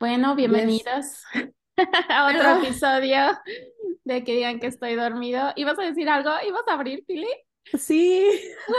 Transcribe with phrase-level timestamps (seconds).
[0.00, 1.22] Bueno, bienvenidos
[2.08, 3.18] a otro episodio
[4.04, 5.52] de que digan que estoy dormido.
[5.56, 6.30] ¿Ibas a decir algo?
[6.46, 7.28] ¿Ibas a abrir, Pili?
[7.78, 8.30] Sí.
[8.68, 8.74] No,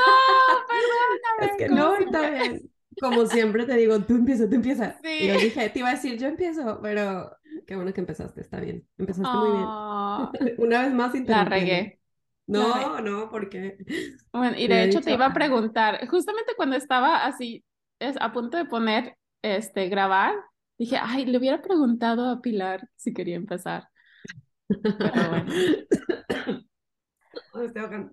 [0.68, 1.52] perdóname.
[1.54, 2.71] Es que no, está bien.
[2.99, 4.99] Como siempre te digo, tú empieza, tú empieza.
[5.04, 7.31] Y yo dije, te iba a decir, yo empiezo, pero
[7.65, 8.88] qué bueno que empezaste, está bien.
[8.97, 10.56] Empezaste muy Oh, bien.
[10.60, 11.99] Una vez más la regué.
[12.47, 13.78] No, no, porque
[14.33, 15.33] Bueno, y de he hecho dicho, te iba a "Ah".
[15.33, 17.63] preguntar, justamente cuando estaba así,
[17.99, 20.35] es, a punto de poner, este, grabar,
[20.85, 23.89] dije, ay, le hubiera preguntado a Pilar si quería empezar.
[25.02, 25.53] Pero bueno,
[27.76, 28.12] ahogando.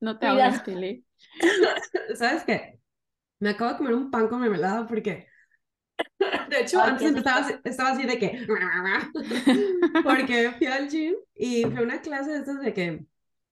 [0.00, 0.40] no te Cuidado.
[0.50, 1.04] ahogues, Pili.
[2.16, 2.80] ¿Sabes qué?
[3.40, 5.26] Me acabo de comer un pan con mermelada porque,
[6.50, 8.46] de hecho, Ay, antes empezaba así, estaba así de que,
[10.04, 13.06] porque fui al gym y fue una clase de estas de que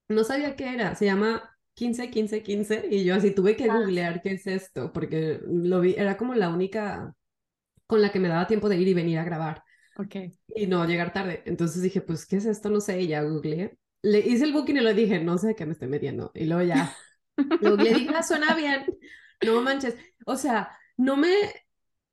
[0.08, 3.74] no sabía qué era, se llama 15, 15, 15 y yo así tuve que Ah.
[3.78, 7.14] googlear qué es esto porque lo vi, era como la única
[7.88, 9.64] con la que me daba tiempo de ir y venir a grabar
[9.96, 10.16] Ok.
[10.54, 11.42] y no llegar tarde.
[11.46, 12.70] Entonces dije, pues, ¿qué es esto?
[12.70, 13.78] No sé, y ya googleé.
[14.02, 16.30] Le hice el booking y le dije, no sé qué me estoy metiendo.
[16.34, 16.96] Y luego ya
[17.60, 18.86] lo googleé dije, ah, suena bien.
[19.42, 19.96] No manches.
[20.26, 21.28] O sea, no me...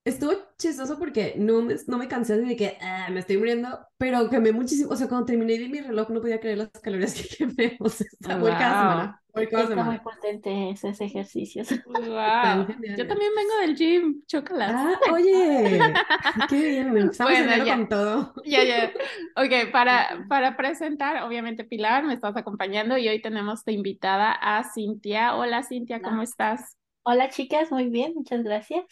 [0.06, 4.30] Estuvo chistoso porque no me, no me cansé de que "Ah, me estoy muriendo, pero
[4.30, 4.92] quemé muchísimo.
[4.92, 7.76] O sea, cuando terminé de mi reloj no podía creer las calorías que quemé.
[7.82, 9.22] O sea, está voy cada semana.
[9.34, 11.70] Voy cada Está muy potente esos ejercicios.
[11.86, 12.68] Wow.
[12.98, 14.72] Yo también vengo del gym, chócalas.
[14.76, 15.32] Ah, oye,
[16.50, 16.98] qué bien.
[16.98, 17.76] Empezamos Bueno, enero ya.
[17.78, 18.34] con todo.
[18.46, 18.92] Ya, ya.
[19.38, 24.64] Ok, para, para presentar, obviamente, Pilar, me estás acompañando y hoy tenemos de invitada a
[24.72, 25.36] Cintia.
[25.36, 26.78] Hola, Cintia, ¿cómo estás?
[27.04, 28.84] Hola chicas, muy bien, muchas gracias.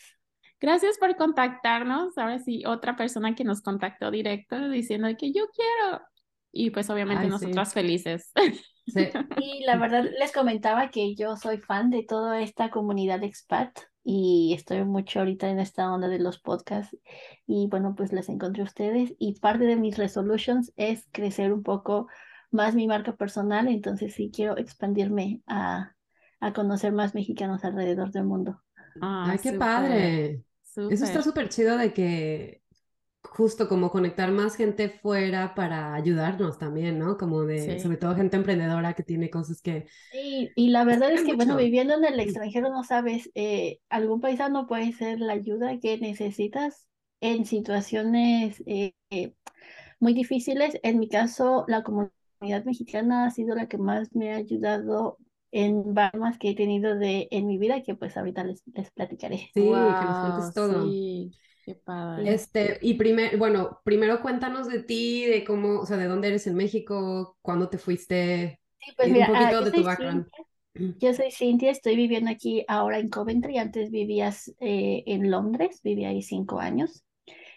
[0.63, 2.17] Gracias por contactarnos.
[2.17, 6.01] Ahora sí, otra persona que nos contactó directo diciendo que yo quiero.
[6.53, 7.31] Y pues obviamente Ay, sí.
[7.31, 8.31] nosotras felices.
[8.87, 9.09] Sí.
[9.41, 14.53] Y la verdad les comentaba que yo soy fan de toda esta comunidad expat y
[14.55, 16.97] estoy mucho ahorita en esta onda de los podcasts
[17.45, 21.63] y bueno, pues les encontré a ustedes y parte de mis resolutions es crecer un
[21.63, 22.07] poco
[22.51, 25.93] más mi marca personal, entonces sí quiero expandirme a,
[26.39, 28.61] a conocer más mexicanos alrededor del mundo.
[29.01, 30.43] Ah, Ay, qué súper, padre.
[30.75, 31.49] Eso está súper.
[31.49, 32.61] chido de que
[33.23, 37.17] justo como conectar más gente fuera para ayudarnos también, ¿no?
[37.17, 37.79] Como de, Sí.
[37.79, 39.87] sobre todo gente emprendedora que tiene cosas que...
[40.13, 44.21] Y, y la verdad es que, bueno, viviendo en el extranjero no sabes, eh, algún
[44.21, 46.87] paisano puede ser la ayuda que necesitas
[47.21, 49.33] en situaciones eh, eh,
[49.99, 50.77] muy difíciles.
[50.83, 55.17] En mi caso, la comunidad mexicana ha sido la que más me ha ayudado
[55.53, 59.37] en varias que he tenido de, en mi vida, que pues ahorita les, les platicaré.
[59.53, 60.83] Sí, que nos cuentes todo.
[60.83, 61.31] sí,
[61.63, 62.33] qué padre.
[62.33, 66.47] Este, y primer, bueno, primero cuéntanos de ti, de cómo, o sea, de dónde eres
[66.47, 69.81] en México, cuándo te fuiste, Sí, pues y un mira, ah, poquito yo de tu
[69.81, 70.25] soy background.
[70.25, 70.45] Cintia.
[70.99, 73.57] Yo soy Cintia, estoy viviendo aquí ahora en Coventry.
[73.57, 77.03] Antes vivías eh, en Londres, viví ahí cinco años.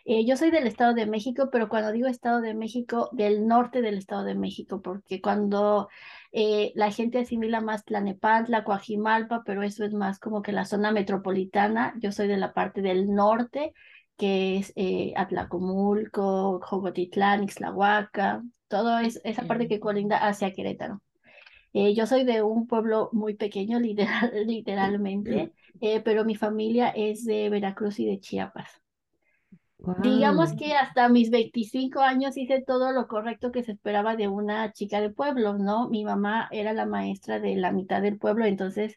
[0.05, 3.83] Eh, yo soy del Estado de México, pero cuando digo Estado de México, del norte
[3.83, 5.89] del Estado de México, porque cuando
[6.39, 10.93] eh, la gente asimila más Tlanepantla, Coajimalpa, pero eso es más como que la zona
[10.93, 13.73] metropolitana, yo soy de la parte del norte,
[14.19, 21.01] que es eh, Atlacomulco, Jogotitlán, Ixtlahuaca, todo es, esa parte que colinda hacia Querétaro.
[21.73, 27.25] Eh, yo soy de un pueblo muy pequeño, literal, literalmente, eh, pero mi familia es
[27.25, 28.83] de Veracruz y de Chiapas.
[30.03, 34.73] Digamos que hasta mis 25 años hice todo lo correcto que se esperaba de una
[34.73, 35.89] chica de pueblo, ¿no?
[35.89, 38.97] Mi mamá era la maestra de la mitad del pueblo, entonces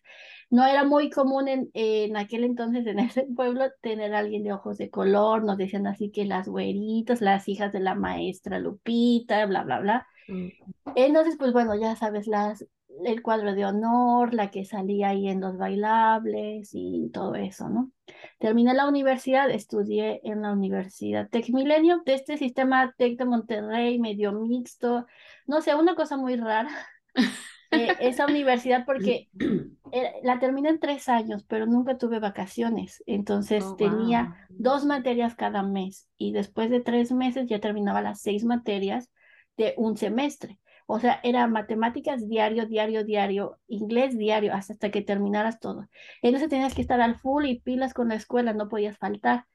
[0.49, 4.53] no era muy común en, en aquel entonces en ese pueblo tener a alguien de
[4.53, 9.45] ojos de color, nos decían así que las güeritas, las hijas de la maestra Lupita,
[9.45, 10.07] bla, bla, bla.
[10.27, 10.47] Mm.
[10.95, 12.65] Entonces, pues bueno, ya sabes, las,
[13.05, 17.91] el cuadro de honor, la que salía ahí en los bailables y todo eso, ¿no?
[18.39, 23.99] Terminé la universidad, estudié en la Universidad Tec Milenio, de este sistema Tec de Monterrey,
[23.99, 25.05] medio mixto,
[25.45, 26.71] no sé, una cosa muy rara.
[27.71, 29.29] Eh, esa universidad porque
[30.23, 34.57] la terminé en tres años, pero nunca tuve vacaciones, entonces Oh, tenía wow.
[34.57, 39.11] dos materias cada mes y después de tres meses ya terminaba las seis materias
[39.55, 40.57] de un semestre.
[40.91, 45.87] O sea, era matemáticas diario, diario, diario, inglés diario, hasta, hasta que terminaras todo.
[46.23, 49.45] Entonces tenías que estar al full y pilas con la escuela, no podías faltar.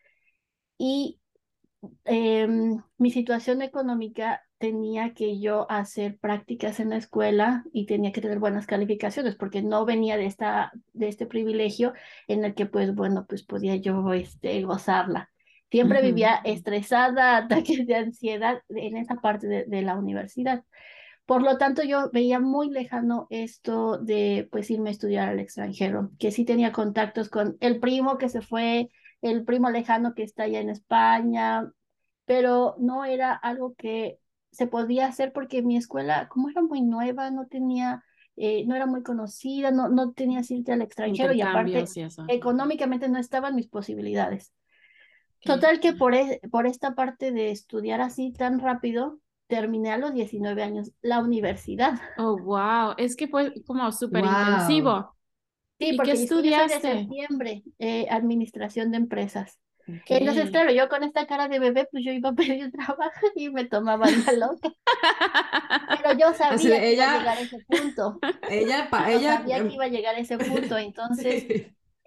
[0.79, 1.21] Y
[2.05, 8.21] em, mi situación económica tenía que yo hacer prácticas en la escuela y tenía que
[8.21, 11.93] tener buenas calificaciones porque no venía de esta, de este privilegio
[12.29, 15.31] en el que pues bueno, pues podía yo este, gozarla.
[15.71, 16.07] Siempre Ujú.
[16.07, 20.65] vivía estresada, ataques de ansiedad en esa parte de, de la universidad.
[21.27, 26.11] Por lo tanto, yo veía muy lejano esto de pues irme a estudiar al extranjero,
[26.19, 28.91] que sí tenía contactos con el primo que se fue
[29.23, 31.73] el primo lejano que está allá en España,
[32.27, 34.19] pero no era algo que
[34.51, 38.05] se podía hacer porque mi escuela, como era muy nueva, no tenía,
[38.37, 41.85] eh, no era muy conocida, no, no tenía irte al extranjero y aparte
[42.29, 44.53] económicamente no estaban mis posibilidades.
[45.41, 50.15] Total que por, e, por esta parte de estudiar así tan rápido, terminé a los
[50.15, 52.01] 19 años la universidad.
[52.19, 55.15] Oh, wow, es que fue como súper intensivo.
[55.79, 56.87] Sí, porque qué estudiaste?
[56.87, 59.59] de septiembre, eh, administración de empresas.
[59.87, 63.51] Entonces, claro, yo con esta cara de bebé, pues yo iba a pedir trabajo y
[63.51, 64.73] me tomaban la loca.
[65.89, 68.19] Pero yo sabía que iba a llegar a ese punto.
[68.49, 70.79] Ella, ella sabía que iba a llegar a ese punto.
[70.79, 71.67] Entonces,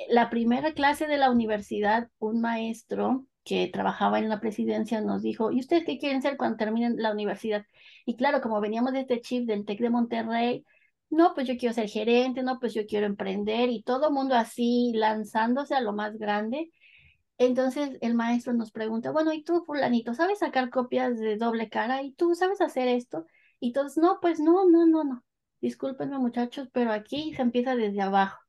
[0.09, 5.51] la primera clase de la universidad, un maestro que trabajaba en la presidencia nos dijo,
[5.51, 7.65] ¿y ustedes qué quieren ser cuando terminen la universidad?
[8.05, 10.65] Y claro, como veníamos de este chip del TEC de Monterrey,
[11.09, 14.91] no, pues yo quiero ser gerente, no, pues yo quiero emprender y todo mundo así
[14.93, 16.71] lanzándose a lo más grande.
[17.37, 22.03] Entonces el maestro nos pregunta, bueno, ¿y tú, fulanito, sabes sacar copias de doble cara?
[22.03, 23.25] ¿Y tú sabes hacer esto?
[23.59, 25.23] Y todos, no, pues no, no, no, no.
[25.61, 28.39] Discúlpenme muchachos, pero aquí se empieza desde abajo.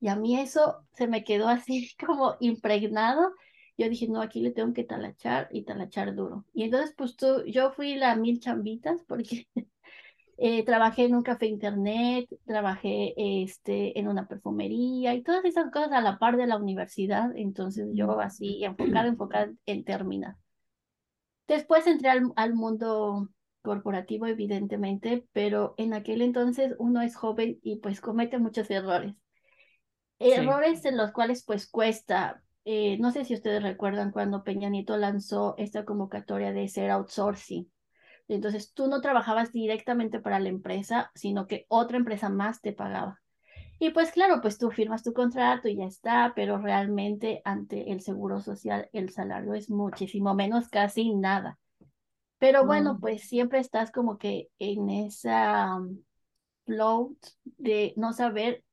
[0.00, 3.32] Y a mí eso se me quedó así como impregnado
[3.76, 6.44] yo dije, no, aquí le tengo que talachar y talachar duro.
[6.54, 9.46] Y entonces, pues tú, yo fui la mil chambitas porque
[10.38, 15.92] eh, trabajé en un café internet, trabajé este, en una perfumería y todas esas cosas
[15.92, 17.30] a la par de la universidad.
[17.36, 20.36] Entonces, yo así, enfocada, enfocada en terminar.
[21.46, 23.28] Después entré al, al mundo
[23.62, 29.14] corporativo, evidentemente, pero en aquel entonces uno es joven y pues comete muchos errores.
[30.18, 34.96] Errores en los cuales pues cuesta eh, no sé si ustedes recuerdan cuando Peña Nieto
[34.96, 37.70] lanzó esta convocatoria de ser outsourcing.
[38.26, 43.20] Entonces tú no trabajabas directamente para la empresa, sino que otra empresa más te pagaba.
[43.78, 48.00] Y pues claro, pues tú firmas tu contrato y ya está, pero realmente ante el
[48.00, 51.60] Seguro Social el salario es muchísimo menos, casi nada.
[52.38, 53.00] Pero bueno, mm.
[53.00, 56.02] pues siempre estás como que en esa um,
[56.64, 58.64] float de no saber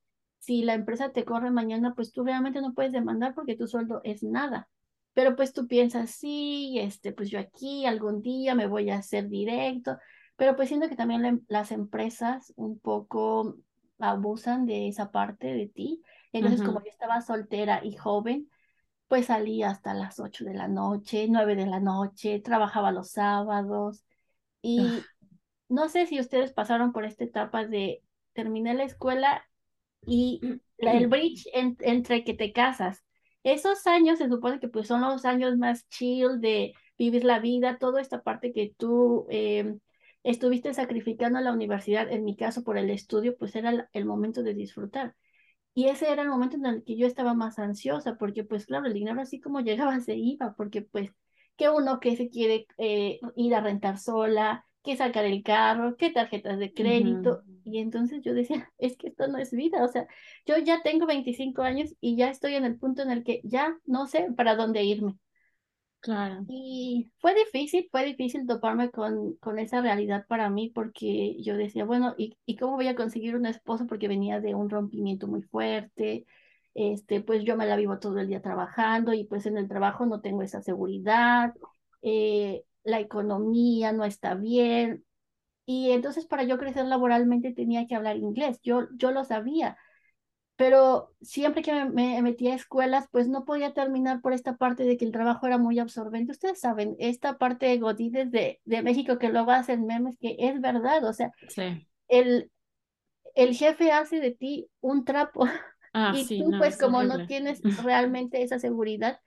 [0.43, 4.01] si la empresa te corre mañana, pues tú realmente no puedes demandar porque tu sueldo
[4.03, 4.67] es nada.
[5.13, 9.29] Pero pues tú piensas, sí, este, pues yo aquí algún día me voy a hacer
[9.29, 9.97] directo,
[10.35, 13.55] pero pues siento que también las empresas un poco
[13.99, 16.01] abusan de esa parte de ti.
[16.33, 18.49] Entonces, como yo estaba soltera y joven,
[19.07, 24.03] pues salía hasta las 8 de la noche, 9 de la noche, trabajaba los sábados
[24.61, 25.03] y
[25.69, 28.03] no sé si ustedes pasaron por esta etapa de
[28.33, 29.45] terminé la escuela
[30.05, 30.41] y
[30.77, 33.03] el bridge entre que te casas.
[33.43, 37.77] Esos años se supone que pues son los años más chill de vivir la vida,
[37.77, 39.79] toda esta parte que tú em,
[40.23, 44.43] estuviste sacrificando a la universidad, en mi caso por el estudio, pues era el momento
[44.43, 45.15] de disfrutar.
[45.73, 48.85] Y ese era el momento en el que yo estaba más ansiosa, porque pues claro,
[48.87, 51.11] el dinero así como llegaba se iba, porque pues
[51.57, 56.11] que uno que se quiere eh, ir a rentar sola, que sacar el carro, qué
[56.11, 57.43] tarjetas de crédito.
[57.63, 59.83] Y entonces yo decía, es que esto no es vida.
[59.83, 60.07] O sea,
[60.45, 63.77] yo ya tengo 25 años y ya estoy en el punto en el que ya
[63.85, 65.17] no sé para dónde irme.
[66.01, 66.43] Claro.
[66.49, 71.85] Y fue difícil, fue difícil toparme con, con esa realidad para mí porque yo decía,
[71.85, 73.87] bueno, ¿y, ¿y cómo voy a conseguir un esposo?
[73.87, 76.25] Porque venía de un rompimiento muy fuerte,
[76.73, 80.05] este, pues yo me la vivo todo el día trabajando y pues en el trabajo
[80.05, 81.53] no tengo esa seguridad.
[82.01, 85.05] Eh, la economía no está bien.
[85.65, 88.59] Y entonces para yo crecer laboralmente tenía que hablar inglés.
[88.61, 89.77] Yo, yo lo sabía,
[90.55, 94.97] pero siempre que me, metía a escuelas, pues no podía terminar por esta parte de
[94.97, 96.33] que el trabajo era muy absorbente.
[96.33, 100.61] Ustedes saben, esta parte de Godínez de, de México que luego hacen memes, que es
[100.61, 101.31] verdad, o sea,
[102.07, 102.51] el,
[103.35, 105.47] el jefe hace de ti un trapo.
[105.93, 109.19] Ah, y tú, pues como no tienes realmente esa seguridad,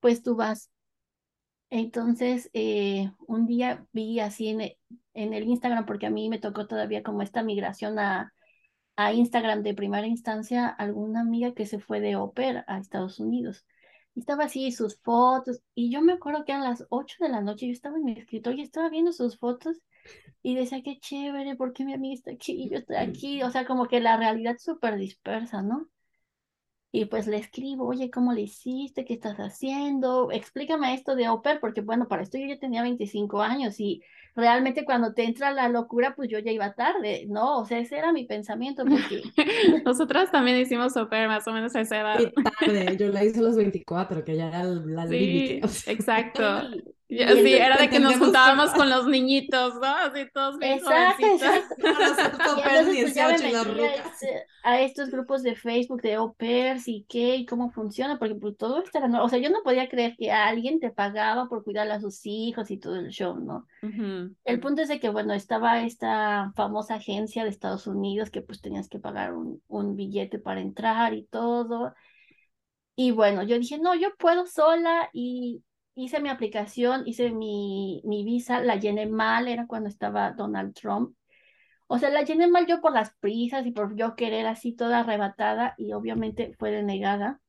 [0.00, 0.70] pues tú vas
[1.70, 4.78] entonces, eh, un día vi así en, e,
[5.14, 8.32] en, el Instagram, porque a mí me tocó todavía como esta migración a,
[8.96, 13.66] a Instagram de primera instancia, alguna amiga que se fue de ópera a Estados Unidos.
[14.14, 17.40] Y estaba así sus fotos, y yo me acuerdo que eran las 8 de la
[17.42, 19.78] noche, yo estaba en mi escritorio y estaba viendo sus fotos
[20.42, 23.42] y decía, qué chévere, porque mi amiga está aquí y yo estoy aquí?
[23.42, 25.88] O sea, como que la realidad súper dispersa, ¿no?
[26.90, 29.04] Y pues le escribo, oye, ¿cómo le hiciste?
[29.04, 30.30] ¿Qué estás haciendo?
[30.32, 34.02] Explícame esto de Oper, porque bueno, para esto yo ya tenía 25 años y
[34.34, 37.58] realmente cuando te entra la locura, pues yo ya iba tarde, ¿no?
[37.58, 38.84] O sea, ese era mi pensamiento.
[38.84, 39.22] Porque...
[39.84, 42.32] Nosotras también hicimos Oper más o menos esa edad.
[42.58, 46.70] tarde, yo la hice a los 24, que ya era la sí, Exacto.
[46.70, 49.86] Sí, entonces era de que nos juntábamos que- con los niñitos, ¿no?
[49.86, 51.26] Así todos bien Exacto,
[52.62, 54.22] pues me 18 y a, rucas.
[54.22, 58.34] este- a estos grupos de Facebook de au pairs y qué y cómo funciona, porque
[58.34, 59.22] pues todo esto era.
[59.22, 62.70] O sea, yo no podía creer que alguien te pagaba por cuidar a sus hijos
[62.70, 63.66] y todo el show, ¿no?
[63.82, 64.34] Ujú.
[64.44, 68.60] El punto es de que, bueno, estaba esta famosa agencia de Estados Unidos que pues
[68.60, 71.94] tenías que pagar un, un billete para entrar y todo.
[72.96, 75.62] Y bueno, yo dije, no, yo puedo sola y
[76.04, 81.14] hice mi aplicación, hice mi, mi visa, la llené mal, era cuando estaba Donald Trump.
[81.86, 85.00] O sea, la llené mal yo por las prisas y por yo querer así toda
[85.00, 87.40] arrebatada y obviamente fue denegada.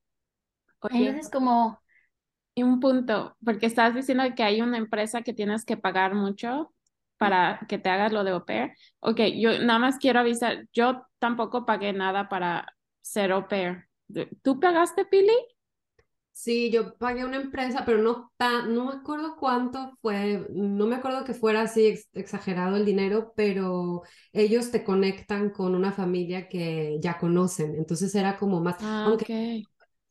[0.81, 1.79] Oye, Entonces como,
[2.55, 6.73] y un punto, porque estás diciendo que hay una empresa que tienes que pagar mucho
[7.17, 8.71] para que te hagas lo de au pair.
[8.99, 12.65] Ok, yo nada más quiero avisar, yo tampoco pagué nada para
[13.01, 13.89] ser au pair.
[14.41, 15.33] ¿Tú pagaste, Pili?
[16.41, 20.95] Sí, yo pagué una empresa, pero no tan, no me acuerdo cuánto fue, no me
[20.95, 26.47] acuerdo que fuera así ex- exagerado el dinero, pero ellos te conectan con una familia
[26.47, 29.29] que ya conocen, entonces era como más, Ah, aunque ok.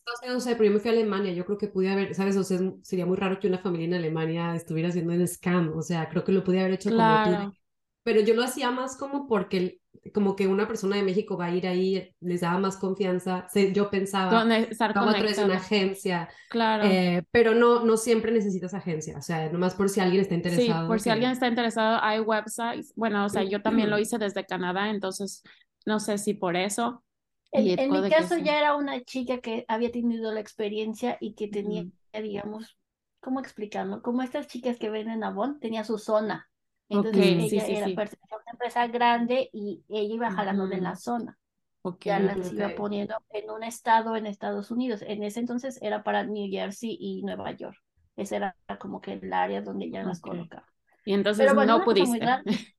[0.00, 2.14] Estados Unidos, no sé, pero yo me fui a Alemania, yo creo que pude haber,
[2.14, 2.36] ¿sabes?
[2.36, 5.82] O sea, sería muy raro que una familia en Alemania estuviera haciendo un scam, o
[5.82, 7.54] sea, creo que lo pude haber hecho como tú, Claro.
[8.02, 9.80] pero yo lo hacía más como porque,
[10.12, 13.72] como que una persona de México va a ir ahí, les daba más confianza, sé,
[13.72, 16.84] yo pensaba, estaba a través de una agencia, Claro.
[16.84, 20.68] eh, pero no, no siempre necesitas agencia, o sea, nomás por si alguien está Sí,
[20.68, 20.86] interesado.
[20.86, 22.92] por si alguien está interesado, hay websites.
[22.96, 25.42] Bueno, o sea, yo también lo hice desde Canadá, entonces
[25.86, 27.04] no sé si por eso.
[27.52, 28.44] En, en mi caso sí.
[28.44, 31.92] ya era una chica que había tenido la experiencia y que tenía, Ujú.
[32.12, 32.76] digamos,
[33.20, 34.02] ¿cómo explicarlo?
[34.02, 36.48] Como estas chicas que venden Avon, tenía su zona.
[36.88, 37.94] Entonces ella sí, era sí.
[37.94, 40.96] pertenecía a una empresa grande y ella iba jalando de la Ujú.
[40.96, 41.38] zona.
[41.82, 42.06] Ok.
[42.06, 45.02] Ya las Mm, iba poniendo en un estado en Estados Unidos.
[45.02, 47.78] En ese entonces era para New Jersey y Nueva York.
[48.16, 50.68] Ese era como que el área donde ella las colocaba.
[51.04, 52.36] Y entonces Pero bueno, no pudiste.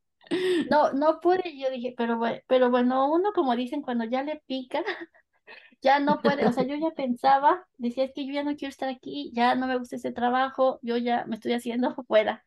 [0.69, 4.41] No, no pude, yo dije, pero bueno, pero bueno, uno como dicen, cuando ya le
[4.45, 4.83] pica,
[5.81, 8.69] ya no puede, o sea, yo ya pensaba, decía, es que yo ya no quiero
[8.71, 12.45] estar aquí, ya no me gusta ese trabajo, yo ya me estoy haciendo fuera.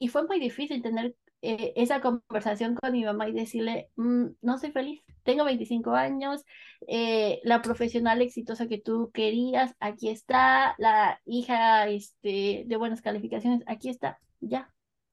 [0.00, 4.58] Y fue muy difícil tener eh, esa conversación con mi mamá y decirle, "Mm, no
[4.58, 6.44] soy feliz, tengo 25 años,
[6.88, 13.62] eh, la profesional exitosa que tú querías, aquí está, la hija este, de buenas calificaciones,
[13.68, 14.72] aquí está, ya,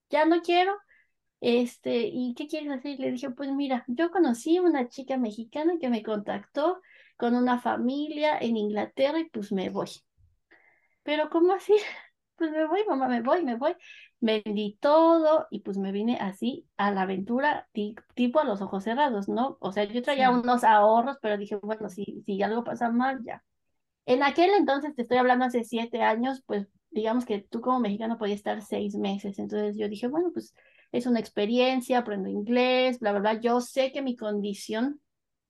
[0.10, 0.74] ya no quiero.
[1.41, 3.00] Este, ¿y qué quieres hacer?
[3.00, 6.82] Le dije, pues mira, yo conocí una chica mexicana que me contactó
[7.17, 9.89] con una familia en Inglaterra y pues me voy.
[11.03, 11.74] Pero ¿cómo así?
[12.38, 13.75] Pues me voy, mamá, me voy, me voy.
[14.19, 18.83] Vendí todo y pues me vine así a la aventura, ti- tipo a los ojos
[18.83, 19.57] cerrados, ¿no?
[19.62, 20.31] O sea, yo traía Sí.
[20.31, 23.43] unos ahorros, pero dije, bueno, si, si algo pasa mal, ya.
[24.05, 28.17] En aquel entonces, te estoy hablando hace siete años, pues digamos que tú como mexicano
[28.17, 29.38] podías estar seis meses.
[29.39, 30.53] Entonces yo dije, bueno, pues
[30.91, 33.41] es una experiencia, aprendo inglés, bla, bla, bla.
[33.41, 35.01] Yo sé que mi condición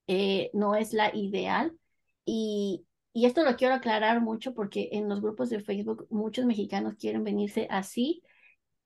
[0.08, 1.78] eh, no es la ideal
[2.26, 6.96] y, y esto lo quiero aclarar mucho porque en los grupos de Facebook muchos mexicanos
[6.98, 8.24] quieren venirse así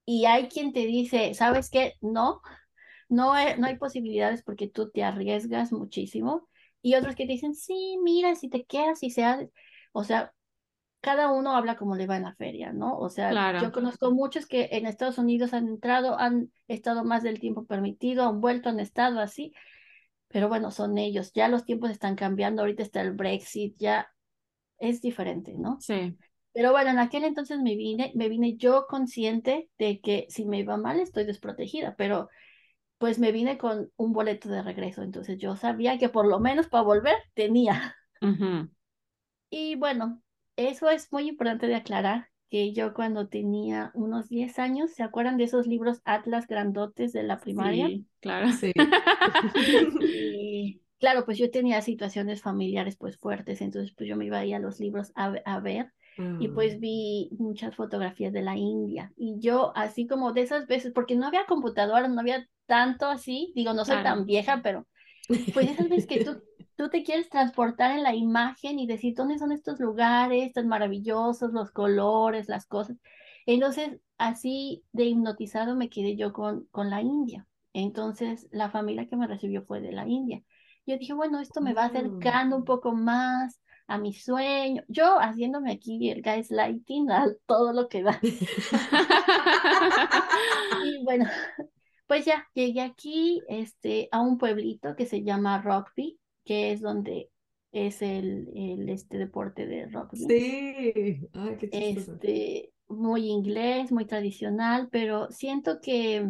[0.04, 1.94] y hay quien te dice, ¿sabes qué?
[2.00, 2.40] No,
[3.08, 6.48] no hay, no hay posibilidades porque tú te arriesgas muchísimo.
[6.82, 9.50] Y otros que te dicen, sí, mira, si te quedas, si se hace.
[9.92, 10.32] O sea,
[11.00, 12.96] cada uno habla como le va en la feria, ¿no?
[12.98, 13.60] O sea, Claro.
[13.60, 18.28] yo conozco muchos que en Estados Unidos han entrado, han estado más del tiempo permitido,
[18.28, 19.52] han vuelto, han estado así.
[20.28, 21.32] Pero bueno, son ellos.
[21.34, 22.62] Ya los tiempos están cambiando.
[22.62, 24.08] Ahorita está el Brexit, ya
[24.78, 25.78] es diferente, ¿no?
[25.80, 26.16] Sí.
[26.52, 30.58] Pero bueno, en aquel entonces me vine, me vine yo consciente de que si me
[30.58, 32.28] iba mal estoy desprotegida, pero
[32.98, 36.68] pues me vine con un boleto de regreso, entonces yo sabía que por lo menos
[36.68, 37.96] para volver tenía.
[38.22, 38.68] Ujú.
[39.50, 40.22] Y bueno,
[40.56, 45.38] eso es muy importante de aclarar, que yo cuando tenía unos 10 años, ¿se acuerdan
[45.38, 47.88] de esos libros Atlas grandotes de la primaria?
[47.88, 48.52] Sí, claro.
[48.52, 48.72] Sí.
[50.14, 54.52] Y claro, pues yo tenía situaciones familiares pues fuertes, entonces pues yo me iba ahí
[54.52, 55.92] a los libros a, a ver
[56.38, 60.92] y pues vi muchas fotografías de la India y yo así como de esas veces,
[60.94, 64.02] porque no había computadora, no había tanto así, digo, no soy Claro.
[64.02, 64.86] tan vieja, pero
[65.52, 66.42] pues esas veces que tú,
[66.76, 71.52] tú te quieres transportar en la imagen y decir dónde son estos lugares tan maravillosos,
[71.52, 72.96] los colores, las cosas.
[73.46, 77.46] Entonces, así de hipnotizado me quedé yo con, con la India.
[77.72, 80.42] Entonces, la familia que me recibió fue de la India.
[80.86, 81.86] Yo dije, bueno, esto me va Ah.
[81.86, 84.82] acercando un poco más a mi sueño.
[84.88, 88.20] Yo haciéndome aquí el gaslighting a todo lo que da.
[90.84, 91.26] Y bueno,
[92.06, 97.30] pues ya llegué aquí este, a un pueblito que se llama Rugby, que es donde
[97.70, 100.18] es el, el este deporte de rugby.
[100.18, 101.28] Sí.
[101.32, 101.68] Ay, qué.
[101.72, 106.28] Este, muy inglés, muy tradicional, pero siento que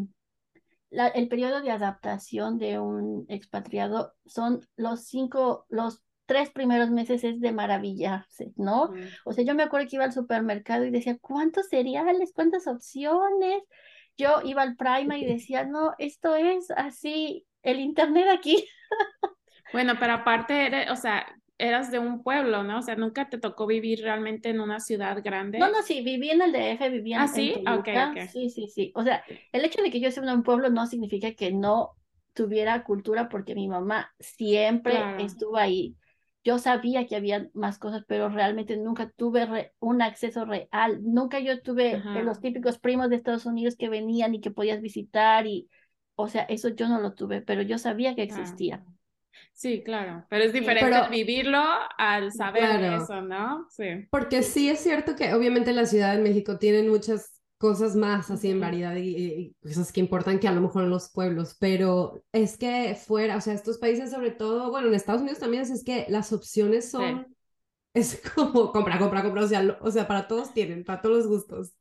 [0.91, 7.25] la, el periodo de adaptación de un expatriado son los cinco, los tres primeros meses
[7.25, 8.91] es de maravillarse, ¿no?
[9.25, 12.33] O sea, yo me acuerdo que iba al supermercado y decía, ¿cuántos cereales?
[12.35, 13.63] ¿Cuántas opciones?
[14.17, 18.65] Yo iba al Prima y decía, no, esto es así, el internet aquí.
[19.73, 21.27] Bueno, pero aparte, o sea,
[21.57, 22.81] eras de un pueblo, ¿no?
[22.81, 25.59] O sea, nunca te tocó vivir realmente en una ciudad grande.
[25.59, 27.55] No, no, sí, viví en el DF, viví en, ¿Ah, sí?
[27.57, 28.27] en Toluca.
[28.27, 28.93] Sí, sí, sí.
[28.95, 31.93] O sea, el hecho de que yo sea de un pueblo no significa que no
[32.35, 35.97] tuviera cultura porque mi mamá siempre estuvo ahí.
[36.45, 41.01] Yo sabía que había más cosas, pero realmente nunca tuve un acceso real.
[41.03, 45.47] Nunca yo tuve los típicos primos de Estados Unidos que venían y que podías visitar
[45.47, 45.69] y,
[46.17, 48.85] o sea, eso yo no lo tuve, pero yo sabía que existía.
[49.53, 51.63] Sí, claro, pero es diferente vivirlo
[51.97, 53.67] al saber eso, ¿no?
[53.71, 54.07] Sí.
[54.11, 58.51] Porque sí es cierto que obviamente la Ciudad de México tienen muchas cosas más así
[58.51, 62.57] en variedad y, cosas que importan que a lo mejor en los pueblos, pero es
[62.59, 66.05] que fuera, o sea, estos países sobre todo, bueno, en Estados Unidos también es, que
[66.09, 67.33] las opciones son,
[67.95, 71.29] es como compra, compra, compra, o sea, o sea, para todos tienen, para todos los
[71.29, 71.73] gustos.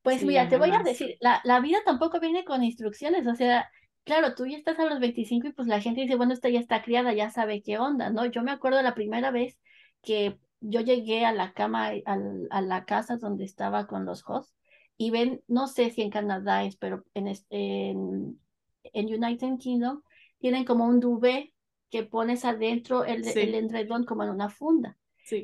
[0.00, 3.68] Pues mira, te voy a decir, la, la vida tampoco viene con instrucciones, o sea,
[4.04, 6.60] claro, tú ya estás a los 25 y pues la gente dice, bueno, esta ya
[6.60, 8.24] está criada, ya sabe qué onda, ¿no?
[8.24, 9.58] Yo me acuerdo la primera vez
[10.00, 14.61] que yo llegué a la cama, a la casa donde estaba con los hosts
[14.96, 18.40] y ven, no sé si en Canadá es, pero en, en,
[18.82, 20.02] en United Kingdom
[20.38, 21.52] tienen como un duvet
[21.90, 24.96] que pones adentro el, el endredón como en una funda.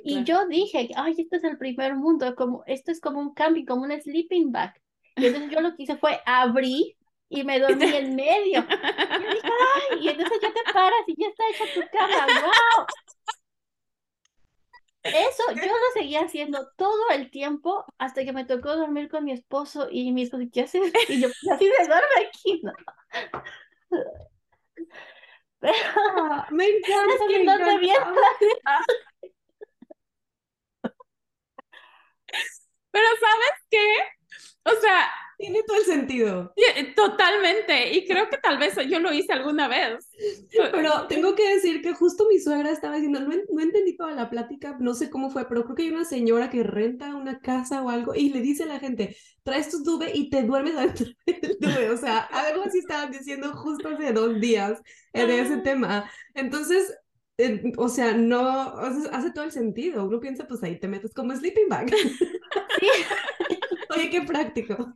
[0.03, 3.65] Y yo dije, ay, este es el primer mundo, como, esto es como un camping,
[3.65, 4.75] como un sleeping bag.
[5.17, 6.97] Y entonces yo lo que hice fue abrir
[7.29, 8.61] y me dormí en medio.
[8.61, 9.51] Y dije,
[9.91, 12.87] ay, y entonces ya te paras y ya está hecha tu cama, wow.
[15.03, 19.33] Eso yo lo seguía haciendo todo el tiempo hasta que me tocó dormir con mi
[19.33, 20.93] esposo y mi esposo, ¿qué haces?
[21.09, 22.73] Y yo, pues, así de duerme aquí, ¿no?
[25.61, 27.65] Pero, ah, me encanta, es que no te
[32.91, 33.87] Pero ¿sabes qué?
[34.65, 36.53] O sea, tiene todo el sentido.
[36.57, 37.95] Eh, totalmente.
[37.95, 40.11] Y creo que tal vez yo lo hice alguna vez.
[40.51, 44.29] Pero tengo que decir que justo mi suegra estaba diciendo, no, no entendí toda la
[44.29, 47.83] plática, no sé cómo fue, pero creo que hay una señora que renta una casa
[47.83, 51.07] o algo y le dice a la gente, traes tu tube y te duermes adentro
[51.27, 51.91] del tube.
[51.91, 55.63] O sea, algo así estaban diciendo justo hace dos días de ese ah.
[55.63, 56.11] tema.
[56.35, 56.93] Entonces,
[57.77, 60.05] o sea, no, hace todo el sentido.
[60.05, 61.91] Uno piensa, pues ahí te metes como sleeping bag.
[61.91, 62.89] Sí.
[63.91, 64.95] Oye, qué práctico.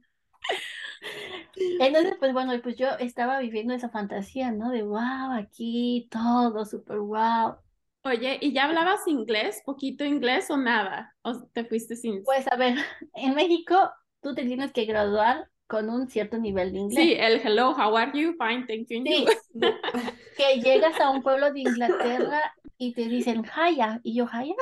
[1.56, 4.70] Entonces, pues bueno, pues yo estaba viviendo esa fantasía, ¿no?
[4.70, 7.56] De wow, aquí todo súper wow.
[8.04, 9.62] Oye, ¿y ya hablabas inglés?
[9.64, 11.14] ¿Poquito inglés o nada?
[11.22, 12.24] ¿O te fuiste sin...?
[12.24, 12.76] Pues a ver,
[13.14, 13.76] en México
[14.20, 17.04] tú te tienes que graduar con un cierto nivel de inglés.
[17.04, 18.34] Sí, el hello, how are you?
[18.38, 19.04] Fine, thank you.
[19.04, 19.26] Sí,
[20.36, 24.54] que llegas a un pueblo de Inglaterra y te dicen, Haya, y yo, Haya,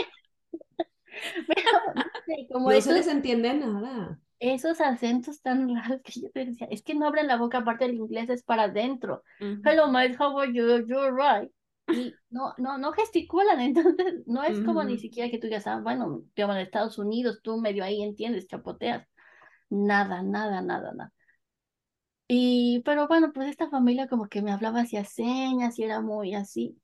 [1.48, 6.83] Pero, como no se les entiende nada esos acentos tan raros que yo decía, es
[6.83, 9.22] que no abren la boca, aparte del inglés es para adentro.
[9.38, 10.87] Hello, mate, how are you?
[10.87, 11.51] You're right.
[11.88, 15.81] Y no, no, no gesticulan, entonces no es como ni siquiera que tú digas, ah,
[15.83, 19.07] bueno, yo en Estados Unidos, tú medio ahí entiendes, chapoteas.
[19.68, 21.12] Nada, nada, nada, nada.
[22.29, 26.35] Y, pero bueno, pues esta familia como que me hablaba hacia señas y era muy
[26.35, 26.77] así.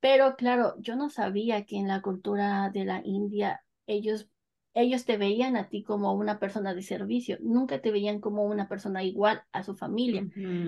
[0.00, 4.28] Pero claro, yo no sabía que en la cultura de la India ellos
[4.74, 8.68] ellos te veían a ti como una persona de servicio, nunca te veían como una
[8.68, 10.26] persona igual a su familia.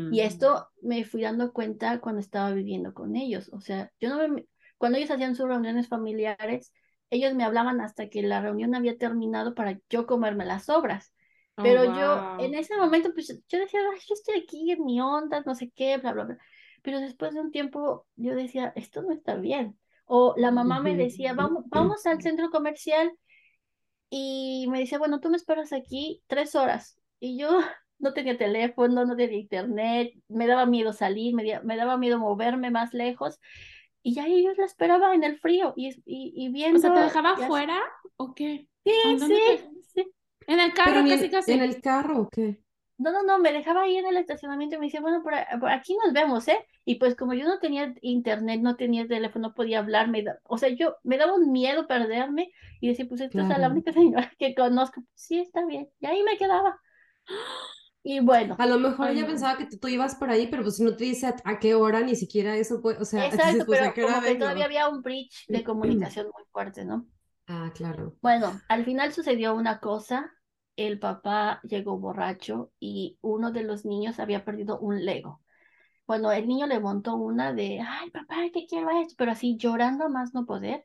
[0.08, 3.50] Y esto me fui dando cuenta cuando estaba viviendo con ellos.
[3.52, 6.72] O sea, yo no me, cuando ellos hacían sus reuniones familiares,
[7.10, 11.12] ellos me hablaban hasta que la reunión había terminado para yo comerme las obras.
[11.56, 15.42] Oh, Pero yo, en ese momento, pues yo decía, yo estoy aquí en mi onda,
[15.46, 16.38] no sé qué, bla, bla, bla.
[16.82, 19.78] Pero después de un tiempo, yo decía, esto no está bien.
[20.04, 23.10] O la mamá me decía, vamos, vamos al centro comercial
[24.10, 26.98] y me dice, bueno, tú me esperas aquí tres horas.
[27.20, 27.48] Y yo
[27.98, 32.70] no tenía teléfono, no tenía internet, me daba miedo salir, me, me daba miedo moverme
[32.70, 33.40] más lejos.
[34.02, 36.78] Y ya yo la esperaba en el frío y, y, y viendo...
[36.78, 37.80] O sea, ¿te dejaba afuera
[38.16, 38.68] o qué?
[38.84, 39.60] Sí, sí,
[39.94, 40.12] sí.
[40.46, 41.52] En el carro, casi, casi.
[41.52, 42.60] ¿En el carro o qué?
[42.98, 45.96] No, no, no, me dejaba ahí en el estacionamiento y me decía, bueno, por, aquí
[45.96, 46.58] nos vemos, ¿eh?
[46.84, 50.10] Y pues como yo no tenía internet, no tenía teléfono, no podía hablar,
[50.44, 53.92] o sea, yo me daba un miedo perderme y decía, pues esta es la única
[53.92, 55.02] señora que conozco.
[55.14, 55.88] Sí, está bien.
[56.00, 56.78] Y ahí me quedaba.
[58.02, 58.54] Y bueno.
[58.58, 61.04] A lo mejor ella pensaba que tú, ibas por ahí, pero pues si no te
[61.04, 64.34] dice a, qué hora, ni siquiera eso, pues, o sea, Exacto, pues, pero como que
[64.34, 67.06] todavía había un bridge de comunicación muy fuerte, ¿no?
[67.46, 68.16] Ah, claro.
[68.20, 70.30] Bueno, al final sucedió una cosa.
[70.76, 75.40] El papá llegó borracho y uno de los niños había perdido un Lego.
[76.06, 79.14] Bueno, el niño le montó una de, ay, papá, ¿qué quiero esto?
[79.16, 80.84] Pero así llorando a más no poder.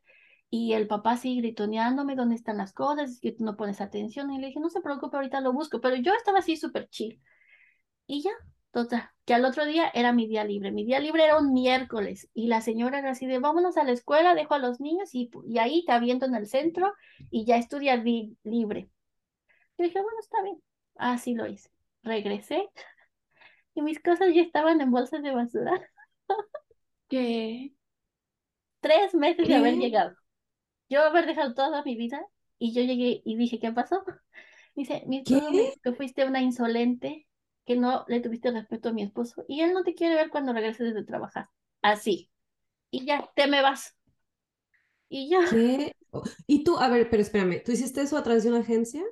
[0.49, 4.31] Y el papá así gritoneándome dónde están las cosas, es que tú no pones atención.
[4.31, 5.81] Y le dije, no se preocupe, ahorita lo busco.
[5.81, 7.21] Pero yo estaba así súper chill.
[8.07, 8.31] Y ya,
[8.71, 10.71] total, que al otro día era mi día libre.
[10.71, 12.29] Mi día libre era un miércoles.
[12.33, 15.31] Y la señora era así de, vámonos a la escuela, dejo a los niños y,
[15.47, 16.93] y ahí te aviento en el centro
[17.31, 18.89] y ya estudia li- libre.
[19.77, 20.61] Y dije, bueno, está bien.
[20.95, 21.71] Así lo hice.
[22.03, 22.69] Regresé
[23.79, 25.71] y mis cosas ya estaban en bolsas de basura.
[27.07, 27.73] ¿Qué?
[28.81, 30.15] Tres meses de haber llegado.
[30.89, 32.21] Yo haber dejado toda mi vida
[32.57, 34.03] y yo llegué y dije, ¿qué pasó?
[34.75, 37.27] Dice, mi esposo me que fuiste una insolente,
[37.65, 40.51] que no le tuviste respeto a mi esposo y él no te quiere ver cuando
[40.51, 41.47] regreses de trabajar.
[41.81, 42.29] Así.
[42.91, 43.95] Y ya, te me vas.
[45.07, 45.39] Y ya.
[45.49, 45.95] ¿Qué?
[46.47, 49.03] Y tú, a ver, pero espérame, ¿tú hiciste eso a través de una agencia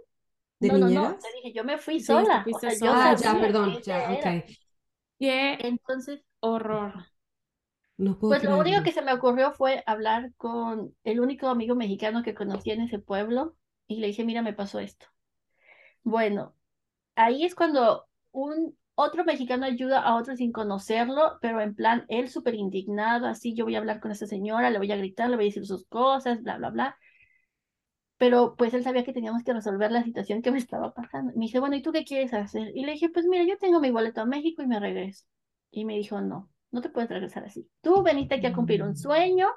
[0.59, 2.47] de No, no, no, te dije, yo me fui Sí, sola.
[2.51, 2.91] O sea, yo.
[2.91, 4.41] Ah, ya, perdón, ya, era.
[4.41, 4.55] ok.
[5.19, 6.93] Qué Entonces, horror.
[7.97, 11.75] No puedo Pues lo único que se me ocurrió fue hablar con el único amigo
[11.75, 13.55] mexicano que conocí en ese pueblo
[13.87, 15.07] y le dije, mira, me pasó esto.
[16.03, 16.55] Bueno,
[17.15, 22.29] ahí es cuando un otro mexicano ayuda a otro sin conocerlo, pero en plan, él
[22.29, 25.37] súper indignado, así, yo voy a hablar con esa señora, le voy a gritar, le
[25.37, 26.97] voy a decir sus cosas, bla, bla, bla.
[28.17, 31.33] Pero pues él sabía que teníamos que resolver la situación que me estaba pasando.
[31.35, 32.71] Me dice, bueno, ¿y tú qué quieres hacer?
[32.75, 35.25] Y le dije, pues mira, yo tengo mi boleto a México y me regreso.
[35.71, 37.69] Y me dijo, no, no te puedes regresar así.
[37.81, 39.47] Tú veniste aquí a cumplir un sueño,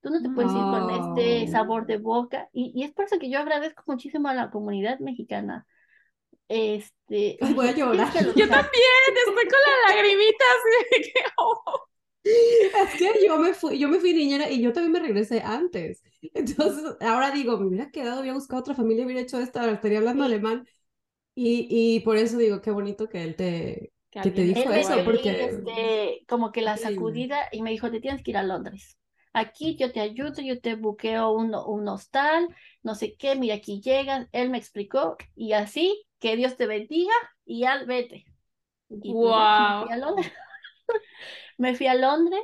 [0.00, 2.48] tú no te puedes ir con este sabor de boca.
[2.52, 5.66] Y, y es por eso que yo agradezco muchísimo a la comunidad mexicana.
[6.48, 8.12] Este, voy a dije, "Tienes llorar.
[8.34, 8.48] Yo luchar".
[8.48, 11.87] también, estoy con la lagrimita así de que, oh.
[12.82, 16.02] Es que yo me fui, yo me fui niñera y yo también me regresé antes.
[16.34, 19.98] Entonces, ahora digo, me hubiera quedado, hubiera buscado otra familia, hubiera hecho esto, ahora estaría
[19.98, 20.24] hablando Sí.
[20.24, 20.68] alemán.
[21.34, 24.74] Y, y por eso digo, qué bonito que él te, Que que te dijo Él
[24.74, 28.30] me eso, ahí, porque este, como que la sacudida y me dijo, te tienes que
[28.30, 28.98] ir a Londres.
[29.34, 32.48] Aquí yo te ayudo, yo te buqueo un, un hostal,
[32.82, 34.26] no sé qué, mira, aquí llegas.
[34.32, 37.12] Él me explicó y así, que Dios te bendiga
[37.44, 38.24] y al vete.
[39.02, 39.88] Y pues me Wow.
[41.58, 42.40] Me fui a Londres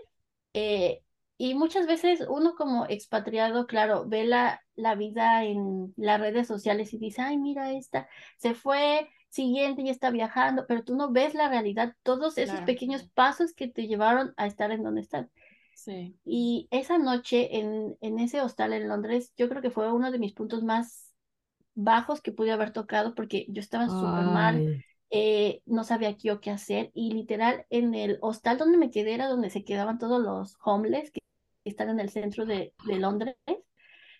[0.54, 1.02] eh,
[1.38, 6.92] y muchas veces uno como expatriado, claro, ve la, la vida en las redes sociales
[6.94, 11.34] y dice, ay, mira esta, se fue, siguiente ya está viajando, pero tú no ves
[11.34, 12.62] la realidad, todos esos Claro.
[12.62, 15.28] pequeños pasos que te llevaron a estar en donde estás.
[15.74, 16.16] Sí.
[16.24, 20.18] Y esa noche en, en ese hostal en Londres, yo creo que fue uno de
[20.18, 21.12] mis puntos más
[21.74, 24.64] bajos que pude haber tocado porque yo estaba súper mal
[25.16, 29.14] eh, no sabía qué o qué hacer y literal en el hostal donde me quedé
[29.14, 31.20] era donde se quedaban todos los homeless que
[31.64, 33.36] están en el centro de, de Londres,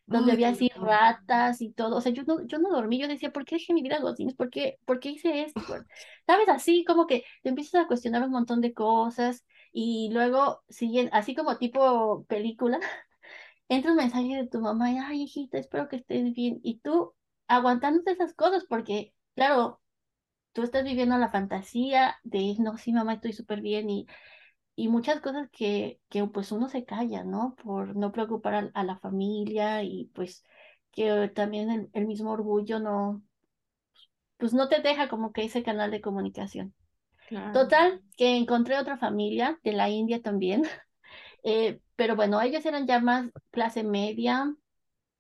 [0.07, 3.09] donde ay, había así ratas y todo, o sea, yo no, yo no dormí, yo
[3.09, 4.35] decía, ¿por qué dejé mi vida a los niños?
[4.35, 5.61] ¿Por qué, por qué hice esto?
[6.27, 6.49] ¿Sabes?
[6.49, 11.35] Así como que te empiezas a cuestionar un montón de cosas y luego siguen, así
[11.35, 12.81] como tipo película,
[13.69, 17.15] entra un mensaje de tu mamá y, ay, hijita, espero que estés bien, y tú
[17.49, 19.81] aguantándote esas cosas porque, claro,
[20.55, 24.09] tú estás viviendo la fantasía de, no, sí, mamá, estoy súper bien y,
[24.77, 27.57] y muchas cosas que, que pues uno se calla, ¿no?
[27.63, 30.45] Por no preocupar a, a la familia y pues
[30.93, 33.23] que también el, el mismo orgullo no,
[34.39, 36.75] pues no te deja como que ese canal de comunicación.
[37.27, 37.61] Claro.
[37.61, 40.65] Total, que encontré otra familia de la India también,
[41.45, 44.55] eh, pero bueno, ellos eran ya más clase media,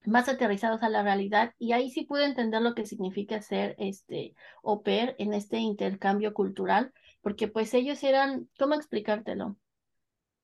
[0.06, 4.34] más aterrizados a la realidad y ahí sí pude entender lo que significa ser este
[4.62, 9.56] au pair en este intercambio cultural, porque pues ellos eran, ¿cómo explicártelo?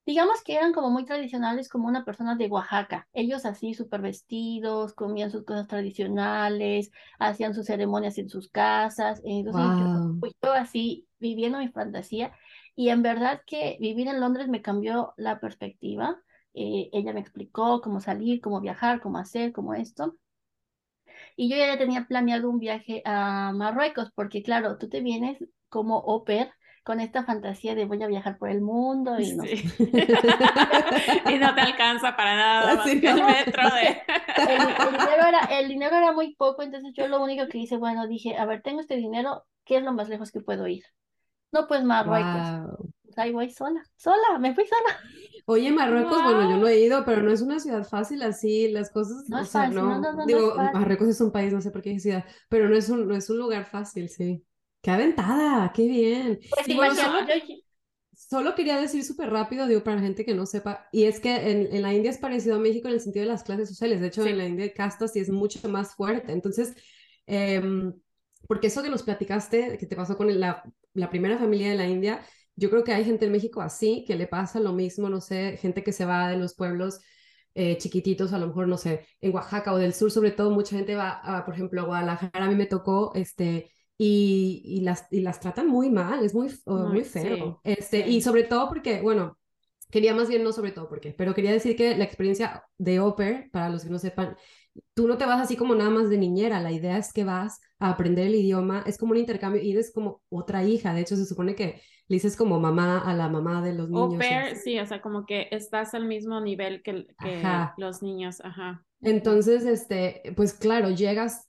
[0.07, 3.09] Digamos que eran como muy tradicionales, como una persona de Oaxaca.
[3.13, 9.21] Ellos así súper vestidos, comían sus cosas tradicionales, hacían sus ceremonias en sus casas.
[9.25, 10.17] Entonces yo, Wow.
[10.19, 12.33] pues, yo así viviendo mi fantasía
[12.75, 16.21] y en verdad que vivir en Londres me cambió la perspectiva.
[16.55, 20.17] Eh, ella me explicó cómo salir, cómo viajar, cómo hacer, cómo esto.
[21.37, 25.99] Y yo ya tenía planeado un viaje a Marruecos, porque claro, tú te vienes como
[25.99, 26.51] au pair
[26.83, 29.45] con esta fantasía de voy a viajar por el mundo y no.
[29.45, 29.63] Sí.
[31.27, 33.27] Y no te alcanza para nada que el no.
[33.27, 34.03] metro de...
[34.41, 37.77] El, el dinero era, el dinero era muy poco, entonces yo lo único que hice,
[37.77, 40.83] bueno, dije, a ver, tengo este dinero, ¿qué es lo más lejos que puedo ir?
[41.53, 42.61] No, pues Marruecos.
[42.67, 42.91] Wow.
[43.23, 45.01] Ahí voy sola, sola, me fui sola.
[45.47, 46.61] Oye, Marruecos, bueno, yo Wow.
[46.61, 49.49] no he ido, pero no es una ciudad fácil así, las cosas, No o es
[49.49, 50.55] sea, fácil, no, no, no, no, no es digo.
[50.73, 53.17] Marruecos es un país, no sé por qué dije ciudad, pero no es un, no
[53.17, 54.45] es un lugar fácil, sí.
[54.83, 56.41] Qué aventada, qué bien.
[56.49, 57.55] Pues Y bueno, imagínate, solo, yo,
[58.15, 61.35] solo quería decir súper rápido, digo, para la gente que no sepa, y es que
[61.51, 64.01] en, en, la India es parecido a México en el sentido de las clases sociales.
[64.01, 66.33] De hecho, en la India castas sí es mucho más fuerte.
[66.33, 66.75] Entonces,
[67.27, 67.63] eh,
[68.49, 70.63] porque eso que nos platicaste, que te pasó con la,
[70.95, 72.25] la primera familia de la India,
[72.61, 75.57] yo creo que hay gente en México así, que le pasa lo mismo, no sé,
[75.57, 77.01] gente que se va de los pueblos
[77.55, 80.77] eh, chiquititos, a lo mejor, no sé, en Oaxaca o del sur, sobre todo, mucha
[80.77, 85.07] gente va, a, por ejemplo, a Guadalajara, a mí me tocó, este, y, y, las,
[85.11, 87.61] y las tratan muy mal, es muy, muy feo.
[87.65, 89.39] este, Y sobre todo porque, bueno,
[89.91, 93.51] quería más bien, no sobre todo porque, pero quería decir que la experiencia de Oper,
[93.51, 94.37] para los que no sepan,
[94.95, 97.61] tú no te vas así como nada más de niñera, la idea es que vas
[97.79, 101.17] a aprender el idioma, es como un intercambio y eres como otra hija, de hecho
[101.17, 104.13] se supone que le dices como mamá a la mamá de los niños.
[104.13, 107.43] Au pair, sí, o sea, como que estás al mismo nivel que, que
[107.77, 108.85] los niños, ajá.
[109.03, 111.49] Entonces, este, pues claro, llegas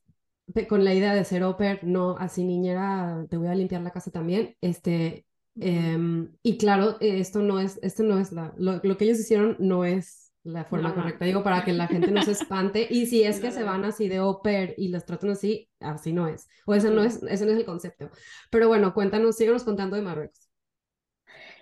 [0.70, 3.92] con la idea de ser au pair, no así niñera, te voy a limpiar la
[3.92, 5.26] casa también, este,
[5.60, 9.56] eh, y claro, esto no es, esto no es la, lo, lo que ellos hicieron
[9.60, 12.88] no es la forma correcta, digo, para que la gente no se espante.
[12.90, 16.14] Y si es que se van así de au pair y los tratan así, así
[16.14, 16.48] no es.
[16.66, 18.10] O ese no es, ese no es el concepto.
[18.50, 20.50] Pero bueno, cuéntanos, síguenos contando de Marruecos.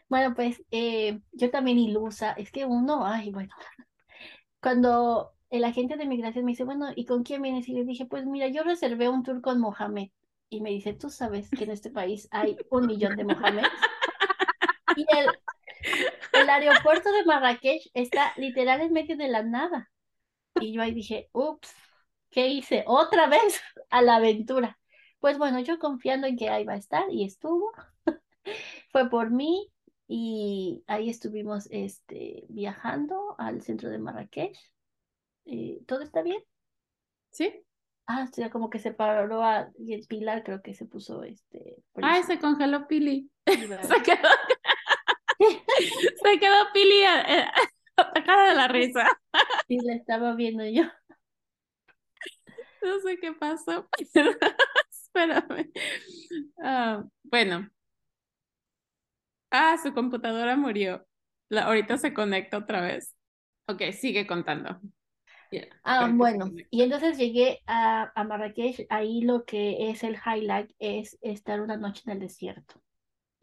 [0.07, 3.53] Bueno, pues eh, yo también ilusa, es que uno, ay, bueno,
[4.61, 7.67] cuando el agente de migración me dice, bueno, ¿y con quién vienes?
[7.69, 10.09] Y le dije, pues mira, yo reservé un tour con Mohamed.
[10.51, 13.65] Y me dice, ¿tú sabes que en este país hay un millón de Mohamed?
[14.95, 15.27] Y el,
[16.33, 19.89] el aeropuerto de Marrakech está literal en medio de la nada.
[20.59, 21.73] Y yo ahí dije, ups,
[22.29, 22.83] ¿qué hice?
[22.87, 24.77] Otra vez a la aventura.
[25.19, 27.71] Pues bueno, yo confiando en que ahí va a estar y estuvo.
[28.91, 29.71] Fue por mí,
[30.11, 34.57] y ahí estuvimos este, viajando al centro de Marrakech.
[35.45, 36.43] Eh, ¿Todo está bien?
[37.29, 37.63] Sí.
[38.07, 41.21] Ah, o sea, como que se paró a, y el Pilar creo que se puso
[41.21, 41.83] este.
[42.01, 43.29] Ay, se congeló Pili.
[43.45, 44.29] se quedó.
[46.23, 47.45] se quedó Pili eh,
[47.97, 49.07] atacada de la risa.
[49.67, 50.83] Y la estaba viendo yo.
[52.81, 53.89] No sé qué pasó.
[53.99, 55.71] Espérame.
[56.57, 57.69] Uh, bueno,
[59.51, 61.05] Ah, su computadora murió.
[61.49, 63.15] La, ahorita se conecta otra vez.
[63.67, 64.79] Ok, sigue contando.
[65.51, 70.71] Yeah, ah, bueno, y entonces llegué a, a Marrakech, ahí lo que es el highlight
[70.77, 72.79] es estar una noche en el desierto.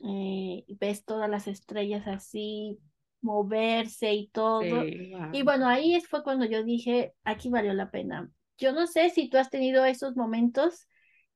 [0.05, 2.79] Eh, ves todas las estrellas así,
[3.21, 4.83] moverse y todo.
[4.83, 5.31] Sí, wow.
[5.33, 8.31] Y bueno, ahí fue cuando yo dije, aquí valió la pena.
[8.59, 10.89] Yo no sé si tú has tenido esos momentos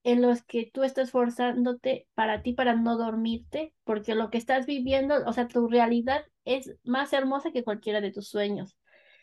[0.02, 4.66] en los que tú estás forzándote para ti para no dormirte, porque lo que estás
[4.66, 8.78] viviendo, o sea, tu realidad es más hermosa que cualquiera de tus sueños.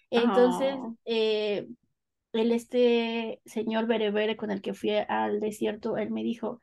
[0.10, 0.96] Entonces, oh.
[1.06, 1.68] eh,
[2.34, 6.62] el este señor berebere con el que fui al desierto, él me dijo,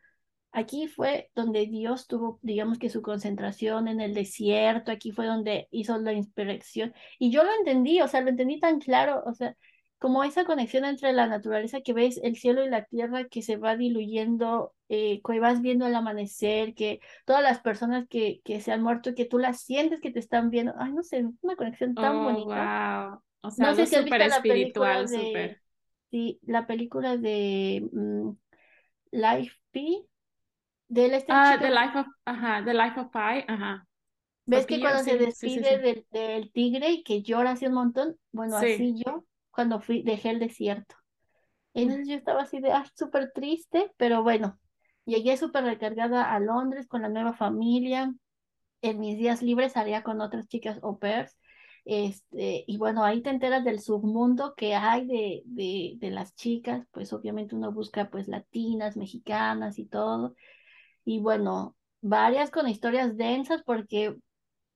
[0.55, 5.69] aquí fue donde Dios tuvo, digamos que su concentración en el desierto, aquí fue donde
[5.73, 6.95] hizo la inspiración.
[7.19, 9.57] Y yo lo entendí, o sea, lo entendí tan claro, o sea,
[9.99, 13.57] como esa conexión entre la naturaleza que ves, el cielo y la tierra que se
[13.57, 18.71] va diluyendo, eh, que vas viendo el amanecer, que todas las personas que, que se
[18.71, 21.95] han muerto, que tú las sientes que te están viendo, ay, no sé, una conexión
[21.95, 23.09] tan oh, bonita.
[23.09, 23.23] Wow.
[23.41, 25.61] O sea, no sé si súper espiritual, súper.
[26.11, 28.37] Sí, la película de um,
[29.11, 30.07] Life P.
[30.89, 33.87] De este ah, The Life of, ajá, The Life of Pi, ajá.
[34.47, 37.67] ¿Ves que cuando sí, se despide sí, sí, del, del, tigre y que llora así
[37.67, 38.17] un montón?
[38.31, 40.97] Bueno, así yo cuando fui, dejé el desierto.
[41.73, 44.59] Entonces yo estaba así de, ah, súper triste, pero bueno,
[45.07, 48.15] llegué súper recargada a Londres con la nueva familia.
[48.83, 51.37] En mis días libres salía con otras chicas au pairs.
[51.87, 56.87] Este, y bueno, ahí te enteras del submundo que hay de, de, de las chicas,
[56.93, 60.35] pues obviamente uno busca pues latinas, mexicanas y todo.
[61.05, 64.17] Y bueno, varias con historias densas porque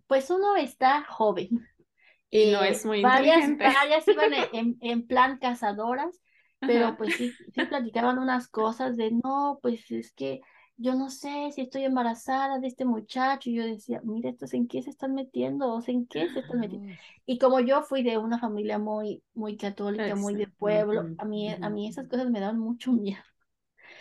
[0.06, 1.48] pues uno está joven,
[2.30, 3.56] y no es muy varias.
[3.56, 6.20] Varias iban en, en plan cazadoras,
[6.60, 6.96] pero Ajá.
[6.96, 10.40] pues sí, sí platicaban unas cosas de, no, pues es que
[10.76, 13.50] yo no sé si estoy embarazada de este muchacho.
[13.50, 16.40] Y yo decía, mira, estos en qué se están metiendo, o sea, en qué se
[16.40, 16.94] están metiendo.
[17.26, 20.22] Y como yo fui de una familia muy, muy católica, Exacto.
[20.22, 23.20] muy de pueblo, a mí, a mí esas cosas me daban mucho miedo.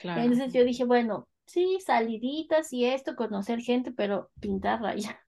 [0.01, 0.21] Claro.
[0.21, 5.19] Entonces yo dije, bueno, sí, saliditas y esto, conocer gente, pero pintar raya.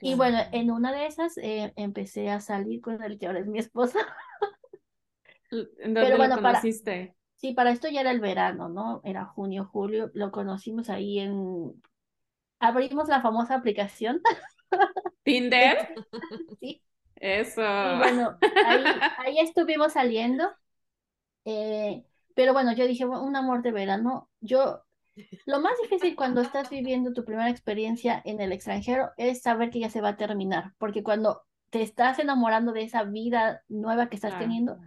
[0.00, 3.46] Y bueno, en una de esas eh, empecé a salir con el que ahora es
[3.46, 3.98] mi esposo.
[5.50, 7.06] ¿En dónde Pero bueno, lo conociste?
[7.06, 9.00] Para, sí, para esto ya era el verano, ¿no?
[9.02, 10.10] Era junio, julio.
[10.14, 11.82] Lo conocimos ahí en...
[12.60, 14.20] Abrimos la famosa aplicación.
[15.24, 15.94] ¿Tinder?
[16.60, 16.82] sí.
[17.16, 17.62] Eso.
[17.62, 18.84] Y bueno, ahí,
[19.18, 20.48] ahí estuvimos saliendo.
[21.44, 24.30] Eh, pero bueno, yo dije, un amor de verano.
[24.40, 24.84] Yo
[25.46, 29.80] Lo más difícil cuando estás viviendo tu primera experiencia en el extranjero es saber que
[29.80, 34.16] ya se va a terminar, porque cuando te estás enamorando de esa vida nueva que
[34.16, 34.78] estás teniendo,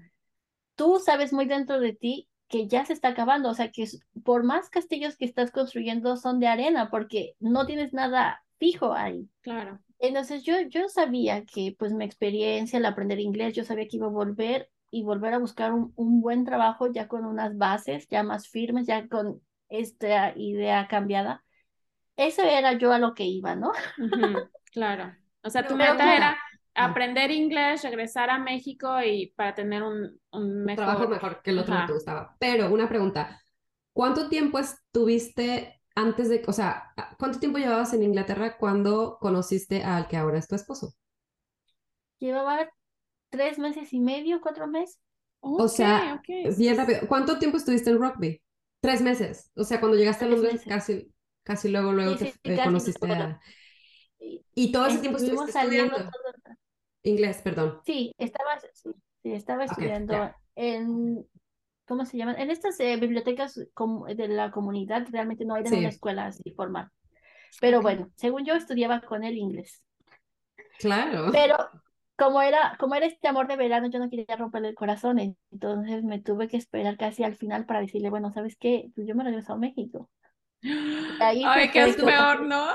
[0.76, 3.88] tú sabes muy dentro de ti que ya se está acabando, o sea que
[4.24, 9.30] por más castillos que estás construyendo son de arena, porque no tienes nada fijo ahí.
[9.42, 9.80] Claro.
[10.00, 14.08] Entonces yo, yo sabía que pues mi experiencia al aprender inglés, yo sabía que iba
[14.08, 18.24] a volver y volver a buscar un, un buen trabajo ya con unas bases ya
[18.24, 19.42] más firmes, ya con
[19.72, 21.44] esta idea cambiada.
[22.18, 23.72] Eso era yo a lo que iba, ¿no?
[24.72, 25.16] Claro.
[25.44, 26.38] O sea, tu meta era
[26.76, 30.86] aprender inglés, regresar a México y para tener un, un mejor...
[30.86, 32.36] trabajo mejor que el otro que te gustaba.
[32.40, 33.42] Pero una pregunta,
[33.94, 40.08] ¿cuánto tiempo estuviste antes de, o sea, cuánto tiempo llevabas en Inglaterra cuando conociste al
[40.08, 40.94] que ahora es tu esposo?
[42.20, 42.70] Llevaba
[43.30, 45.02] tres meses y medio, cuatro meses.
[45.42, 46.58] O sea, Ok, ok.
[46.58, 48.42] Bien rápido, ¿cuánto tiempo estuviste en rugby?
[48.82, 49.52] Tres meses.
[49.56, 51.12] O sea, cuando llegaste a Londres, casi,
[51.44, 53.24] casi luego, luego Sí, te sí, eh, casi conociste luego.
[53.24, 53.42] a...
[54.54, 56.56] Y todo ese tiempo Estuvimos estuviste saliendo estudiando todo-
[57.04, 57.80] inglés, perdón.
[57.86, 58.92] Sí, estaba, sí,
[59.32, 61.26] estaba estudiando en,
[61.88, 62.40] ¿cómo se llaman?
[62.40, 65.78] En estas eh, bibliotecas de la comunidad, realmente no era Sí.
[65.78, 66.90] una escuela así formal.
[67.60, 69.84] Pero bueno, según yo estudiaba con el inglés.
[70.80, 71.32] Claro.
[71.32, 71.58] Pero
[72.22, 75.20] como era, como era este amor de verano, yo no quería romperle el corazón,
[75.52, 78.92] entonces me tuve que esperar casi al final para decirle, bueno, ¿sabes qué?
[78.96, 80.10] Pues yo me regreso a México.
[81.20, 82.68] ahí Ay, que es peor, ¿no?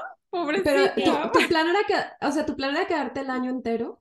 [0.63, 1.03] Pero Pobrecito.
[1.05, 1.95] tu, tu plan era que,
[2.27, 4.01] o sea, tu plan era quedarte el año entero.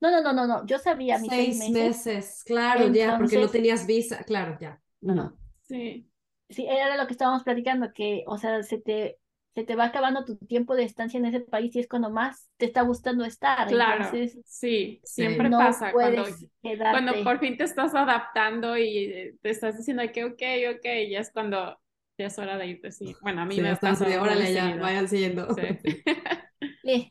[0.00, 1.96] No, no, no, no, no, yo sabía mis seis Seis meses.
[1.96, 4.80] meses, claro, ya, porque no tenías visa, claro, ya.
[5.00, 5.38] No, no.
[5.62, 6.10] Sí.
[6.48, 9.18] Sí, era lo que estábamos platicando, que, o sea, se te,
[9.54, 12.48] se te va acabando tu tiempo de estancia en ese país y es cuando más
[12.56, 13.68] te está gustando estar.
[13.68, 16.24] Claro, Entonces, sí, siempre no pasa cuando,
[16.62, 16.90] quedarte.
[16.90, 20.42] cuando por fin te estás adaptando y te estás diciendo que ok,
[20.76, 21.78] ok, ya es cuando
[22.18, 23.14] ya es hora de irte, sí.
[23.22, 25.48] Bueno, a mí Sí, me pasa órale, ya, vayan siguiendo.
[25.54, 25.62] Sí.
[26.82, 27.10] Sí.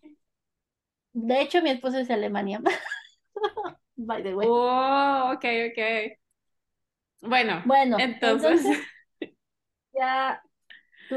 [1.14, 2.62] De hecho, mi esposo es de Alemania.
[3.98, 4.48] By the way.
[4.48, 6.18] Oh, ok, ok.
[7.22, 8.78] Bueno, Bueno, entonces, entonces
[9.94, 10.43] ya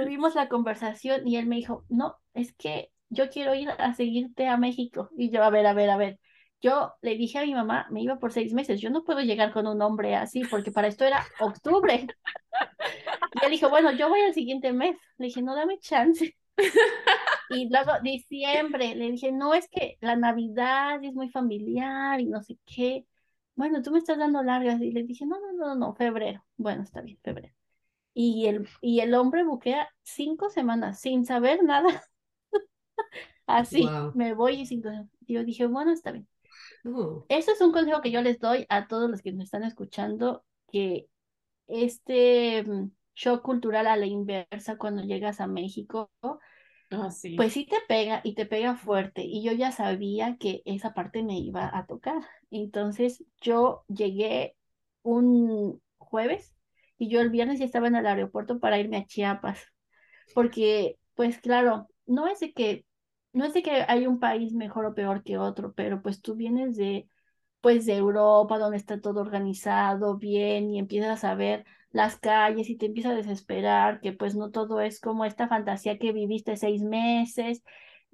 [0.02, 4.48] tuvimos la conversación y él me dijo, no, es que yo quiero ir a seguirte
[4.48, 5.10] a México.
[5.16, 6.20] Y yo, a ver, a ver, a ver.
[6.60, 9.52] Yo le dije a mi mamá, me iba por seis meses, yo no puedo llegar
[9.52, 12.06] con un hombre así, porque para esto era octubre.
[13.42, 14.96] Y él dijo, bueno, yo voy al siguiente mes.
[15.18, 16.36] Le dije, no, dame chance.
[17.50, 22.42] Y luego diciembre, le dije, no, es que la Navidad es muy familiar y no
[22.42, 23.06] sé qué.
[23.54, 24.80] Bueno, tú me estás dando largas.
[24.82, 26.44] Y le dije, no, no, no, no, febrero.
[26.56, 27.55] Bueno, está bien, febrero.
[28.18, 32.04] Y el, y el hombre buquea cinco semanas sin saber nada.
[33.46, 34.12] Así, Wow.
[34.14, 34.90] me voy y cinco.
[35.20, 36.26] Yo dije, bueno, está bien.
[36.86, 39.64] Oh, Eso es un consejo que yo les doy a todos los que me están
[39.64, 41.08] escuchando, que
[41.68, 46.10] este mm, shock cultural a la inversa cuando llegas a México,
[46.92, 47.36] oh, sí.
[47.36, 49.22] pues sí te pega y te pega fuerte.
[49.24, 52.22] Y yo ya sabía que esa parte me iba a tocar.
[52.50, 54.56] Entonces yo llegué
[55.02, 56.55] un jueves
[56.98, 59.60] y yo el viernes ya estaba en el aeropuerto para irme a Chiapas.
[60.34, 62.84] Porque, pues claro, no es de que,
[63.32, 66.34] no es de que hay un país mejor o peor que otro, pero pues tú
[66.34, 67.08] vienes de,
[67.60, 72.76] pues de Europa, donde está todo organizado bien y empiezas a ver las calles y
[72.76, 76.82] te empieza a desesperar que pues no todo es como esta fantasía que viviste seis
[76.82, 77.62] meses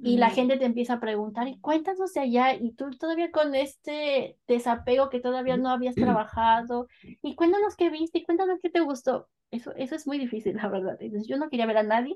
[0.03, 3.55] y la gente te empieza a preguntar y cuéntanos de allá y tú todavía con
[3.55, 6.89] este desapego que todavía no habías trabajado
[7.23, 9.29] y cuéntanos qué viste y cuéntanos qué te gustó.
[9.51, 10.97] Eso, eso es muy difícil, la verdad.
[11.01, 12.15] Entonces yo no quería ver a nadie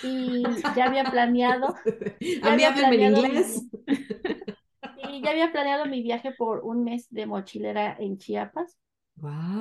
[0.00, 1.74] y ya había planeado,
[2.40, 3.68] había planeado mi- inglés.
[4.94, 8.76] y ya había planeado mi viaje por un mes de mochilera en Chiapas.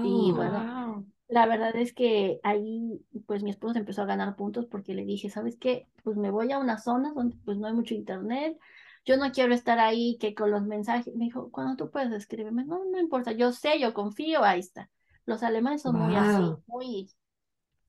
[0.02, 0.36] Y Wow.
[0.36, 1.06] bueno, Wow.
[1.28, 5.30] La verdad es que ahí, pues mi esposo empezó a ganar puntos porque le dije,
[5.30, 5.88] ¿sabes qué?
[6.04, 8.58] Pues me voy a una zona donde pues no hay mucho internet.
[9.06, 11.16] Yo no quiero estar ahí que con los mensajes.
[11.16, 13.32] Me dijo, cuando tú puedes escribirme, no, no importa.
[13.32, 14.90] Yo sé, yo confío, ahí está.
[15.26, 17.10] Los alemanes son muy así, muy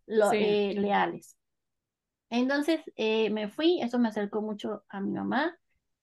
[0.07, 0.37] lo- Sí.
[0.39, 1.37] eh, leales.
[2.31, 5.57] Entonces eh, me fui, eso me acercó mucho a mi mamá.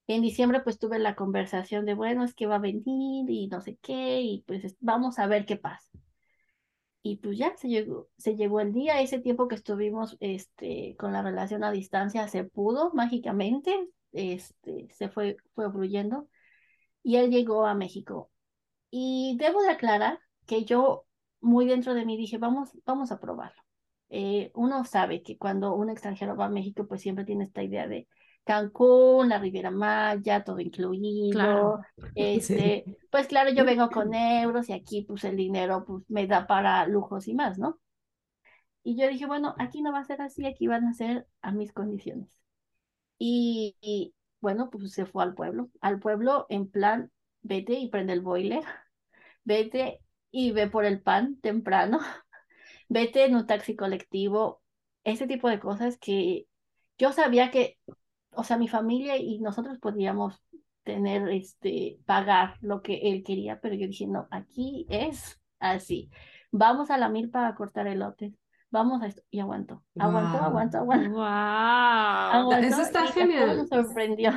[0.06, 3.60] En diciembre pues tuve la conversación de, bueno, es que va a venir y no
[3.60, 5.88] sé qué, y pues es- vamos a ver qué pasa.
[7.06, 11.12] Y pues ya se llegó, se llegó el día, ese tiempo que estuvimos este, con
[11.12, 16.28] la relación a distancia se pudo mágicamente, este, se fue, fue fluyendo
[17.02, 18.30] y él llegó a México.
[18.90, 21.04] Y debo de aclarar que yo
[21.42, 23.60] muy dentro de mí dije, vamos, vamos a probarlo.
[24.08, 27.86] Eh, uno sabe que cuando un extranjero va a México, pues siempre tiene esta idea
[27.86, 28.08] de
[28.44, 31.32] Cancún, la Riviera Maya, todo incluido.
[31.32, 31.80] Claro.
[32.14, 36.46] Este, pues claro, yo vengo con euros y aquí pues el dinero pues me da
[36.46, 37.80] para lujos y más, ¿no?
[38.82, 41.52] Y yo dije, bueno, aquí no va a ser así, aquí van a ser a
[41.52, 42.28] mis condiciones.
[43.18, 45.70] Y, y, bueno, pues se fue al pueblo.
[45.80, 48.62] Al pueblo en plan, vete y prende el boiler,
[49.44, 52.00] vete y ve por el pan temprano,
[52.90, 54.62] vete en un taxi colectivo,
[55.04, 56.46] ese tipo de cosas que
[56.98, 57.78] yo sabía que,
[58.36, 60.42] o sea, mi familia y nosotros podíamos
[60.84, 66.10] tener, este, pagar lo que él quería, pero yo dije, no, aquí es así.
[66.50, 68.32] Vamos a la milpa a cortar elotes.
[68.74, 69.22] Vamos a esto.
[69.30, 70.46] Y aguantó, aguantó, Wow.
[70.48, 71.10] aguantó, aguantó.
[71.10, 71.22] Wow.
[71.22, 73.56] aguantó Eso está y genial.
[73.56, 74.32] nos sorprendió.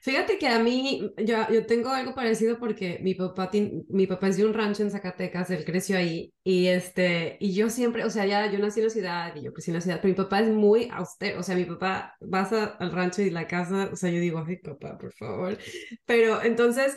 [0.00, 3.50] Fíjate que a mí, yo, yo tengo algo parecido porque mi papá,
[3.88, 7.68] mi papá es de un rancho en Zacatecas, él creció ahí y este, y yo
[7.70, 9.98] siempre, o sea, ya yo nací en la ciudad y yo crecí en la ciudad,
[10.02, 13.30] pero mi papá es muy austero, o sea, mi papá vas a- al rancho y
[13.30, 15.58] la casa, o sea, yo digo, ay, papá, por favor,
[16.06, 16.96] pero entonces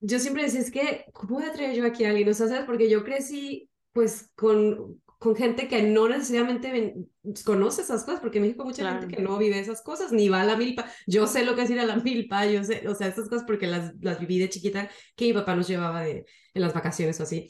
[0.00, 2.28] yo siempre decía, es que, ¿cómo voy a traer yo aquí a alguien?
[2.28, 2.64] O sea, ¿sabes?
[2.66, 6.94] Porque yo crecí, pues, con, con gente que no necesariamente
[7.44, 9.16] conoce esas cosas, porque en México mucha gente Claro.
[9.16, 10.86] que no vive esas cosas, ni va a la milpa.
[11.08, 13.44] Yo sé lo que es ir a la milpa, yo sé, o sea, estas cosas
[13.44, 16.24] porque las, las viví de chiquita, que mi papá nos llevaba de,
[16.54, 17.48] en las vacaciones o así.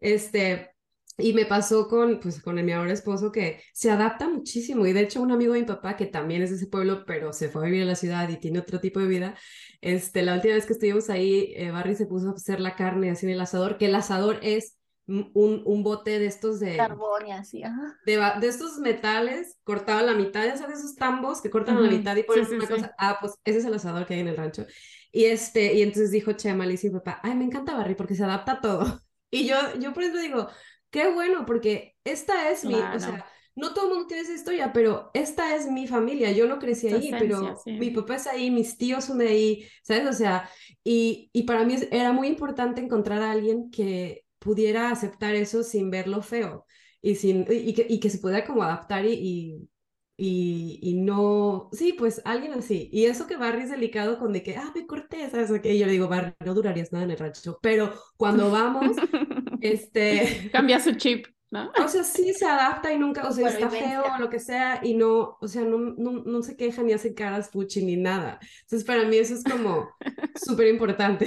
[0.00, 0.70] Este,
[1.18, 4.86] y me pasó con, pues, con mi ahora esposo que se adapta muchísimo.
[4.86, 7.34] Y de hecho, un amigo de mi papá, que también es de ese pueblo, pero
[7.34, 9.36] se fue a vivir a la ciudad y tiene otro tipo de vida,
[9.82, 13.10] este, la última vez que estuvimos ahí, eh, Barry se puso a hacer la carne
[13.10, 14.77] así en el asador, que el asador es
[15.08, 17.96] un, un bote de estos de, Carbón y así, ajá.
[18.04, 21.80] de, de estos metales cortado a la mitad, ya sabes, esos tambos que cortan a
[21.80, 22.72] la mitad y ponen sí, una sí.
[22.72, 22.94] cosa.
[22.98, 24.66] Ah, pues ese es el asador que hay en el rancho.
[25.10, 28.24] Y este, y entonces dijo Chema, le dice papá, ay, me encanta Barry porque se
[28.24, 29.00] adapta a todo.
[29.30, 30.48] Y yo, yo por eso digo,
[30.90, 32.98] qué bueno, porque esta es mi, o Claro.
[32.98, 36.32] sea, no todo el mundo tiene esa historia, pero esta es mi familia.
[36.32, 37.72] Yo no crecí ahí, esencia, pero sí.
[37.72, 40.06] mi papá es ahí, mis tíos son de ahí, ¿sabes?
[40.06, 40.48] O sea,
[40.84, 45.90] y, y para mí era muy importante encontrar a alguien que pudiera aceptar eso sin
[45.90, 46.66] verlo feo
[47.02, 49.68] y, sin, y, y que, y que se pudiera como adaptar y, y,
[50.16, 52.88] y, y no, sí, pues alguien así.
[52.92, 55.50] Y eso que Barry es delicado con de que, ah, me corté, ¿sabes?
[55.50, 58.96] Ok, yo le digo, Barry, no durarías nada en el rancho, pero cuando vamos,
[59.60, 61.72] este, Cambia su chip, ¿no?
[61.74, 63.70] o sea, sí se adapta y nunca, o sea, está Supervivencia.
[63.70, 66.92] feo o lo que sea y no, o sea, no, no, no se queja ni
[66.92, 68.40] hace caras fuchi ni nada.
[68.62, 69.96] Entonces, para mí eso es como
[70.34, 71.26] súper importante.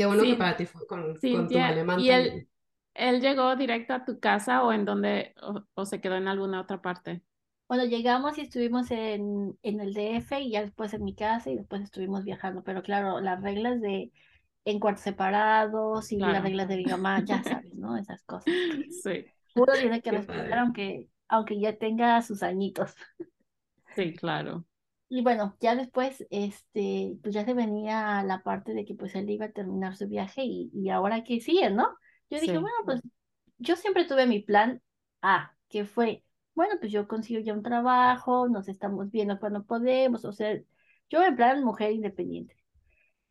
[0.00, 2.48] Qué bueno que para ti fue con, con tu alemán ¿y él,
[2.94, 6.60] él llegó directo a tu casa o en donde, o, o se quedó en alguna
[6.60, 7.22] otra parte?
[7.68, 11.56] Bueno, llegamos y estuvimos en, en el DF y ya después en mi casa y
[11.56, 12.64] después estuvimos viajando.
[12.64, 14.10] Pero claro, las reglas de
[14.64, 17.96] en cuartos separados y las reglas de mi mamá, ya sabes, ¿no?
[17.96, 18.56] Esas cosas
[18.90, 22.94] Sí, uno tiene que respetar aunque, aunque ya tenga sus añitos.
[23.94, 24.64] sí, claro.
[25.10, 29.30] Y bueno, ya después, este, pues ya se venía la parte de que pues él
[29.30, 31.88] iba a terminar su viaje y, y ahora qué sigue, ¿no?
[32.30, 32.58] Yo dije, Sí.
[32.58, 33.02] bueno, pues
[33.58, 34.82] yo siempre tuve mi plan
[35.22, 40.24] A, que fue, bueno, pues yo consigo ya un trabajo, nos estamos viendo cuando podemos,
[40.26, 40.58] o sea,
[41.10, 42.56] yo en plan mujer independiente.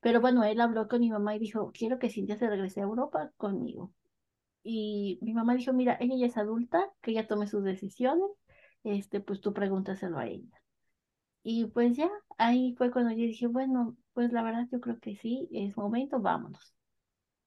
[0.02, 2.84] Pero bueno, él habló con mi mamá y dijo, quiero que Cintia se regrese a
[2.86, 3.94] Europa conmigo.
[4.64, 8.28] Y mi mamá dijo, mira, ella ya es adulta, que ella tome sus decisiones,
[8.86, 10.59] este, pues tú pregúntaselo a ella.
[11.52, 15.16] Y pues ya, ahí fue cuando yo dije, bueno, pues la verdad yo creo que
[15.16, 16.76] sí, es momento, vámonos.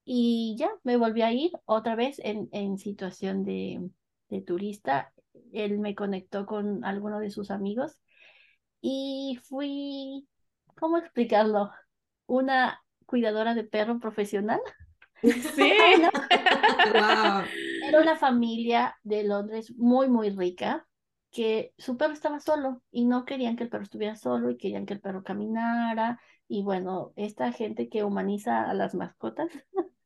[0.05, 3.89] Y ya, me volví a ir otra vez en, en situación de,
[4.29, 5.13] de turista.
[5.53, 8.01] Él me conectó con alguno de sus amigos
[8.81, 10.27] y fui,
[10.81, 11.71] ¿cómo explicarlo?
[12.27, 14.61] Una cuidadora de perro profesional.
[15.23, 15.73] Sí.
[16.93, 17.45] Wow.
[17.87, 20.85] Era una familia de Londres muy, muy rica,
[21.33, 24.87] que su perro estaba solo y no querían que el perro estuviera solo y querían
[24.87, 26.21] que el perro caminara.
[26.47, 29.49] Y bueno, esta gente que humaniza a las mascotas.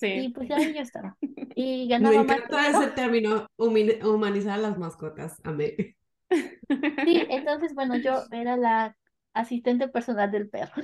[0.00, 0.28] Sí.
[0.34, 1.18] pues ahí yo estaba.
[1.54, 5.36] Y Me ganaba más encanta ese término, humanizar a las mascotas.
[5.44, 5.96] Amé.
[7.04, 8.96] Sí, entonces, bueno, yo era la
[9.34, 10.82] asistente personal del perro.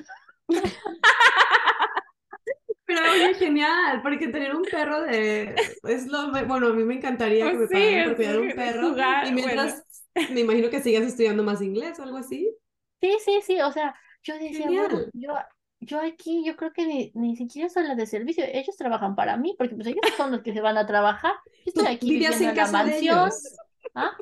[2.95, 6.95] Pero oye, genial, porque tener un perro de es lo me- bueno, a mí me
[6.97, 9.83] encantaría que Pues me sí, pagaran por cuidar un que perro jugar, y mientras
[10.29, 12.51] me imagino que sigas estudiando más inglés o algo así.
[13.01, 15.35] Sí, sí, sí, o sea, yo decía, bueno, yo,
[15.81, 19.37] yo aquí, yo creo que ni, ni siquiera soy la de servicio, ellos trabajan para
[19.37, 21.35] mí, porque pues ellos son los que se van a trabajar.
[21.65, 23.31] Yo estoy aquí vivías viviendo en en la mansión.
[23.95, 24.17] ¿Ah?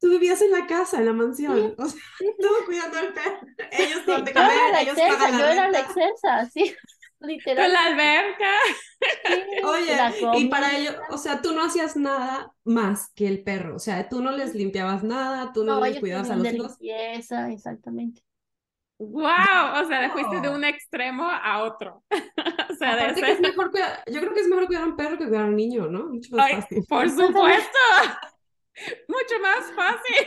[0.00, 1.74] Tú vivías en la casa, en la mansión.
[1.78, 3.40] O sea, Sí, sí, tú cuidando al perro.
[3.72, 5.80] Ellos sí, te era comer, la ellos excelsa, pagan yo la era la renta.
[5.80, 6.74] excelsa, sí,
[7.20, 8.50] Con la alberca.
[9.24, 13.42] Sí, Oye, la y para ello, o sea, tú no hacías nada más que el
[13.42, 13.76] perro.
[13.76, 16.50] O sea, tú no les limpiabas nada, tú no No, les cuidabas a los de
[16.50, 16.78] hijos.
[16.80, 18.22] limpieza, exactamente.
[18.98, 22.04] Wow, o sea, fuiste de un extremo a otro.
[22.70, 24.86] O sea, de Aparte que es mejor cuidar, yo creo que es mejor cuidar a
[24.86, 26.06] un perro que cuidar a un niño, ¿no?
[26.08, 26.86] Mucho más Ay, fácil.
[26.88, 27.78] por supuesto.
[29.08, 30.26] Mucho más fácil.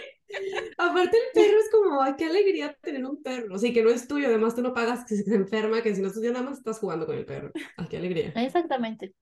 [0.77, 3.57] Aparte el perro es como, ay, qué alegría tener un perro.
[3.57, 6.09] Sí, que no es tuyo, además tú no pagas que se enferma, que si no,
[6.09, 7.51] ya nada más estás jugando con el perro.
[7.77, 8.33] Ay, qué alegría.
[8.35, 9.13] Exactamente.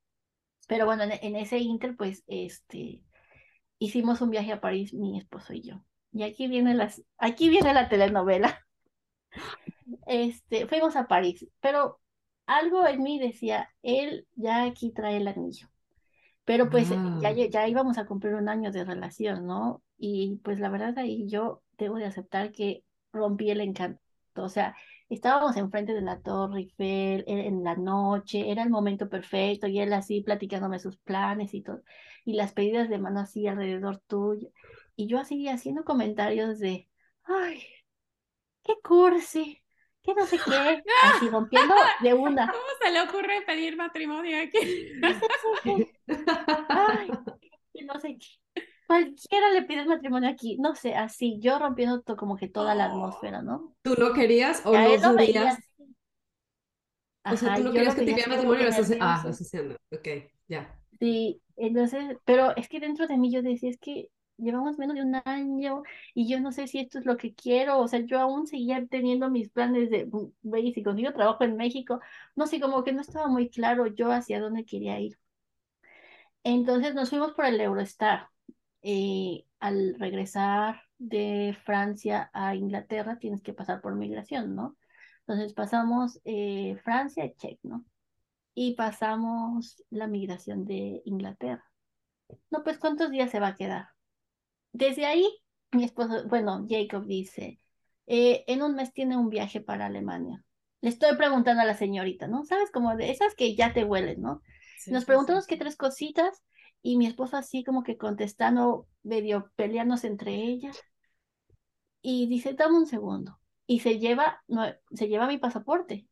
[0.67, 3.03] Pero bueno, en, en ese inter, pues, este,
[3.79, 5.83] hicimos un viaje a París, mi esposo y yo.
[6.13, 8.59] Y aquí viene las, aquí viene la telenovela.
[10.07, 11.99] Este, fuimos a París, pero
[12.45, 15.70] algo en mí decía, él ya aquí trae el anillo.
[16.45, 16.95] Pero pues ya,
[17.29, 17.31] Ah.
[17.49, 19.83] ya íbamos a cumplir un año de relación, ¿no?
[19.97, 22.83] Y pues la verdad ahí yo debo de aceptar que
[23.13, 24.01] rompí el encanto.
[24.35, 24.75] O sea,
[25.09, 29.79] estábamos enfrente de la Torre Eiffel e- en la noche, era el momento perfecto y
[29.79, 31.81] él así platicándome sus planes y todo,
[32.25, 34.49] y las pedidas de mano así alrededor tuyo.
[34.95, 36.89] Y yo así haciendo comentarios de,
[37.23, 37.61] ay,
[38.63, 39.60] qué cursi,
[40.03, 42.47] qué no sé qué, así rompiendo de una.
[42.47, 44.91] ¿Cómo se le ocurre pedir matrimonio aquí?
[46.69, 47.09] Ay,
[47.73, 48.61] que no sé qué.
[48.87, 52.85] Cualquiera le pide matrimonio aquí, no sé, así, yo rompiendo to- como que toda la
[52.85, 53.73] atmósfera, ¿no?
[53.83, 55.33] ¿Tú lo querías o no lo así.
[57.23, 59.15] O sea, tú no querías lo que te pidiera matrimonio y que lo estás ah,
[59.17, 59.75] estás haciendo.
[59.93, 60.07] Ok,
[60.49, 60.77] ya.
[60.99, 64.09] Sí, entonces, pero es que dentro de mí yo decía, es que
[64.41, 65.83] llevamos menos de un año
[66.13, 68.85] y yo no sé si esto es lo que quiero, o sea, yo aún seguía
[68.87, 71.99] teniendo mis planes de, "Mm, güey, y si consigo trabajo en México,
[72.35, 75.17] no sé, como que no estaba muy claro yo hacia dónde quería ir.
[76.43, 78.27] Entonces nos fuimos por el Eurostar.
[78.81, 84.77] Eh, al regresar de Francia a Inglaterra tienes que pasar por migración, ¿no?
[85.21, 87.85] Entonces pasamos eh, Francia, check, ¿no?
[88.55, 91.65] Y pasamos la migración de Inglaterra.
[92.51, 93.89] No, pues ¿cuántos días se va a quedar?
[94.73, 95.27] Desde ahí,
[95.71, 97.59] mi esposo, bueno, Jacob dice,
[98.07, 100.43] eh, en un mes tiene un viaje para Alemania.
[100.81, 102.43] Le estoy preguntando a la señorita, ¿no?
[102.45, 102.71] ¿Sabes?
[102.71, 104.41] Como de esas que ya te huelen, ¿no?
[104.73, 105.47] Sí, Nos preguntamos sí.
[105.47, 106.43] qué tres cositas
[106.81, 110.77] y mi esposo así como que contestando, medio peleándose entre ellas
[112.01, 113.39] y dice, dame un segundo.
[113.67, 116.07] Y se lleva, no, se lleva mi pasaporte.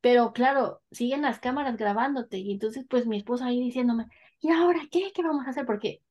[0.00, 4.06] Pero claro, siguen las cámaras grabándote y entonces pues mi esposo ahí diciéndome,
[4.40, 5.12] ¿y ahora qué?
[5.14, 5.66] ¿Qué vamos a hacer?
[5.66, 6.02] Porque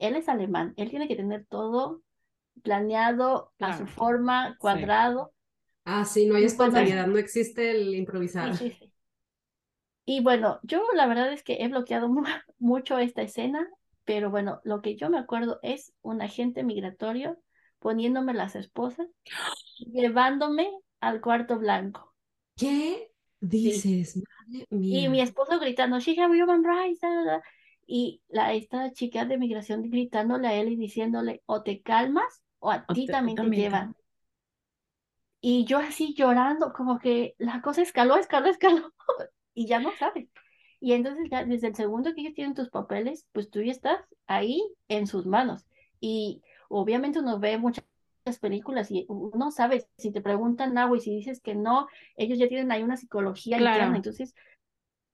[0.00, 2.02] él es alemán, él tiene que tener todo
[2.62, 3.88] planeado a su Claro.
[3.88, 4.60] forma, Sí.
[4.60, 5.32] cuadrado.
[5.84, 8.54] Ah, sí, no hay espontaneidad, no existe el improvisar.
[8.58, 8.92] sí, sí.
[10.04, 12.24] Y bueno, yo la verdad es que he bloqueado mu-
[12.58, 13.66] mucho esta escena,
[14.04, 17.38] pero bueno, lo que yo me acuerdo es un agente migratorio
[17.78, 19.06] poniéndome las esposas,
[19.78, 20.70] llevándome
[21.00, 22.14] al cuarto blanco.
[22.56, 23.10] ¿Qué
[23.62, 23.90] Sí.
[23.92, 24.16] dices?
[24.16, 25.22] Madre Y mi mía.
[25.22, 27.42] esposo gritando, she have human rights, da, da, da".
[27.90, 32.70] Y la, esta chica de migración gritándole a él y diciéndole, o te calmas o
[32.70, 33.96] a ti te- también te también te- llevan.
[35.40, 38.92] Y yo así llorando, como que la cosa escaló, escaló, escaló,
[39.54, 40.28] y ya no sabes.
[40.80, 44.00] Y entonces ya desde el segundo que ellos tienen tus papeles, pues tú ya estás
[44.26, 45.66] ahí en sus manos.
[46.00, 47.84] Y obviamente uno ve muchas
[48.40, 52.48] películas y uno sabe, si te preguntan algo y si dices que no, ellos ya
[52.48, 53.94] tienen ahí una psicología Claro.
[53.94, 53.96] interna.
[53.96, 54.34] Entonces,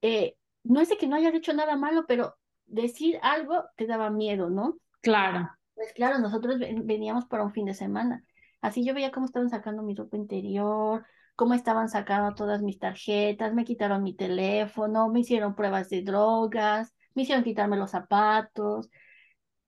[0.03, 2.37] eh, no es de que no hayas hecho nada malo, pero
[2.67, 4.79] decir algo te daba miedo, ¿no?
[5.01, 5.51] Claro.
[5.75, 8.25] Pues claro, nosotros ven- veníamos para un fin de semana.
[8.61, 11.05] Así yo veía cómo estaban sacando mi ropa interior,
[11.37, 16.95] cómo estaban sacando todas mis tarjetas, me quitaron mi teléfono, me hicieron pruebas de drogas,
[17.15, 18.91] me hicieron quitarme los zapatos.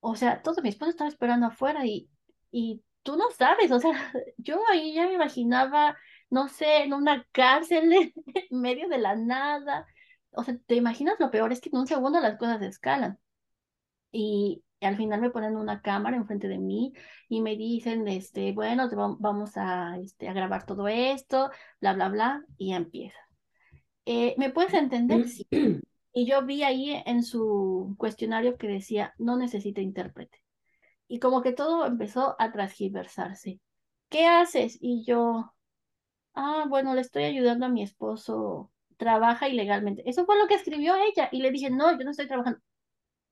[0.01, 2.11] O sea, todo mi esposo estaba esperando afuera y,
[2.51, 3.93] y tú no sabes, o sea,
[4.39, 5.97] yo ahí ya me imaginaba,
[6.31, 7.93] no sé, en una cárcel
[8.35, 9.87] en medio de la nada.
[10.33, 13.19] O sea, te imaginas lo peor, es que en un segundo las cosas escalan
[14.13, 16.93] y al final me ponen una cámara enfrente de mí
[17.29, 21.51] y me dicen, este, bueno, te va- vamos a, este, a grabar todo esto,
[21.81, 23.19] bla, bla, bla, y empieza.
[24.07, 25.27] Eh, ¿me puedes entender?
[25.27, 25.47] Sí.
[26.15, 30.43] Y yo vi ahí en su cuestionario que decía, no necesita intérprete.
[31.09, 33.61] Y como que todo empezó a transgiversarse.
[34.11, 34.79] ¿Qué haces?
[34.81, 35.55] Y yo,
[36.35, 40.03] ah, bueno, le estoy ayudando a mi esposo, trabaja ilegalmente.
[40.11, 41.31] Eso fue lo que escribió ella.
[41.33, 42.61] Y le dije, no, yo no estoy trabajando.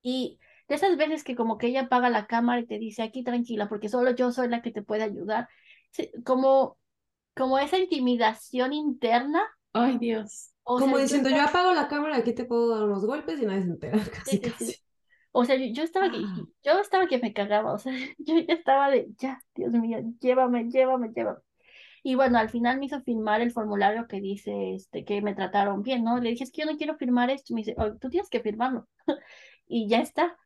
[0.01, 0.39] Y
[0.69, 3.69] de esas veces que como que ella apaga la cámara y te dice, aquí tranquila,
[3.69, 5.49] porque solo yo soy la que te puede ayudar.
[5.91, 6.77] Sí, como,
[7.35, 9.43] como esa intimidación interna.
[9.73, 10.51] Ay, Dios.
[10.63, 13.05] O Como sea, yo diciendo, yo estaba- apago la cámara, aquí te puedo dar unos
[13.05, 14.51] golpes y nadie se entera, Sí, casi, sí, sí.
[14.51, 14.75] casi.
[15.31, 16.35] O sea, yo, yo estaba que, Ah.
[16.63, 20.69] yo estaba que me cagaba, o sea, yo ya estaba de, ya, Dios mío, llévame,
[20.69, 21.39] llévame, llévame.
[22.07, 25.83] Y bueno, al final me hizo firmar el formulario que dice este, que me trataron
[25.83, 26.17] bien, ¿no?
[26.19, 27.53] Le dije, es que yo no quiero firmar esto.
[27.53, 28.87] Me dice, "Oh, tú tienes que firmarlo.
[29.67, 30.37] y ya está.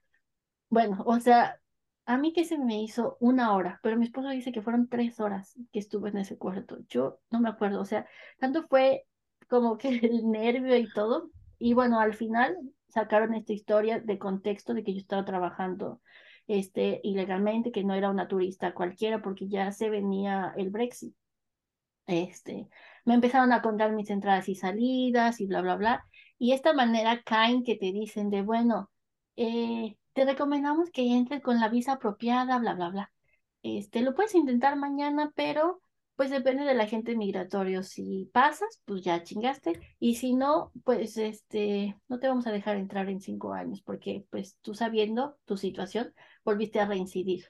[0.69, 1.59] Bueno, o sea,
[2.05, 5.19] a mí que se me hizo una hora, pero mi esposo dice que fueron tres
[5.19, 6.79] horas que estuve en ese cuarto.
[6.89, 8.07] Yo no me acuerdo, o sea,
[8.39, 9.05] tanto fue
[9.49, 11.31] como que el nervio y todo.
[11.59, 12.57] Y bueno, al final
[12.89, 16.01] sacaron esta historia de contexto de que yo estaba trabajando
[16.47, 21.15] este, ilegalmente, que no era una turista cualquiera porque ya se venía el Brexit.
[22.11, 22.67] Este,
[23.05, 26.05] me empezaron a contar mis entradas y salidas y bla, bla, bla.
[26.37, 28.91] Y esta manera caen que te dicen de, bueno,
[29.35, 33.11] eh, te recomendamos que entres con la visa apropiada, bla, bla, bla.
[33.63, 35.81] Este, lo puedes intentar mañana, pero
[36.15, 37.83] pues depende del agente migratorio.
[37.83, 39.79] Si pasas, pues ya chingaste.
[39.99, 44.25] Y si no, pues este, no te vamos a dejar entrar en cinco años, porque
[44.29, 47.45] pues tú sabiendo tu situación, volviste a reincidir.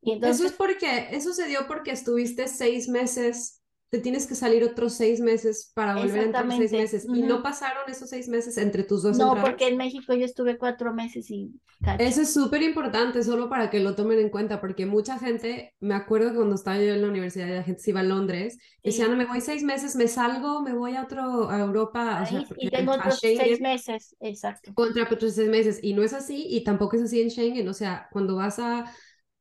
[0.00, 0.40] Y entonces...
[0.40, 3.57] Eso es porque, eso se dio porque estuviste seis meses
[3.90, 7.06] te tienes que salir otros seis meses para volver a entrar seis meses.
[7.12, 10.58] ¿Y no pasaron esos seis meses entre tus dos No, porque en México yo estuve
[10.58, 11.50] cuatro meses y...
[11.98, 15.94] Eso es súper importante, solo para que lo tomen en cuenta, porque mucha gente, me
[15.94, 19.06] acuerdo que cuando estaba yo en la universidad, la gente se iba a Londres, decía,
[19.06, 22.28] no, me voy seis meses, me salgo, me voy a otro, a Europa.
[22.56, 24.74] y tengo otros seis meses, exacto.
[24.74, 27.74] Contra otros seis meses, y no es así, y tampoco es así en Schengen, o
[27.74, 28.92] sea, cuando vas a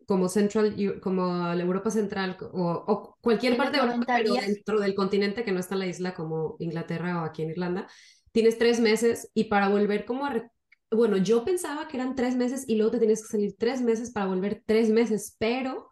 [0.08, 5.44] como Central, como la Europa Central o, cualquier parte de Europa, pero dentro del continente
[5.44, 7.90] que no está en la isla como Inglaterra o aquí en Irlanda,
[8.32, 10.50] tienes tres meses y para volver como a...
[10.90, 14.12] Bueno, yo pensaba que eran tres meses y luego te tienes que salir tres meses
[14.12, 15.90] para volver tres meses, pero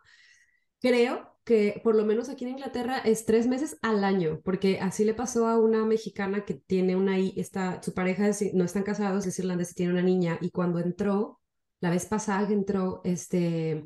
[0.79, 5.03] creo que por lo menos aquí en Inglaterra es tres meses al año, porque así
[5.03, 9.37] le pasó a una mexicana que tiene una, está, su pareja no están casados, es
[9.39, 11.41] irlandesa, tiene una niña y cuando entró
[11.81, 13.85] la vez pasada que entró, este,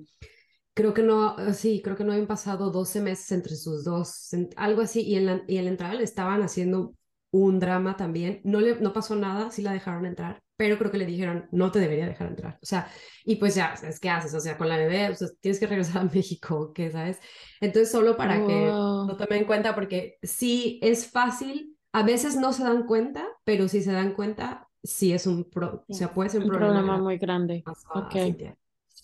[0.74, 4.30] creo que no, eh, sí, creo que no habían pasado 12 meses entre sus dos,
[4.56, 6.96] algo así, y en la, y en la entrada le estaban haciendo
[7.32, 8.42] un drama también.
[8.44, 11.72] No, le, no pasó nada, sí la dejaron entrar, pero creo que le dijeron, no
[11.72, 12.60] te debería dejar entrar.
[12.62, 12.90] O sea,
[13.26, 14.34] y pues ya, es ¿qué haces?
[14.34, 17.20] O sea, con la bebé, tienes que regresar a México, ¿qué sabes?
[17.62, 22.54] Entonces, solo para que lo tomen en cuenta, porque sí es fácil, a veces no
[22.54, 26.30] se dan cuenta, pero si se dan cuenta, sí es un, pro, o sea, puede
[26.30, 27.64] ser un, problema, muy grande.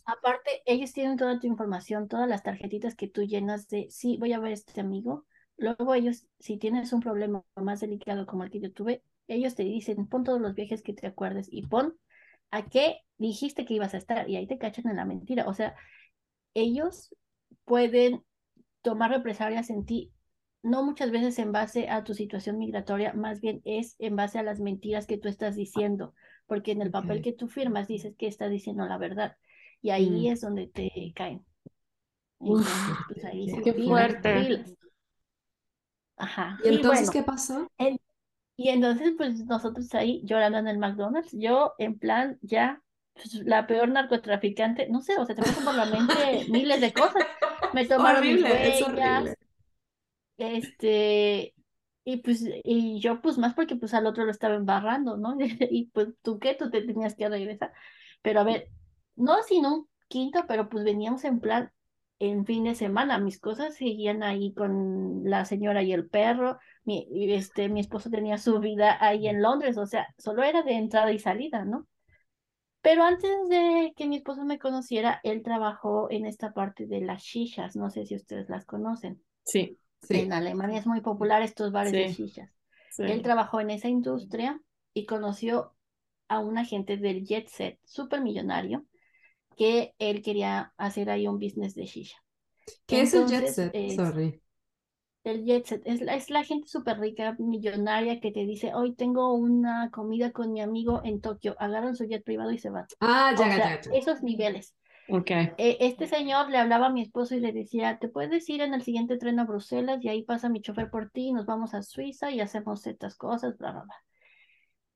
[0.05, 4.34] Aparte, ellos tienen toda tu información, todas las tarjetitas que tú llenas de, sí, voy
[4.34, 5.26] a ver a este amigo.
[5.57, 9.63] Luego ellos, si tienes un problema más delicado como el que yo tuve, ellos te
[9.63, 11.97] dicen, pon todos los viajes que te acuerdes y pon
[12.51, 15.47] a qué dijiste que ibas a estar y ahí te cachan en la mentira.
[15.47, 15.76] O sea,
[16.53, 17.15] ellos
[17.63, 18.23] pueden
[18.82, 20.13] tomar represalias en ti
[20.66, 24.43] no muchas veces en base a tu situación migratoria, más bien es en base a
[24.43, 26.16] las mentiras que tú estás diciendo,
[26.47, 29.38] porque en el papel que tú firmas dices que estás diciendo la verdad
[29.82, 30.34] y ahí mm.
[30.34, 31.45] es donde te caen.
[32.39, 32.66] Pues,
[33.63, 34.66] qué fuerte.
[36.18, 36.57] Ajá.
[36.63, 37.68] ¿Y entonces qué pasó?
[38.57, 42.82] y entonces, pues nosotros ahí llorando en el McDonald's, yo en plan ya,
[43.13, 46.13] pues, la peor narcotraficante, no sé, o sea, te pasan por la mente
[46.49, 47.24] miles de cosas.
[47.74, 49.36] Me tomaron horrible, es horrible.
[50.38, 51.53] Este,
[52.03, 55.36] y pues, y yo pues más porque pues al otro lo estaba embarrando, ¿no?
[55.71, 57.73] y pues tú qué, tú te tenías que regresar.
[58.21, 58.69] Pero a ver,
[59.15, 61.71] no sino un quinto, pero pues veníamos en plan
[62.19, 63.17] en fin de semana.
[63.19, 66.59] Mis cosas seguían ahí con la señora y el perro.
[66.83, 70.73] Mi, este, mi esposo tenía su vida ahí en Londres, o sea, solo era de
[70.73, 71.88] entrada y salida, ¿no?
[72.81, 77.23] Pero antes de que mi esposo me conociera, él trabajó en esta parte de las
[77.23, 79.23] shishas, no sé si ustedes las conocen.
[79.43, 79.79] Sí.
[80.09, 82.49] En Alemania es muy popular estos bares de shishas.
[82.97, 84.61] Él trabajó en esa industria
[84.93, 85.73] y conoció
[86.27, 88.85] a un agente del Jet Set, súper millonario,
[89.57, 92.17] que él quería hacer ahí un business de shisha.
[92.85, 93.73] ¿Qué es el Jet Set?
[93.95, 94.41] Sorry.
[95.23, 98.93] El Jet Set es la, es la gente súper rica, millonaria, que te dice, hoy
[98.93, 102.85] tengo una comida con mi amigo en Tokio, agarran su jet privado y se van.
[102.99, 103.91] Ah, ya, ya, ya.
[103.91, 104.75] Esos niveles.
[105.07, 105.51] Okay.
[105.57, 108.73] Eh, este señor le hablaba a mi esposo y le decía, te puedes ir en
[108.73, 111.83] el siguiente tren a Bruselas y ahí pasa mi chofer por ti, nos vamos a
[111.83, 113.95] Suiza y hacemos estas cosas, bla, bla, bla.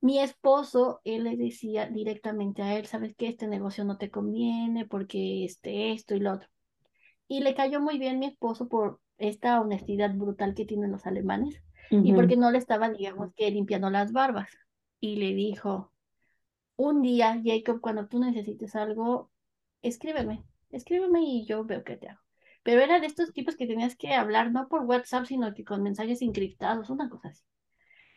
[0.02, 4.86] Mi esposo, él le decía directamente a él, sabes que este negocio no te conviene
[4.86, 6.48] porque este, esto y lo otro.
[7.28, 11.62] Y le cayó muy bien mi esposo por esta honestidad brutal que tienen los alemanes
[11.92, 14.50] y porque no le estaba, digamos, que limpiando las barbas.
[15.00, 15.92] Y le dijo,
[16.76, 19.32] un día, Jacob, cuando tú necesites algo,
[19.82, 22.22] escríbeme, escríbeme y yo veo qué te hago.
[22.64, 25.82] Pero era de estos tipos que tenías que hablar no por WhatsApp, sino que con
[25.82, 27.44] mensajes encriptados, una cosa así.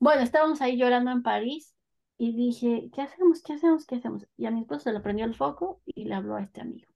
[0.01, 1.75] Bueno, estábamos ahí llorando en París
[2.19, 3.43] y dije, ¿qué hacemos?
[3.43, 3.87] ¿Qué hacemos?
[3.87, 4.27] ¿Qué hacemos?
[4.37, 6.89] Y a mi esposo se le prendió el foco y le habló a este amigo.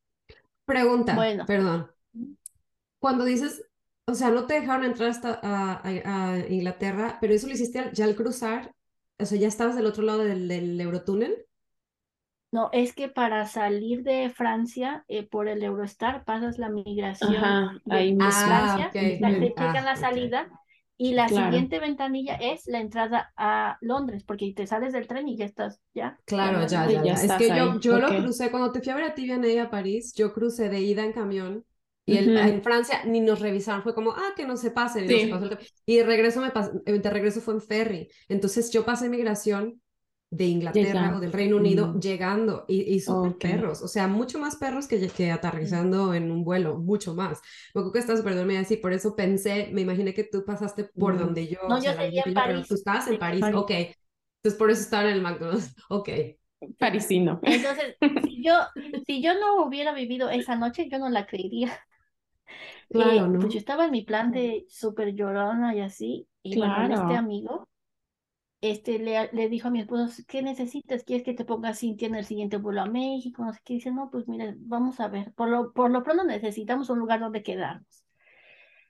[0.65, 1.47] Pregunta, bueno.
[1.47, 1.91] perdón.
[2.99, 3.65] Cuando dices,
[4.07, 8.17] o sea, no te dejaron entrar hasta a, Inglaterra, pero eso lo hiciste ya al
[8.17, 8.75] cruzar,
[9.19, 11.46] o sea, ya estabas del otro lado del, del Eurotúnel.
[12.53, 18.17] No, es que para salir de Francia eh, por el Eurostar pasas la migración ahí
[18.19, 18.97] a Francia,
[19.39, 20.49] te checan la salida
[20.99, 21.35] Y la Claro.
[21.37, 25.81] siguiente ventanilla es la entrada a Londres, porque te sales del tren y ya estás,
[25.95, 26.19] ya.
[26.25, 27.23] Claro, ya, Sí, ya, ya ya.
[27.23, 28.01] Es que yo, ahí, yo ok.
[28.01, 30.81] lo crucé, cuando te fui a ver a ti, Vianey, a París, yo crucé de
[30.81, 31.65] ida en camión
[32.05, 32.37] y el- Ujú.
[32.37, 35.21] en Francia ni nos revisaron, fue como, ah, que no se pase, y no Sí.
[35.21, 35.61] se pasó el tren.
[35.85, 38.09] Y de regreso, me pas- eh, de regreso fue en ferry.
[38.29, 39.81] Entonces yo pasé migración
[40.31, 42.01] de Inglaterra Llega- o del Reino Unido Mm.
[42.01, 43.41] llegando y, y súper Ok.
[43.41, 47.41] perros, o sea, mucho más perros que, que aterrizando en un vuelo, mucho más.
[47.75, 50.85] Me acuerdo que estás súper dormida así, por eso pensé, me imaginé que tú pasaste
[50.85, 51.19] por Mm.
[51.19, 52.69] donde yo, No, o sea, yo seguía en yo, pero París.
[52.69, 53.57] tú estabas en París, París.
[53.57, 53.71] ok.
[53.71, 56.09] Entonces por eso estaba en el McDonald's, ok.
[56.79, 57.41] Parisino.
[57.45, 58.55] Entonces, si yo,
[59.07, 61.79] si yo no hubiera vivido esa noche, yo no la creería.
[62.91, 63.41] Claro, Eh, ¿no?
[63.41, 67.17] pues yo estaba en mi plan de súper llorona y así, y bueno, este Claro.
[67.17, 67.69] amigo,
[68.61, 71.05] este, le, le dijo a mi esposo, ¿qué necesitas?
[71.05, 73.45] ¿Quieres que te ponga Cintia en el siguiente vuelo a México?
[73.45, 76.25] No sé qué, dice, no, pues mira, vamos a ver, por lo, por lo pronto
[76.25, 78.05] necesitamos un lugar donde quedarnos.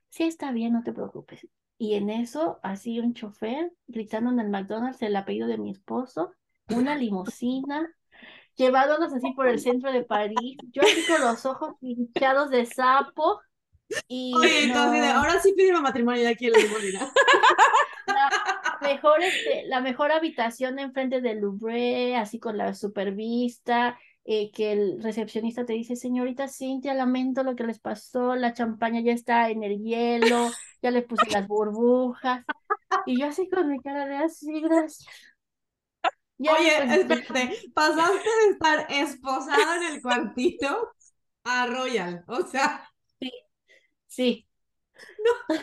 [0.09, 1.47] Sí, está bien, no te preocupes.
[1.79, 6.33] Y en eso, así un chofer gritando en el McDonald's el apellido de mi esposo,
[6.69, 7.87] una limusina,
[8.55, 13.41] llevándonos así por el centro de París, yo así con los ojos hinchados de sapo,
[14.09, 17.13] y Oye, no, ahora sí pidieron matrimonio aquí en la limusina.
[18.87, 25.03] mejor, este, la mejor habitación enfrente del Louvre, así con la supervista, eh, que el
[25.03, 29.63] recepcionista te dice, señorita Cintia, lamento lo que les pasó, la champaña ya está en
[29.63, 30.51] el hielo,
[30.83, 32.45] ya le puse las burbujas,
[33.07, 35.07] y yo así con mi cara de así, gracias.
[36.39, 40.93] Ya Oye, espérate, pasaste de estar esposada en el cuartito
[41.45, 42.91] a Royal, o sea,
[44.07, 44.47] sí,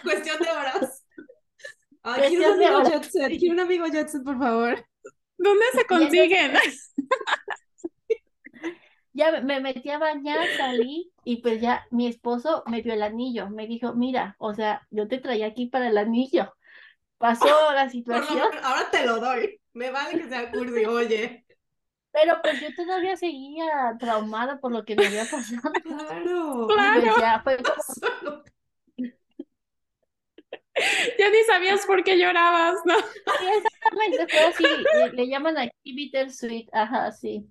[0.03, 1.02] cuestión de horas.
[2.03, 4.85] Ay, Cuestión quiero un amigo jet set, quiero un amigo jet set, por favor.
[5.37, 6.51] ¿Dónde se consiguen?
[9.13, 13.03] ya me- me metí a bañar, salí, y pues ya mi esposo me dio el
[13.03, 16.53] anillo, me dijo, mira, o sea, yo te traía aquí para el anillo.
[17.17, 19.59] Pasó la Por situación, ahora te lo doy.
[19.73, 21.45] Me vale que sea cursi, oye.
[22.11, 25.71] pero pues yo todavía seguía traumada por lo que me había pasado.
[25.83, 26.67] Claro.
[26.67, 27.01] Claro.
[27.01, 28.43] Pues ya fue como, Solo-
[31.19, 32.95] Ya ni sabías por qué llorabas, ¿no?
[33.37, 37.47] sí, exactamente, fue así, le, le llaman aquí bittersweet, ajá, sí.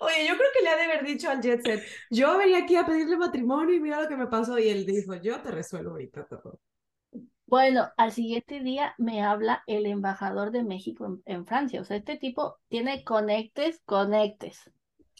[0.00, 2.76] Oye, yo creo que le ha de haber dicho al jet set, yo venía aquí
[2.76, 4.58] a pedirle matrimonio y mira lo que me pasó.
[4.58, 6.58] Y él dijo, yo te resuelvo ahorita todo.
[7.46, 11.96] Bueno, al siguiente día me habla el embajador de México en, en Francia, o sea,
[11.96, 14.70] este tipo tiene conectes, conectes.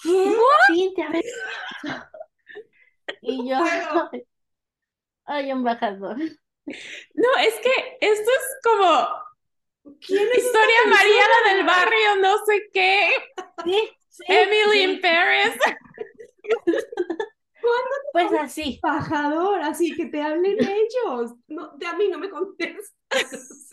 [0.02, 0.34] ¿Qué?
[0.66, 1.22] Cintia, ven.
[3.22, 3.58] Y yo.
[5.26, 6.16] ay, embajador.
[7.14, 7.70] No, es que
[8.00, 9.08] esto es como
[10.00, 11.28] ¿Quién es historia María persona?
[11.44, 13.10] la del barrio, no sé qué,
[13.64, 15.54] Sí, sí, Emily sí, in Paris.
[18.12, 18.82] pues así.
[18.82, 21.32] embajador, así que te hablen ellos.
[21.48, 23.70] No, de a mí no me contestas.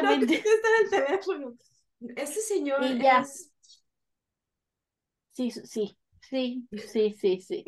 [0.00, 0.26] No Exactamente.
[0.26, 1.54] contestan el teléfono.
[2.16, 3.20] Este señor Y ya.
[3.20, 3.50] es...
[5.32, 7.64] Sí, sí, sí, sí, sí, sí.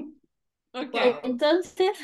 [0.74, 0.92] Ok.
[0.92, 1.20] Wow.
[1.24, 1.96] Entonces,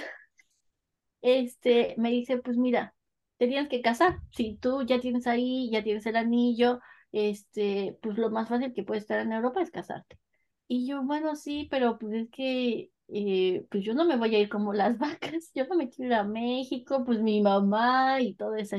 [1.21, 2.95] este, me dice, pues mira,
[3.39, 4.19] te tienes que casar.
[4.33, 6.81] Si tú ya tienes ahí, ya tienes el anillo,
[7.13, 10.19] este, pues lo más fácil que puede estar en Europa es casarte.
[10.69, 14.39] Y yo, bueno, sí, pero pues es que, eh, pues yo no me voy a
[14.41, 18.35] ir como las vacas, yo no me quiero ir a México, pues mi mamá y
[18.35, 18.77] todo eso.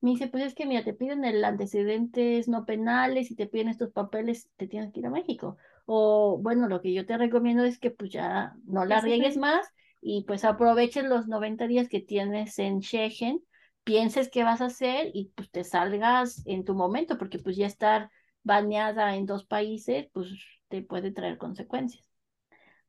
[0.00, 3.68] Me dice, pues es que mira, te piden el antecedentes no penales y te piden
[3.68, 5.56] estos papeles, te tienes que ir a México.
[5.94, 9.68] O bueno, lo que yo te recomiendo es que pues ya no la riegues más
[10.00, 13.42] y pues aproveches los 90 días que tienes en Schengen,
[13.84, 17.66] pienses qué vas a hacer y pues te salgas en tu momento, porque pues ya
[17.66, 18.10] estar
[18.42, 20.28] baneada en dos países, pues
[20.68, 22.08] te puede traer consecuencias.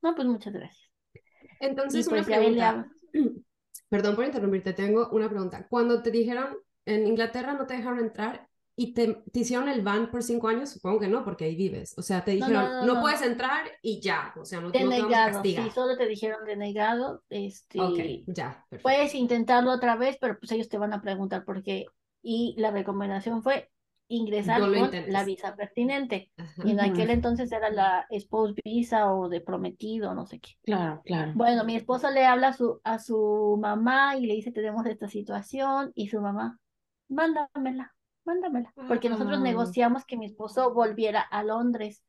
[0.00, 0.90] No, pues muchas gracias.
[1.60, 2.88] Entonces, Y una pues ya pregunta.
[3.90, 5.66] Perdón por interrumpirte, tengo una pregunta.
[5.68, 10.10] Cuando te dijeron, en Inglaterra no te dejaron entrar y te, te hicieron el ban
[10.10, 11.94] por cinco años, supongo que no, porque ahí vives.
[11.96, 13.00] O sea, te dijeron, no, no, no, no.
[13.00, 14.32] puedes entrar y ya.
[14.36, 15.64] O sea, no, no te vamos a Denegado, castigar.
[15.64, 18.82] sí, solo te dijeron denegado, este, Ok, ya, perfecto.
[18.82, 21.86] puedes intentarlo otra vez, pero pues ellos te van a preguntar por qué.
[22.22, 23.70] Y la recomendación fue
[24.08, 25.12] ingresar con intentes.
[25.12, 26.32] la visa pertinente.
[26.36, 26.62] Ajá.
[26.64, 30.52] Y en aquel entonces era la spouse visa o de prometido, no sé qué.
[30.62, 31.32] Claro, claro.
[31.34, 35.08] Bueno, mi esposo le habla a su, a su mamá y le dice, tenemos esta
[35.08, 36.58] situación, y su mamá,
[37.08, 37.94] mándamela,
[38.26, 42.02] mándamela, porque nosotros negociamos que mi esposo volviera a Londres.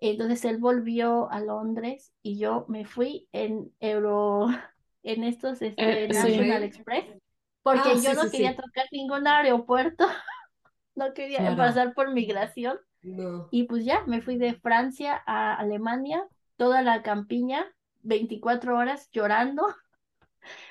[0.00, 4.48] Entonces él volvió a Londres y yo me fui en Euro,
[5.02, 6.18] en estos este, Eh, sí.
[6.24, 6.62] National.
[6.64, 7.04] Express,
[7.62, 10.06] porque Ah, yo sí, no sí, quería tocar ningún aeropuerto,
[10.94, 11.56] no quería Claro.
[11.56, 12.78] pasar por migración.
[13.02, 13.50] No.
[13.50, 16.26] Y pues ya, me fui de Francia a Alemania,
[16.56, 17.66] toda la campiña
[18.02, 19.66] 24 horas llorando,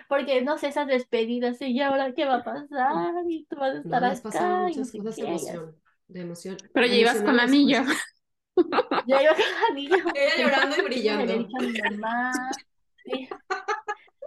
[0.08, 3.80] porque no sé, esas despedidas, y ahora qué va a pasar, y tú vas a
[3.80, 5.76] estar acá, no muchas sé cosas de emoción.
[6.08, 6.58] De emoción.
[6.74, 7.84] Pero ya ibas con emocionales, anillo.
[8.56, 9.04] pues.
[9.08, 9.96] Yo iba con el anillo.
[10.16, 11.48] Ella llorando y brillando.
[13.06, 13.30] sí.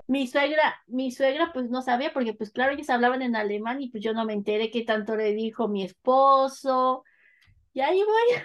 [0.07, 3.91] Mi suegra, mi suegra pues no sabía porque pues claro, ellos hablaban en alemán y
[3.91, 7.05] pues yo no me enteré qué tanto le dijo mi esposo.
[7.75, 8.43] Y ahí voy,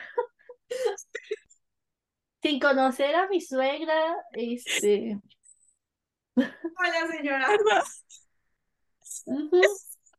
[2.42, 3.96] sin conocer a mi suegra,
[4.34, 5.18] este,
[6.36, 7.48] Hola, señora.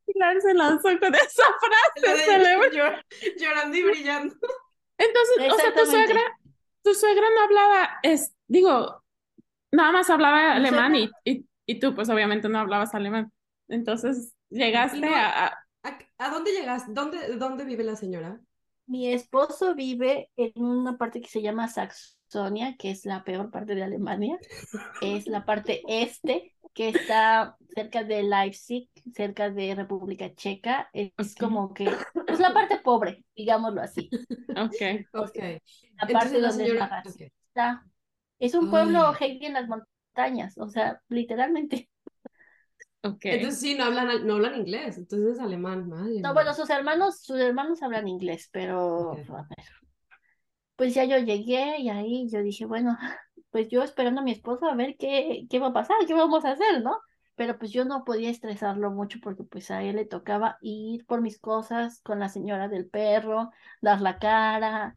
[0.07, 2.25] Pilar se lanzó con esa frase.
[2.25, 2.71] Célebre.
[2.71, 3.05] llor-
[3.39, 4.35] llorando y brillando.
[4.99, 6.21] Entonces, o sea, tu suegra,
[6.83, 9.03] tu suegra no hablaba, es, digo,
[9.73, 13.33] nada más hablaba alemán y, y, y tú pues obviamente no hablabas alemán.
[13.69, 16.85] Entonces llegaste no- a, a- ¿A, a dónde llegas?
[16.95, 18.41] ¿Dónde, ¿Dónde vive la señora?
[18.87, 21.69] Mi esposo vive en una parte que se llama
[22.35, 24.39] Saxonia, que es la peor parte de Alemania.
[25.01, 30.91] Es la parte este, que está cerca de Leipzig, cerca de República Checa.
[30.93, 31.41] Es Ok.
[31.41, 31.87] como que,
[32.27, 34.11] es la parte pobre, digámoslo así.
[34.57, 34.81] ok,
[35.15, 35.37] Ok.
[36.01, 36.85] La parte Entonces la donde señora.
[36.85, 37.23] está ok.
[37.49, 37.85] Está.
[38.41, 41.89] Es un pueblo heavy en las montañas, o sea, literalmente.
[43.03, 43.25] ok.
[43.25, 47.21] Entonces sí, no hablan, no hablan inglés, entonces es alemán, madre No, bueno, sus hermanos,
[47.21, 49.19] sus hermanos hablan inglés, pero Ok.
[49.29, 49.67] a ver.
[50.77, 52.97] Pues ya yo llegué y ahí yo dije, bueno,
[53.51, 56.45] pues yo esperando a mi esposo a ver qué, qué va a pasar, qué vamos
[56.45, 56.99] a hacer, ¿no?
[57.37, 61.21] Pero pues yo no podía estresarlo mucho porque pues a él le tocaba ir por
[61.21, 63.51] mis cosas con la señora del perro,
[63.81, 64.97] dar la cara,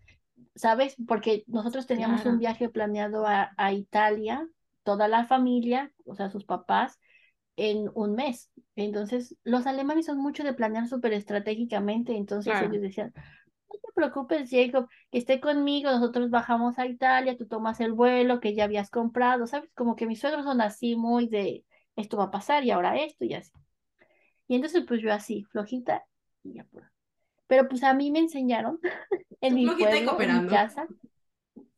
[0.56, 0.96] ¿sabes?
[1.08, 2.26] Porque nosotros teníamos Claro.
[2.26, 4.48] un viaje planeado a, a Italia,
[4.84, 7.00] toda la familia, o sea, sus papás,
[7.56, 8.52] en un mes.
[8.76, 12.62] Entonces, los alemanes son mucho de planear súper estratégicamente, entonces Claro.
[12.62, 13.14] ellos decían,
[13.98, 18.66] preocupes, Jacob, que esté conmigo, nosotros bajamos a Italia, tú tomas el vuelo que ya
[18.66, 19.72] habías comprado, ¿sabes?
[19.76, 21.66] Como que mis suegros son así muy de,
[21.98, 23.52] esto va a pasar y ahora esto y así.
[24.48, 26.06] Y entonces, pues yo así, flojita,
[26.44, 26.66] y ya.
[27.48, 28.80] Pero pues a mí me enseñaron
[29.42, 30.90] en mi pueblo, en casa,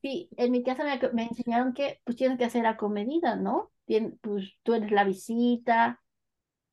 [0.02, 3.72] Sí, en mi casa me, me enseñaron que pues tienes que hacer acomedida, ¿no?
[3.86, 6.02] Tien- pues tú eres la visita,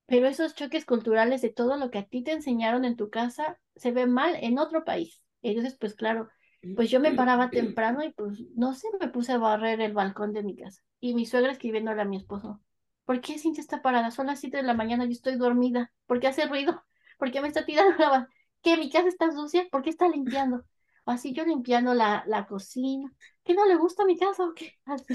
[0.06, 3.58] pero esos choques culturales de todo lo que a ti te enseñaron en tu casa
[3.76, 5.22] se ve mal en otro país.
[5.50, 6.28] Entonces, pues claro,
[6.74, 10.32] pues yo me paraba temprano y pues no sé, me puse a barrer el balcón
[10.32, 10.82] de mi casa.
[11.00, 12.60] Y mi suegra escribiéndole a mi esposo,
[13.04, 14.10] ¿por qué Cintia está parada?
[14.10, 15.92] Son las 7 de la mañana, yo estoy dormida.
[16.06, 16.82] ¿Por qué hace ruido?
[17.18, 18.28] ¿Por qué me está tirando la
[18.62, 18.76] ¿Qué?
[18.76, 19.66] ¿Mi casa está sucia?
[19.70, 20.64] ¿Por qué está limpiando?
[21.04, 23.12] Así yo limpiando la, la cocina.
[23.44, 24.72] ¿Qué no le gusta mi casa o qué?
[24.86, 25.14] Así.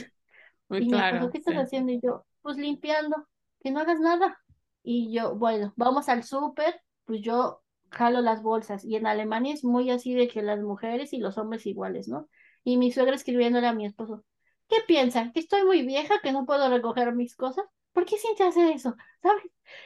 [0.69, 1.31] Muy Y mi esposo, claro.
[1.31, 1.57] ¿qué estás sí.
[1.57, 1.91] haciendo?
[1.91, 3.27] Y yo, pues limpiando,
[3.61, 4.39] que no hagas nada.
[4.83, 7.60] Y yo, bueno, vamos al súper, pues yo
[7.91, 8.85] jalo las bolsas.
[8.85, 12.29] Y en Alemania es muy así de que las mujeres y los hombres iguales, ¿no?
[12.63, 14.23] Y mi suegra escribiéndole a mi esposo,
[14.69, 15.31] ¿qué piensa?
[15.33, 17.65] ¿Que estoy muy vieja, que no puedo recoger mis cosas?
[17.93, 18.95] ¿Por qué siente hacer eso?
[19.21, 19.43] ¿Sabes?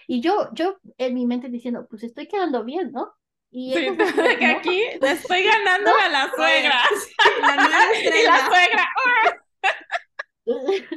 [0.08, 3.12] Y yo, yo en mi mente diciendo, pues estoy quedando bien, ¿no?
[3.52, 3.86] Y Sí,
[4.40, 4.58] que "No".
[4.58, 6.82] aquí le estoy ganando a la suegra.
[7.42, 7.56] La
[8.20, 8.90] Y la suegra,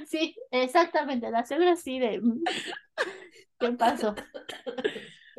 [0.06, 2.42] Sí, exactamente, la suegra así de, "Mm,
[3.58, 4.14] ¿qué pasó?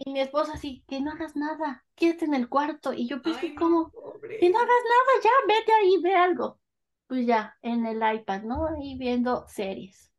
[0.06, 2.93] Y mi esposo así, que no hagas nada, quédate en el cuarto.
[2.93, 4.38] Y yo, pues, Ay, que no, pobre.
[4.39, 6.60] Que no hagas nada, ya, vete ahí, ve algo.
[7.08, 8.68] Pues ya, en el iPad, ¿no?
[8.68, 10.12] Ahí viendo series.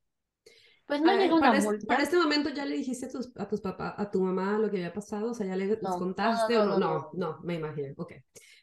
[0.87, 1.87] Pues ver, llegó una multa.
[1.87, 4.69] para este momento ya le dijiste a tus, a tus papás, a tu mamá lo
[4.71, 7.11] que había pasado, o sea, ya le No, no, contaste no, o no, no, no,
[7.15, 8.13] no, me imagino, ok.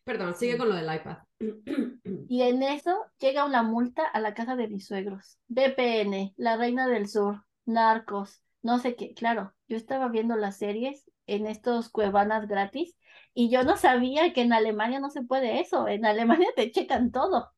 [0.03, 0.57] Perdón, sigue Sí.
[0.57, 1.17] con lo del iPad.
[2.29, 5.37] Y en eso llega una multa a la casa de mis suegros.
[5.47, 9.13] VPN, La Reina del Sur, Narcos, no sé qué.
[9.13, 12.95] Claro, yo estaba viendo las series en estos cuevanas gratis
[13.33, 15.87] y yo no sabía que en Alemania no se puede eso.
[15.87, 17.51] En Alemania te checan todo.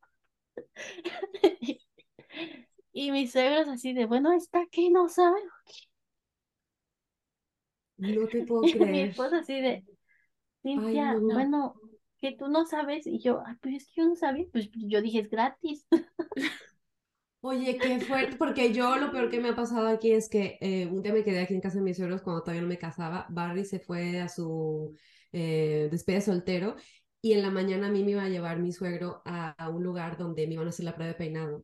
[2.91, 4.89] Y mis suegros así de, bueno, ¿está qué?
[4.91, 5.43] No saben.
[7.97, 9.09] No te puedo Y mi creer.
[9.09, 9.85] esposa así de,
[10.63, 11.29] Cintia, no.
[11.29, 11.75] bueno,
[12.19, 13.07] que tú no sabes.
[13.07, 14.45] Y yo, ay, pues es que yo no sabía.
[14.51, 15.87] Pues yo dije, es gratis.
[17.41, 20.87] Oye, qué fuerte, porque yo lo peor que me ha pasado aquí es que eh,
[20.87, 23.27] un día me quedé aquí en casa de mis suegros cuando todavía no me casaba.
[23.29, 24.93] Barry se fue a su
[25.31, 26.75] eh, despedida de soltero
[27.21, 29.83] y en la mañana a mí me iba a llevar mi suegro a, a un
[29.83, 31.63] lugar donde me iban a hacer la prueba de peinado.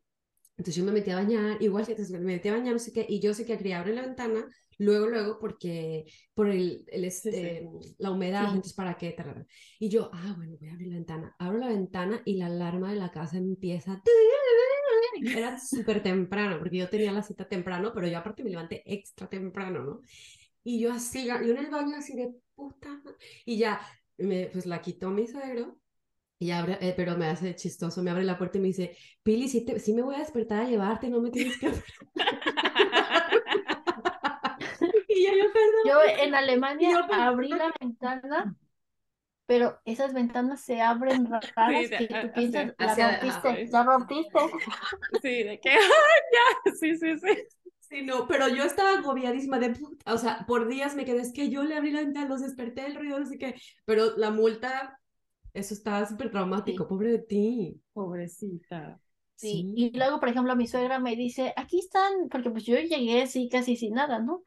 [0.58, 3.06] Entonces yo me metí a bañar, igual que me metí a bañar, no sé qué,
[3.10, 4.48] y yo sé que quería abrir la ventana,
[4.78, 7.38] luego, luego, porque por el, el Sí, sí.
[7.38, 8.48] este, la humedad, Sí.
[8.50, 9.46] entonces para qué, Tarara.
[9.80, 11.36] Y yo, ah, bueno, voy a abrir la ventana.
[11.40, 14.02] Abro la ventana y la alarma de la casa empieza.
[15.24, 19.28] Era súper temprano, porque yo tenía la cita temprano, pero yo aparte me levanté extra
[19.28, 20.02] temprano, ¿no?
[20.64, 22.90] Y yo así, yo en el baño así de puta.
[23.04, 23.16] ma-".
[23.46, 23.80] Y ya,
[24.18, 25.78] me, pues la quitó mi suegro
[26.40, 29.48] Y abre, eh, pero me hace chistoso, me abre la puerta y me dice, Pili,
[29.50, 31.68] sí, te, sí me voy a despertar a llevarte, no me tienes que...
[35.08, 35.82] y yo, yo, perdón.
[35.86, 38.56] Yo en Alemania Yo, pero- abrí la ventana,
[39.46, 43.58] pero esas ventanas se abren raras de- que tú hacia- piensas, la rompiste, ajá.
[43.72, 44.40] la rompiste.
[45.22, 47.44] Sí, de que, ya, sí, sí, sí.
[47.80, 51.32] Sí, no, pero yo estaba agobiadísima de puta, o sea, por días me quedé, es
[51.32, 55.00] que yo le abrí la ventana, los desperté, el ruido, así que, pero la multa,
[55.54, 57.82] eso estaba súper traumático, pobre de ti.
[57.94, 59.00] Pobrecita.
[59.36, 63.22] Sí, y luego, por ejemplo, mi suegra me dice, aquí están, porque pues yo llegué
[63.22, 64.44] así casi sin nada, ¿no?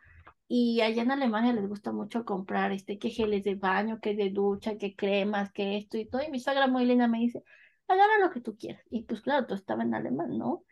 [0.48, 4.30] Y allá en Alemania les gusta mucho comprar, este, que geles de baño, que de
[4.30, 6.22] ducha, que cremas, que esto y todo.
[6.22, 7.42] Y mi suegra muy linda me dice,
[7.88, 8.82] agarra lo que tú quieras.
[8.90, 10.64] Y pues claro, todo estaba en alemán, ¿no?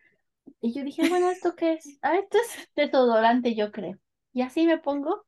[0.61, 1.99] Y yo dije, bueno, ¿esto qué es?
[2.01, 3.99] Ah, esto es desodorante, yo creo.
[4.33, 5.25] Y así me pongo.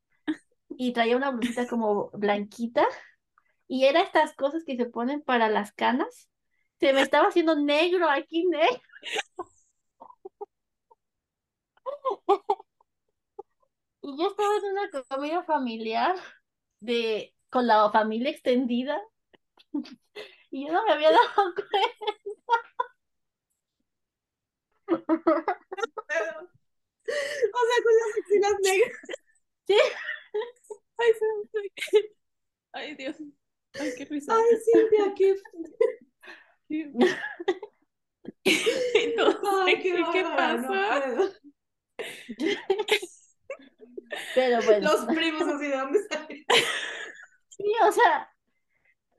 [0.69, 2.85] Y traía una blusita como blanquita.
[3.67, 6.29] Y era estas cosas que se ponen para las canas.
[6.79, 8.81] Se me estaba haciendo negro aquí, negro.
[14.01, 16.15] Y yo estaba en una comida familiar
[16.79, 19.01] de con la familia extendida
[20.51, 22.29] y yo no me había dado cuenta.
[27.09, 28.99] O sea, con las axilas negras.
[29.67, 29.77] Sí.
[30.97, 31.99] Ay, se
[32.73, 33.15] Ay, Dios.
[33.79, 34.35] Ay, qué risa.
[34.35, 35.35] Ay, Cintia, qué...
[38.43, 41.31] Entonces, Ay, ¿qué, qué no pasa?
[44.33, 46.45] Pero bueno, Los primos así, ¿de dónde salen?
[47.49, 48.29] sí, o sea,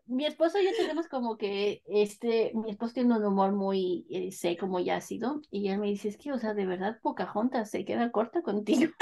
[0.06, 4.32] mi esposo y yo tenemos como que este, mi esposo tiene un humor muy eh,
[4.32, 7.84] seco, muy ácido, y él me dice, es que, o sea, de verdad, Pocahontas se
[7.84, 8.92] queda corta contigo.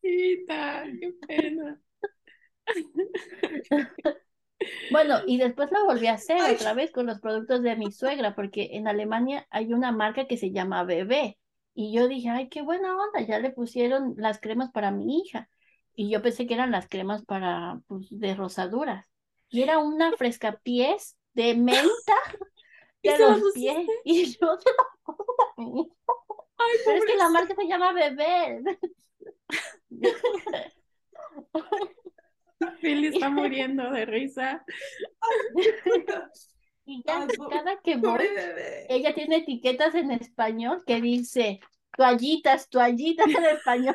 [0.00, 1.80] Cita, qué pena.
[4.90, 6.54] Bueno, y después lo volví a hacer Ay.
[6.54, 10.36] otra vez con los productos de mi suegra, porque en Alemania hay una marca que
[10.36, 11.38] se llama Bebé.
[11.74, 15.48] Y yo dije, ay, qué buena onda, ya le pusieron las cremas para mi hija.
[15.94, 19.06] Y yo pensé que eran las cremas para, pues, de rosaduras.
[19.48, 21.78] Y era una frescapiés de menta
[23.02, 23.86] ¿Y de la los pies.
[24.04, 25.94] Y yo se la puse a mi hija.
[26.58, 28.62] Ay, Pero es que la marca se llama Bebé.
[32.80, 34.64] Philly está muriendo de risa.
[36.86, 38.26] Y ya cada que voy,
[38.88, 41.60] ella tiene etiquetas en español que dice
[41.96, 43.94] toallitas, toallitas en español.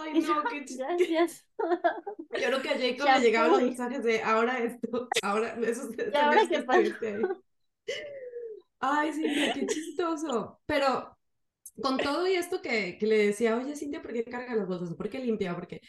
[0.00, 0.64] Ay, no, qué.
[0.78, 1.46] Gracias.
[1.58, 6.16] Yo creo que a Jacob le llegaban los mensajes de ahora esto, ahora esos ¿Y
[6.16, 6.92] ahora qué ahí.
[8.80, 10.60] Ay, Cintia, qué chistoso.
[10.64, 11.18] Pero
[11.82, 14.94] con todo y esto que, que le decía, oye, Cintia, ¿por qué carga las bolsas?
[14.94, 15.54] ¿Por qué limpia?
[15.54, 15.80] Porque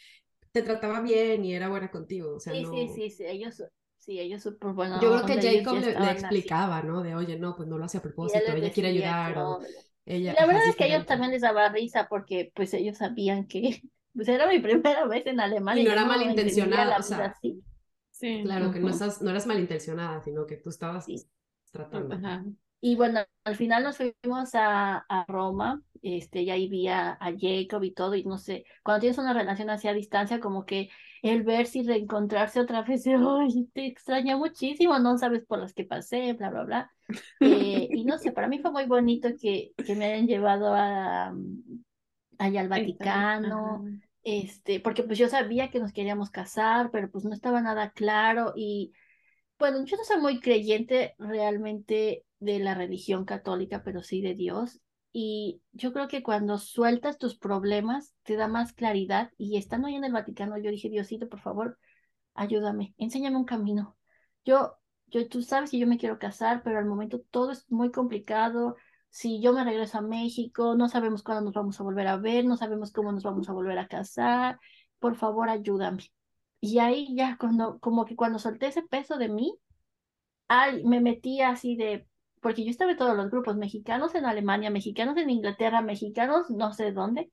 [0.52, 2.36] te trataba bien y era buena contigo.
[2.36, 2.72] O sea, Sí, no...
[2.72, 3.64] sí, sí, sí, ellos,
[3.98, 5.02] sí, ellos súper buenos.
[5.02, 7.02] Yo creo que Jacob le, le explicaba, ¿no?
[7.04, 9.60] De, oye, no, pues no lo hace a propósito, ella quiere ayudar o
[10.06, 10.34] ella...
[10.40, 13.82] La verdad es que a ellos también les daba risa porque pues ellos sabían que
[14.14, 15.82] pues era mi primera vez en Alemania.
[15.82, 17.64] Y no era entendía malintencionado, la o sea, así.
[18.12, 18.44] Sí.
[18.44, 21.28] Claro, que no, estás, no eras malintencionada, sino que tú estabas Sí.
[21.72, 22.16] tratando.
[22.16, 22.46] Ajá.
[22.80, 27.32] Y bueno, al final nos fuimos a, a Roma, este, y ahí vi a, a
[27.38, 30.90] Jacob y todo, y no sé, cuando tienes una relación así a distancia, como que
[31.22, 35.86] el verse y reencontrarse otra vez, ay, te extrañé muchísimo, no sabes por las que
[35.86, 36.92] pasé, bla, bla, bla.
[37.40, 41.32] Eh, y no sé, para mí fue muy bonito que, que me hayan llevado a,
[41.32, 41.84] mm,
[42.38, 44.00] allá al Vaticano, Ajá.
[44.24, 48.54] este, porque pues yo sabía que nos queríamos casar, pero pues no estaba nada claro
[48.56, 48.94] y
[49.60, 54.80] bueno, yo no soy muy creyente realmente de la religión católica, pero sí de Dios.
[55.20, 59.32] Y yo creo que cuando sueltas tus problemas, te da más claridad.
[59.36, 61.80] Y estando ahí en el Vaticano, yo dije, Diosito, por favor,
[62.36, 63.98] ayúdame, enséñame un camino.
[64.46, 67.90] Yo, yo, tú sabes que yo me quiero casar, pero al momento todo es muy
[67.90, 68.76] complicado.
[69.10, 72.46] Si yo me regreso a México, no sabemos cuándo nos vamos a volver a ver,
[72.46, 74.60] no sabemos cómo nos vamos a volver a casar.
[75.00, 76.04] Por favor, ayúdame.
[76.60, 79.58] Y ahí ya cuando, como que cuando solté ese peso de mí,
[80.48, 82.08] ay, me metí así de,
[82.42, 86.74] porque yo estaba en todos los grupos, mexicanos en Alemania, mexicanos en Inglaterra, mexicanos no
[86.74, 87.32] sé dónde,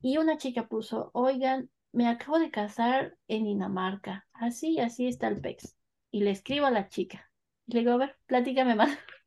[0.00, 5.40] y una chica puso, oigan, me acabo de casar en Dinamarca, así, así está el
[5.40, 5.76] PEX.
[6.10, 7.30] Y le escribo a la chica,
[7.66, 8.90] y le digo, a ver, platícame más.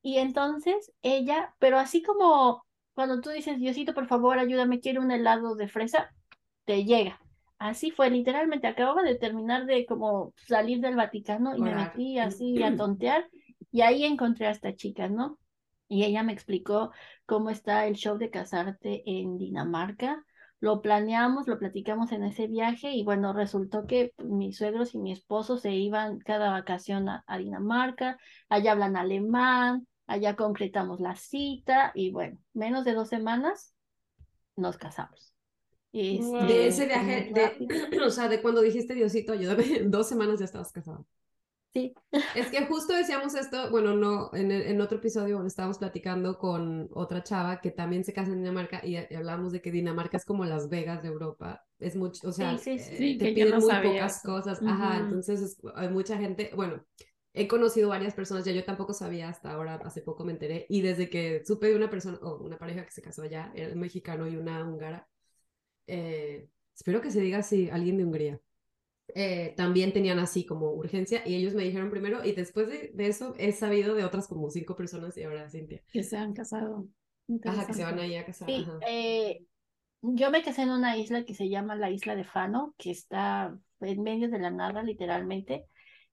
[0.00, 2.64] Y entonces ella, pero así como
[2.98, 6.12] cuando tú dices, Diosito, por favor, ayúdame, quiero un helado de fresa,
[6.64, 7.20] te llega.
[7.58, 12.62] Así fue, literalmente, acababa de terminar de como salir del Vaticano y me metí así
[12.62, 13.28] a tontear
[13.70, 15.38] y ahí encontré a esta chica, ¿no?
[15.88, 16.92] Y ella me explicó
[17.26, 20.24] cómo está el show de casarte en Dinamarca,
[20.60, 25.12] lo planeamos, lo platicamos en ese viaje y bueno, resultó que mis suegros y mi
[25.12, 32.10] esposo se iban cada vacación a, Dinamarca, allá hablan alemán, allá concretamos la cita y
[32.10, 33.74] bueno, menos de dos semanas
[34.56, 35.32] nos casamos.
[35.92, 40.44] Este, de ese viaje, de, o sea, de cuando dijiste Diosito, ayúdame, dos semanas ya
[40.44, 41.06] estabas casado.
[41.74, 41.94] Sí.
[42.34, 47.22] Es que justo decíamos esto, bueno, no, en, en otro episodio estábamos platicando con otra
[47.22, 50.68] chava que también se casa en Dinamarca y, hablábamos de que Dinamarca es como Las
[50.68, 51.64] Vegas de Europa.
[51.78, 54.60] Es mucho, o sea, eh, te piden muy pocas cosas.
[54.66, 56.84] Ajá, entonces hay mucha gente, bueno,
[57.34, 60.80] he conocido varias personas, ya yo tampoco sabía hasta ahora, hace poco me enteré, y
[60.80, 63.78] desde que supe de una persona, o una pareja que se casó allá, era un
[63.78, 65.06] mexicano y una húngara,
[65.86, 68.40] eh, espero que se diga así, alguien de Hungría.
[69.14, 73.34] Eh, también tenían así como urgencia y ellos me dijeron primero y después de, eso
[73.38, 75.82] he sabido de otras como cinco personas y ahora Cintia.
[75.90, 76.88] Que se han casado.
[77.44, 78.48] Ajá, que se van ahí a casar.
[78.48, 79.44] Sí, eh,
[80.02, 83.58] yo me casé en una isla que se llama la isla de Fano, que está
[83.80, 85.66] en medio de la nada literalmente.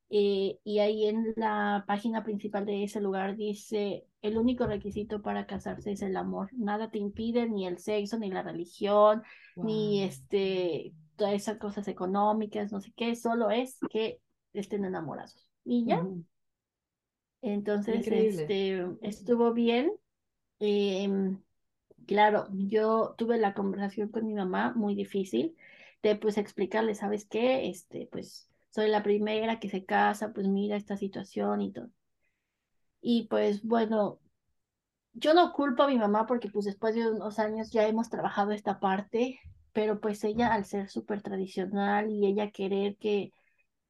[0.09, 5.45] Eh, y ahí en la página principal de ese lugar dice, el único requisito para
[5.45, 6.49] casarse es el amor.
[6.53, 9.23] Nada te impide, ni el sexo, ni la religión,
[9.55, 14.19] ni este todas esas cosas económicas, no sé qué, solo es que
[14.53, 15.47] estén enamorados.
[15.63, 16.05] Y ya.
[17.41, 19.91] Entonces, este, estuvo bien.
[20.59, 21.41] Em,
[22.07, 25.55] claro, yo tuve la conversación con mi mamá muy difícil
[26.01, 27.67] de pues explicarle, ¿sabes qué?
[27.67, 31.89] Este, pues soy la primera que se casa, pues mira esta situación y todo.
[33.01, 34.19] Y pues bueno,
[35.13, 38.51] yo no culpo a mi mamá porque pues después de unos años ya hemos trabajado
[38.51, 39.39] esta parte
[39.75, 43.31] pero pues ella al ser súper tradicional y ella querer que,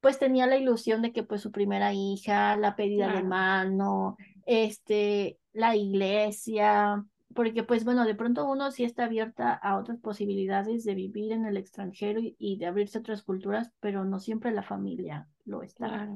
[0.01, 4.17] pues tenía la ilusión de que pues su primera hija, la pedida de mano,
[4.47, 7.05] este, la iglesia,
[7.35, 11.45] porque pues bueno, de pronto uno sí está abierta a otras posibilidades de vivir en
[11.45, 16.09] el extranjero y, de abrirse a otras culturas, pero no siempre la familia lo está.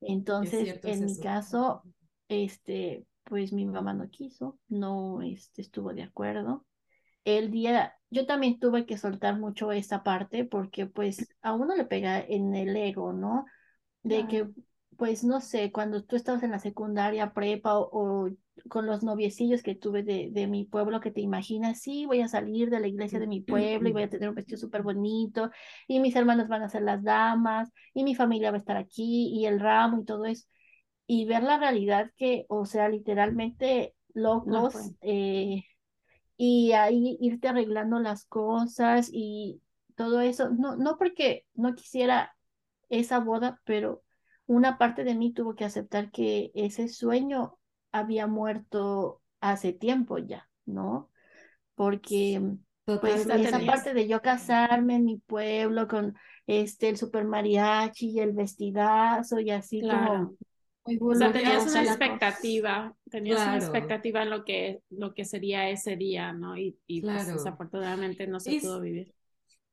[0.00, 1.82] Entonces, en mi caso,
[2.28, 6.64] este, pues mi mamá no quiso, no este, estuvo de acuerdo
[7.24, 11.84] el día, yo también tuve que soltar mucho esa parte porque pues a uno le
[11.84, 13.44] pega en el ego, ¿no?
[14.02, 14.48] De que,
[14.96, 18.30] pues no sé, cuando tú estabas en la secundaria, prepa o,
[18.68, 22.28] con los noviecillos que tuve de, de, mi pueblo, que te imaginas, sí, voy a
[22.28, 25.50] salir de la iglesia de mi pueblo y voy a tener un vestido súper bonito
[25.86, 29.28] y mis hermanos van a ser las damas y mi familia va a estar aquí
[29.34, 30.46] y el ramo y todo eso.
[31.06, 35.64] Y ver la realidad que, o sea, literalmente locos, eh,
[36.42, 39.60] y ahí irte arreglando las cosas y
[39.94, 40.48] todo eso.
[40.48, 42.34] No, no porque no quisiera
[42.88, 44.02] esa boda, pero
[44.46, 47.58] una parte de mí tuvo que aceptar que ese sueño
[47.92, 51.10] había muerto hace tiempo ya, ¿no?
[51.74, 52.40] Porque
[52.86, 56.16] pues esa parte de yo casarme en mi pueblo con
[56.46, 60.36] este el super mariachi y el vestidazo y así como
[60.98, 65.96] o sea, tenías una expectativa, tenías una expectativa en lo que, lo que sería ese
[65.96, 66.56] día, ¿no?
[66.56, 69.14] Y, y pues, desafortunadamente no se pudo vivir.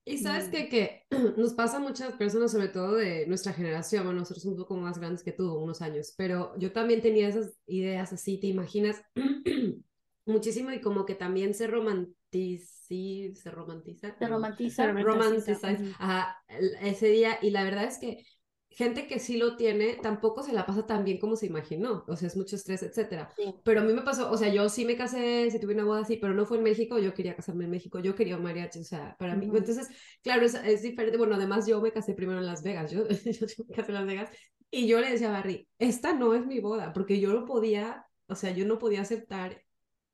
[0.07, 1.03] Y sabes que, que
[1.38, 4.97] nos pasa a muchas personas, sobre todo de nuestra generación, bueno, nosotros un poco más
[4.97, 9.01] grandes que tú, unos años, pero yo también tenía esas ideas así, te imaginas
[10.26, 14.15] muchísimo y como que también se romantiza, se romantiza.
[14.18, 14.91] Se romantiza.
[14.93, 16.38] romantiza,
[16.82, 18.24] ese día y la verdad es que
[18.70, 22.15] gente que sí lo tiene tampoco se la pasa tan bien como se imaginó, o
[22.15, 23.30] sea, es mucho estrés, etcétera.
[23.63, 26.01] Pero a mí me pasó, o sea, yo sí me casé, sí tuve una boda
[26.01, 28.80] así, pero no fue en México, yo quería casarme en México, yo quería un mariachi,
[28.80, 29.88] o sea, para mí, entonces,
[30.22, 33.47] claro, es, es, diferente, bueno, además yo me casé primero en Las Vegas, yo, yo
[33.68, 34.30] me casé en Las Vegas,
[34.70, 38.05] y yo le decía a Barry, esta no es mi boda, porque yo no podía,
[38.28, 39.63] o sea, yo no podía aceptar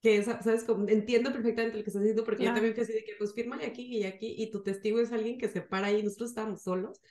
[0.02, 0.64] que esa, ¿sabes?
[0.64, 3.34] Como, entiendo perfectamente lo que estás diciendo, porque yo también fui así de que, pues,
[3.34, 6.62] fírmale aquí y aquí, y tu testigo es alguien que se para ahí, nosotros estábamos
[6.62, 7.02] solos,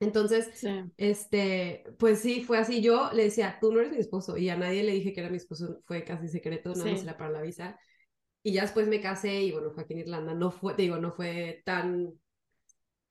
[0.00, 0.48] entonces,
[0.96, 2.80] este, pues sí, fue así.
[2.80, 5.28] Yo le decía, tú no eres mi esposo, y a nadie le dije que era
[5.28, 7.78] mi esposo, fue casi secreto, nada más era para la visa.
[8.42, 10.32] Y ya después me casé y bueno, fue aquí en Irlanda.
[10.32, 12.14] No fue, te digo, no fue tan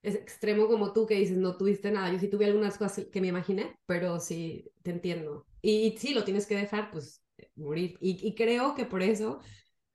[0.01, 2.11] extremo como tú que dices, no tuviste nada.
[2.11, 5.45] Yo sí tuve algunas cosas que me imaginé, pero sí, te entiendo.
[5.61, 7.23] Y, sí, lo tienes que dejar, pues,
[7.55, 7.97] morir.
[8.01, 9.41] Y, y creo que por eso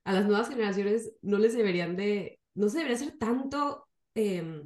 [0.05, 3.85] a las nuevas generaciones no les deberían de, no se debería hacer tanto...
[4.13, 4.63] Eh,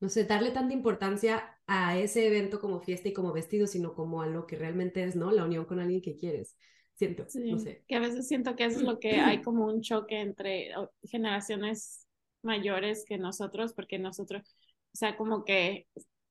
[0.00, 4.22] no sé, darle tanta importancia a ese evento como fiesta y como vestido, sino como
[4.22, 5.30] a lo que realmente es, ¿no?
[5.30, 6.56] La unión con alguien que quieres.
[6.94, 7.84] Siento, no sé.
[7.86, 10.70] Que a veces siento que eso es lo que hay como un choque entre
[11.02, 12.06] generaciones
[12.42, 14.56] mayores que nosotros, porque nosotros,
[14.94, 15.86] o sea, como que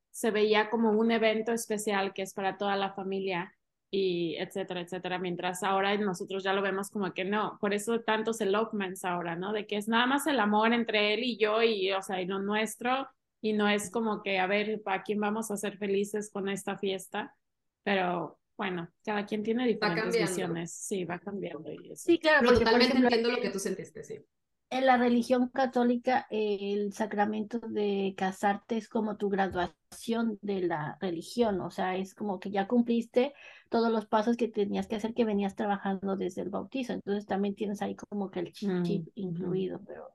[0.10, 3.54] se veía como un evento especial que es para toda la familia
[3.92, 8.42] y etcétera, etcétera, mientras ahora nosotros ya lo vemos como que no, por eso tantos
[8.42, 9.54] elopements ahora, ¿no?
[9.54, 12.26] De que es nada más el amor entre él y yo y, o sea, y
[12.26, 13.08] lo nuestro,
[13.42, 16.78] y no es como que, a ver, ¿a quién vamos a ser felices con esta
[16.78, 17.36] fiesta?
[17.84, 21.72] Pero bueno, cada quien tiene diferentes visiones, sí, va cambiando.
[21.72, 22.12] Y eso.
[22.12, 24.24] Sí, claro, Pero porque, por totalmente ejemplo, entiendo lo que tú sentiste, sí.
[24.70, 31.62] en la religión católica el sacramento de casarte es como tu graduación de la religión,
[31.62, 33.34] o sea, es como que ya cumpliste
[33.70, 37.56] todos los pasos que tenías que hacer que venías trabajando desde el bautizo, entonces también
[37.56, 39.52] tienes ahí como que el chip, Mm, chip ujú.
[39.56, 40.10] incluido, pero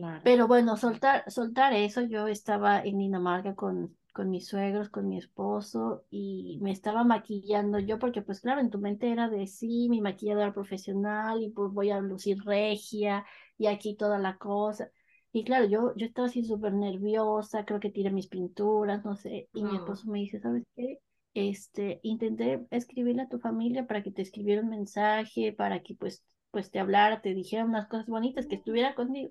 [0.00, 0.22] Claro.
[0.22, 5.18] pero bueno, soltar, soltar eso, yo estaba en Dinamarca con, con mis suegros, con mi
[5.18, 9.88] esposo y me estaba maquillando yo porque pues claro, en tu mente era de sí,
[9.88, 13.24] mi maquilladora profesional y pues voy a lucir regia
[13.58, 14.90] y aquí toda la cosa.
[15.32, 19.48] Y claro, yo, yo estaba así súper nerviosa, creo que tiré mis pinturas, no sé,
[19.54, 19.76] y mi No.
[19.76, 20.98] esposo me dice, ¿sabes qué?
[21.34, 26.24] Este, intenté escribirle a tu familia para que te escribiera un mensaje, para que pues,
[26.50, 29.30] pues te hablara, te dijera unas cosas bonitas, que estuviera contigo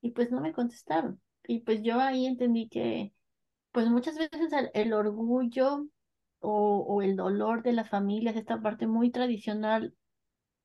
[0.00, 1.20] y pues no me contestaron.
[1.46, 3.12] Y pues yo ahí entendí que
[3.72, 5.86] pues muchas veces el, el orgullo
[6.40, 9.94] o, o el dolor de las familias, esta parte muy tradicional,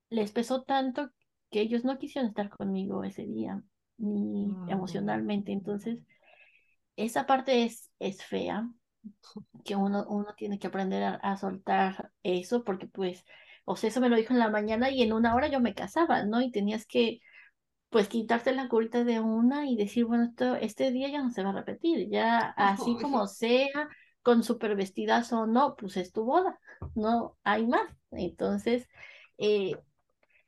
[0.09, 1.11] les pesó tanto
[1.51, 3.63] que ellos no quisieron estar conmigo ese día,
[3.97, 4.67] ni Mm.
[4.67, 5.51] emocionalmente.
[5.51, 5.99] Entonces,
[6.95, 8.69] esa parte es, es fea,
[9.65, 13.25] que uno, uno tiene que aprender a, a soltar eso, porque pues,
[13.65, 15.73] o sea, eso me lo dijo en la mañana y en una hora yo me
[15.75, 16.41] casaba, ¿no?
[16.41, 17.21] Y tenías que
[17.93, 21.43] pues quitarte la curita de una y decir, bueno, esto, este día ya no se
[21.43, 23.87] va a repetir, ya así como sea,
[24.23, 26.59] con super vestidazo o no, pues es tu boda,
[26.95, 27.83] no hay más.
[28.09, 28.89] Entonces,
[29.37, 29.73] eh,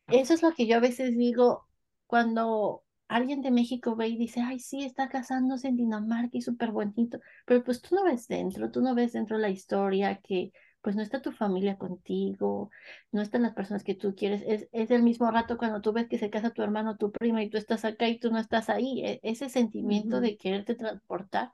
[0.08, 1.68] eso es lo que yo a veces digo
[2.08, 6.72] cuando alguien de México ve y dice, ay, sí, está casándose en Dinamarca y súper
[6.72, 10.52] bonito, pero pues tú no ves dentro, tú no ves dentro la historia que
[10.86, 12.72] pues no está tu familia contigo,
[13.12, 16.08] no están las personas que tú quieres, es, es el mismo rato cuando tú ves
[16.10, 18.70] que se casa tu hermano, tu prima y tú estás acá y tú no estás
[18.70, 20.22] ahí, e- ese sentimiento Ujú.
[20.22, 21.54] de quererte transportar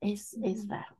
[0.00, 0.96] es, es raro.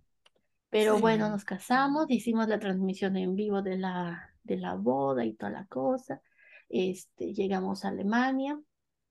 [0.71, 1.01] Pero Sí.
[1.01, 5.53] bueno, nos casamos, hicimos la transmisión en vivo de la, de la boda y toda
[5.53, 6.23] la cosa.
[6.69, 8.61] Este, llegamos a Alemania.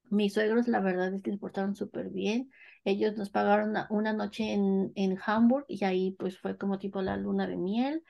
[0.10, 2.52] Mis suegros, la verdad es que se portaron súper bien.
[2.86, 7.02] Ellos nos pagaron una, una noche en, en Hamburg y ahí pues fue como tipo
[7.02, 8.04] la luna de miel.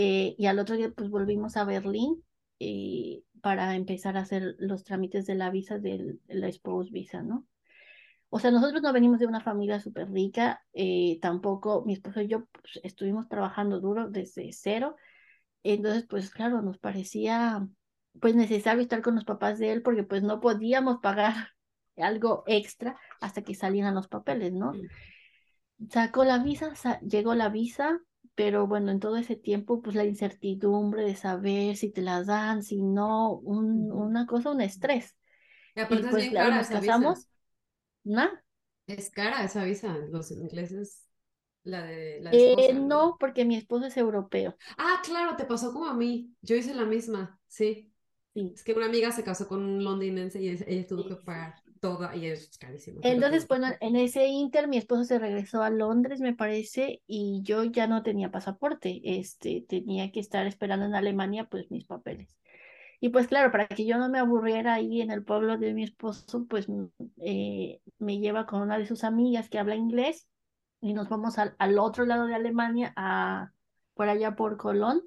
[0.00, 2.24] Eh, y al otro día pues volvimos a Berlín
[2.60, 7.46] eh, para empezar a hacer los trámites de la visa de la spouse visa, ¿no?
[8.30, 12.28] O sea, nosotros no venimos de una familia súper rica, eh, tampoco mi esposo y
[12.28, 14.96] yo pues, estuvimos trabajando duro desde cero,
[15.64, 17.68] entonces pues claro, nos parecía
[18.20, 21.34] pues necesario estar con los papás de él porque pues no podíamos pagar
[21.96, 24.80] algo extra hasta que salieran los papeles, ¿no?
[25.90, 28.00] Sacó la visa, sa- llegó la visa,
[28.38, 32.62] pero bueno, en todo ese tiempo pues la incertidumbre de saber si te la dan,
[32.64, 35.16] si no, un- una cosa, un estrés.
[35.74, 37.28] Y Y aparte es pues bien claro, cara nos casamos,
[38.04, 38.28] ¿no?
[38.88, 39.96] Es cara esa visa.
[40.10, 41.06] Los ingleses,
[41.64, 42.92] la de la Eh, esposa, ¿no?
[42.92, 44.56] no, porque mi esposo es europeo.
[44.76, 46.34] Ah, claro, te pasó como a mí.
[46.42, 47.92] Yo hice la misma, sí.
[48.34, 48.56] Sí.
[48.56, 51.56] Es que una amiga se casó con un londinense y ella tuvo Sí, que pagar
[51.80, 53.00] toda y es carísimo.
[53.02, 57.64] Entonces, bueno, en ese inter mi esposo se regresó a Londres, me parece, y yo
[57.64, 59.00] ya no tenía pasaporte.
[59.04, 62.36] Este, tenía que estar esperando en Alemania, pues mis papeles.
[63.00, 65.84] Y pues claro, para que yo no me aburriera ahí en el pueblo de mi
[65.84, 66.86] esposo, pues mm,
[67.18, 70.28] eh, me lleva con una de sus amigas que habla inglés
[70.80, 73.52] y nos vamos al, al otro lado de Alemania, a,
[73.94, 75.02] por allá por Colón.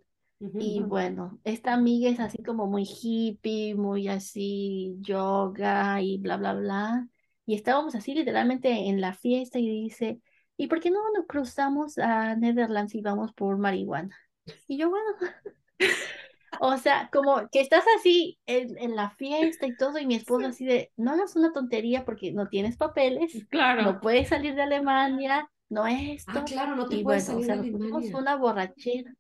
[0.57, 6.53] Y bueno, esta amiga es así como muy hippie, muy así yoga y bla, bla,
[6.53, 7.07] bla.
[7.45, 10.21] Y estábamos así literalmente en la fiesta y dice,
[10.57, 14.15] ¿y por qué no nos cruzamos a Netherlands y vamos por marihuana?
[14.67, 15.05] Y yo, bueno,
[16.59, 20.47] o sea, como que estás así en, en la fiesta y todo y mi esposo
[20.47, 23.83] así de, no hagas una tontería porque no tienes papeles, Claro.
[23.83, 26.31] no puedes salir de Alemania, no esto.
[26.33, 29.13] Ah, claro, no te Y puedes bueno, o salir sea, de nos una borrachera.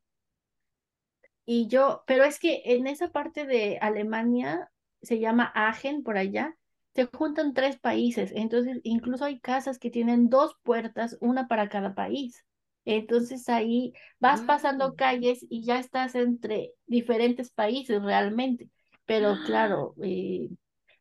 [1.45, 6.57] Y yo, pero es que en esa parte de Alemania se llama Aachen, por allá,
[6.95, 8.31] se juntan tres países.
[8.35, 12.45] Entonces, incluso hay casas que tienen dos puertas, una para cada país.
[12.85, 14.95] Entonces ahí vas pasando Wow.
[14.95, 18.69] calles y ya estás entre diferentes países realmente.
[19.05, 20.49] Pero claro, eh,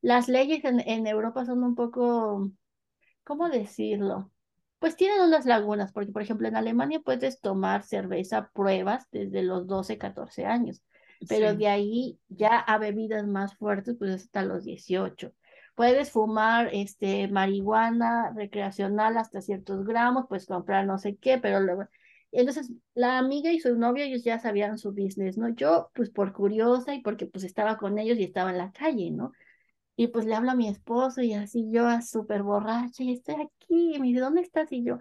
[0.02, 2.50] las leyes en, en Europa son un poco,
[3.24, 4.30] ¿cómo decirlo?
[4.80, 9.66] Pues tienen unas lagunas, porque por ejemplo en Alemania puedes tomar cerveza pruebas desde los
[9.66, 10.82] 12, 14 años,
[11.28, 11.56] pero Sí.
[11.56, 15.32] de ahí ya a bebidas más fuertes, pues hasta los 18.
[15.76, 21.84] Puedes fumar este, marihuana recreacional hasta ciertos gramos, puedes comprar no sé qué, pero luego...
[22.32, 25.48] Entonces, la amiga y su novio, ellos ya sabían su business, ¿no?
[25.50, 29.10] Yo, pues por curiosa y porque pues estaba con ellos y estaba en la calle,
[29.10, 29.32] ¿no?
[30.00, 33.96] Y pues le hablo a mi esposo y así yo súper borracha y estoy aquí.
[33.96, 34.72] Y me dice, ¿dónde estás?
[34.72, 34.98] Y yo,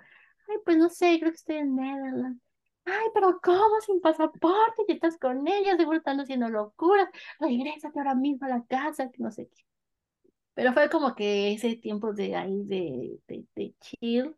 [0.50, 2.42] ay, pues no sé, creo que estoy en Netherlands.
[2.84, 3.80] Ay, pero ¿cómo?
[3.80, 7.08] Sin pasaporte, y estás con ellos, seguro están haciendo locuras.
[7.40, 9.64] Regrésate ahora mismo a la casa, que no sé qué.
[10.54, 14.36] Pero fue como que ese tiempo de ahí de, de, de chill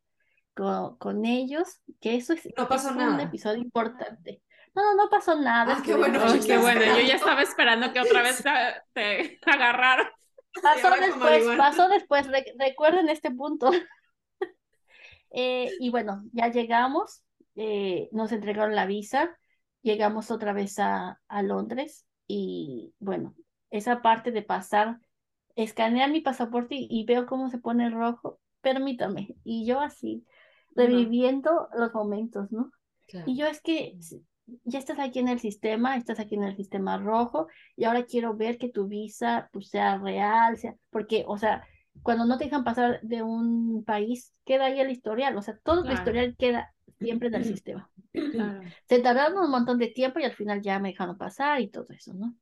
[0.53, 3.15] con, con, ellos, que eso es, no pasó es nada.
[3.15, 4.43] un episodio importante.
[4.75, 5.77] No, no, no pasó nada.
[5.79, 6.81] Ah, qué bueno, qué bueno.
[6.85, 8.43] Yo ya estaba esperando que otra vez
[8.93, 10.05] te, te agarraran.
[10.61, 13.71] Pasó después, pasó después, Re recuerden este punto.
[15.31, 17.23] eh, y bueno, ya llegamos,
[17.55, 19.37] eh, nos entregaron la visa,
[19.81, 23.35] llegamos otra vez a, a Londres y bueno,
[23.69, 24.99] esa parte de pasar
[25.55, 29.35] escanear mi pasaporte y, veo cómo se pone rojo, permítame.
[29.43, 30.25] Y yo así,
[30.75, 32.71] reviviendo los momentos, ¿no?
[33.07, 33.29] Claro.
[33.29, 33.97] Y yo es que
[34.63, 38.35] ya estás aquí en el sistema, estás aquí en el sistema rojo y ahora quiero
[38.35, 41.65] ver que tu visa pues, sea real, sea, porque, o sea,
[42.03, 45.81] cuando no te dejan pasar de un país, queda ahí el historial, o sea, todo
[45.81, 45.89] claro.
[45.89, 47.89] el historial queda siempre en el sistema.
[48.11, 48.61] Claro.
[48.87, 51.87] Se tardaron un montón de tiempo y al final ya me dejaron pasar y todo
[51.89, 52.35] eso, ¿no?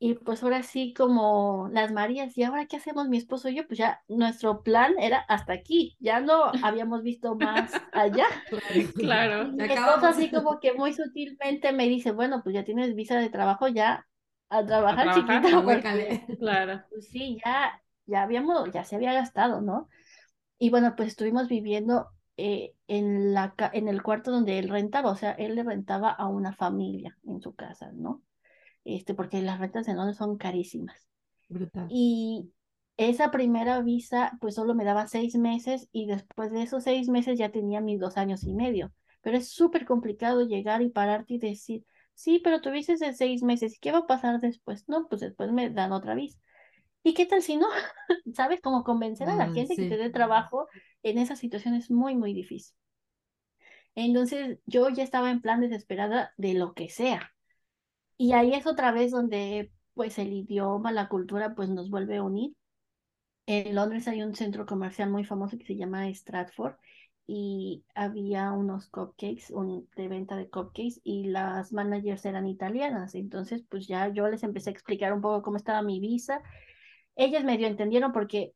[0.00, 3.66] Y pues ahora sí, como las Marías, ¿y ahora qué hacemos mi esposo y yo?
[3.66, 8.26] Pues ya nuestro plan era hasta aquí, ya no habíamos visto más allá.
[8.94, 9.50] Claro.
[9.58, 13.28] Y esposo así como que muy sutilmente me dice, bueno, pues ya tienes visa de
[13.28, 14.06] trabajo, ya
[14.50, 15.62] a trabajar, A trabajar, chiquita.
[15.62, 16.82] Porque, claro.
[16.90, 19.88] Pues sí, ya, ya habíamos, ya se había gastado, ¿no?
[20.58, 25.16] Y bueno, pues estuvimos viviendo eh, en, la, en el cuarto donde él rentaba, o
[25.16, 28.22] sea, él le rentaba a una familia en su casa, ¿no?
[28.88, 31.06] Este, porque las rentas en Londres son carísimas.
[31.50, 31.88] Brutal.
[31.90, 32.50] Y
[32.96, 37.38] esa primera visa, pues solo me daba seis meses y después de esos seis meses
[37.38, 38.90] ya tenía mis dos años y medio.
[39.20, 41.84] Pero es súper complicado llegar y pararte y decir,
[42.14, 44.88] sí, pero tuviste de seis meses, ¿y qué va a pasar después?
[44.88, 46.38] No, pues después me dan otra visa.
[47.02, 47.68] ¿Y qué tal si no?
[48.34, 48.62] ¿Sabes?
[48.62, 49.82] Cómo convencer a la gente sí.
[49.82, 50.66] que te dé trabajo
[51.02, 52.74] en esa situación es muy, muy difícil.
[53.94, 57.34] Entonces yo ya estaba en plan desesperada de lo que sea.
[58.18, 62.22] Y ahí es otra vez donde pues el idioma, la cultura pues nos vuelve a
[62.22, 62.54] unir.
[63.46, 66.74] En Londres hay un centro comercial muy famoso que se llama Stratford
[67.26, 73.14] y había unos cupcakes, un, de venta de cupcakes y las managers eran italianas.
[73.14, 76.42] Entonces pues ya yo les empecé a explicar un poco cómo estaba mi visa.
[77.16, 78.54] Ellas medio entendieron porque,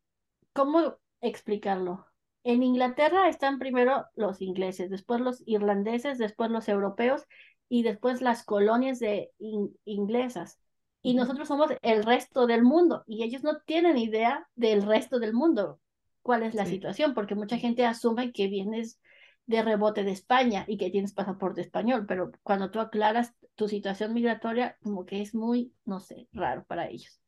[0.53, 2.07] ¿cómo explicarlo?
[2.45, 7.27] En Inglaterra están primero los ingleses, después los irlandeses, después los europeos
[7.73, 10.59] y después las colonias de in inglesas.
[11.01, 15.33] Y nosotros somos el resto del mundo y ellos no tienen idea del resto del
[15.33, 15.81] mundo,
[16.21, 16.73] cuál es la Sí.
[16.73, 19.01] situación, porque mucha gente asume que vienes
[19.47, 24.13] de rebote de España y que tienes pasaporte español, pero cuando tú aclaras tu situación
[24.13, 27.23] migratoria, como que es muy, no sé, raro para ellos.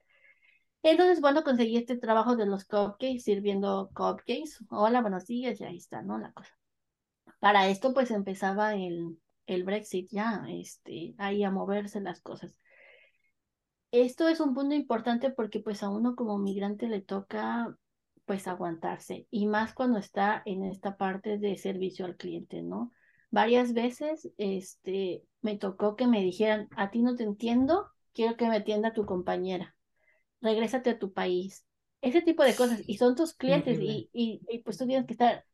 [0.82, 4.62] Entonces, bueno, conseguí este trabajo de los cupcakes, sirviendo cupcakes.
[4.68, 6.18] Hola, buenos días, ya está, ¿no?
[6.18, 6.54] La cosa.
[7.40, 9.16] Para esto, pues empezaba el,
[9.46, 12.58] el Brexit ya, este, ahí a moverse las cosas.
[13.90, 17.76] Esto es un punto importante porque pues a uno como migrante le toca
[18.24, 22.90] pues aguantarse y más cuando está en esta parte de servicio al cliente, ¿no?
[23.30, 28.48] Varias veces este, me tocó que me dijeran, a ti no te entiendo, quiero que
[28.48, 29.76] me atienda tu compañera,
[30.40, 31.66] regrésate a tu país.
[32.00, 35.12] Ese tipo de cosas y son tus clientes y, y, y pues tú tienes que
[35.14, 35.44] estar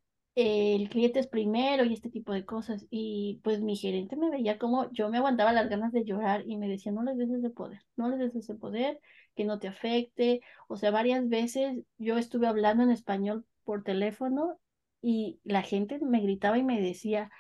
[0.41, 2.87] el cliente es primero y este tipo de cosas.
[2.91, 6.57] Y pues mi gerente me veía como yo me aguantaba las ganas de llorar y
[6.57, 9.01] me decía, no les des ese poder, no les des ese poder,
[9.35, 10.41] que no te afecte.
[10.69, 14.59] O sea, varias veces yo estuve hablando en español por teléfono
[15.03, 17.31] y la gente me gritaba y me decía,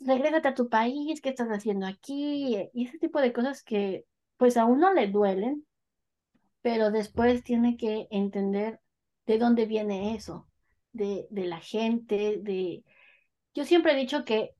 [0.00, 2.56] regrésate a tu país, ¿qué estás haciendo aquí?
[2.74, 5.66] Y ese tipo de cosas que pues a uno le duelen,
[6.62, 8.80] pero después tiene que entender
[9.26, 10.49] de dónde viene eso
[10.92, 12.84] de, de la gente, de...
[13.54, 14.54] Yo siempre he dicho que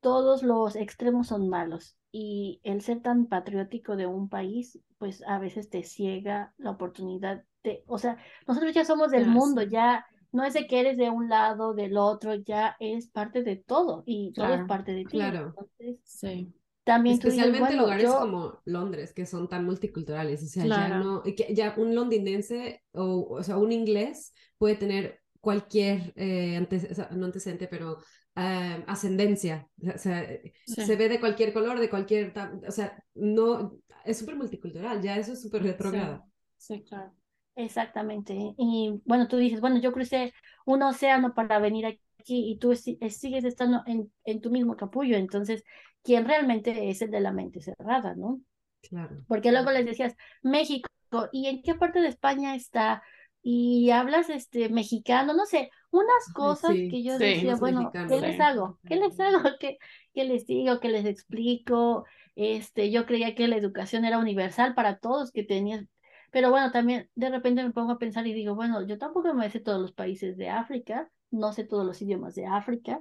[0.00, 5.38] todos los extremos son malos y el ser tan patriótico de un país, pues a
[5.38, 9.68] veces te ciega la oportunidad de, o sea, nosotros ya somos del Claro, mundo, sí.
[9.68, 13.56] ya no es de que eres de un lado, del otro, ya eres parte de
[13.56, 15.18] todo y todo es Claro, parte de ti.
[15.18, 15.54] claro.
[15.56, 16.52] Entonces, Sí.
[16.84, 20.42] también tú dices, Especialmente bueno, lugares yo- como Londres, que son tan multiculturales.
[20.42, 21.04] O sea, ya Claro.
[21.04, 26.56] no, y que ya un londinense o, o sea, un inglés puede tener cualquier, eh,
[26.56, 27.98] ante- o sea, no antecedente, pero
[28.34, 29.68] eh, ascendencia.
[29.94, 30.26] O sea,
[30.66, 30.82] Sí.
[30.84, 32.32] se ve de cualquier color, de cualquier,
[32.66, 36.24] o sea, no, es súper multicultural, ya eso es súper retrogrado.
[36.56, 37.12] Sí, claro.
[37.54, 38.34] Exactamente.
[38.58, 40.32] Y bueno, tú dices, bueno, yo crucé
[40.66, 45.16] un océano para venir aquí y tú sigues estando en, en tu mismo capullo.
[45.16, 45.62] Entonces,
[46.02, 48.40] ¿quién realmente es el de la mente cerrada, no?
[48.82, 49.24] Claro.
[49.28, 50.88] Porque luego les decías, México,
[51.32, 53.02] ¿y en qué parte de España está?
[53.48, 58.80] Y hablas este mexicano, no sé, unas cosas que yo decía, bueno, ¿qué les hago?
[58.84, 59.38] ¿Qué les hago?
[59.60, 59.78] ¿Qué,
[60.12, 60.80] ¿Qué les digo?
[60.80, 62.04] ¿Qué les explico?
[62.34, 65.84] Este, yo creía que la educación era universal para todos, que tenías,
[66.32, 69.48] pero bueno, también de repente me pongo a pensar y digo, bueno, yo tampoco me
[69.48, 73.00] sé todos los países de África, no sé todos los idiomas de África,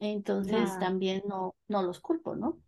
[0.00, 2.58] entonces también no, no los culpo, ¿no?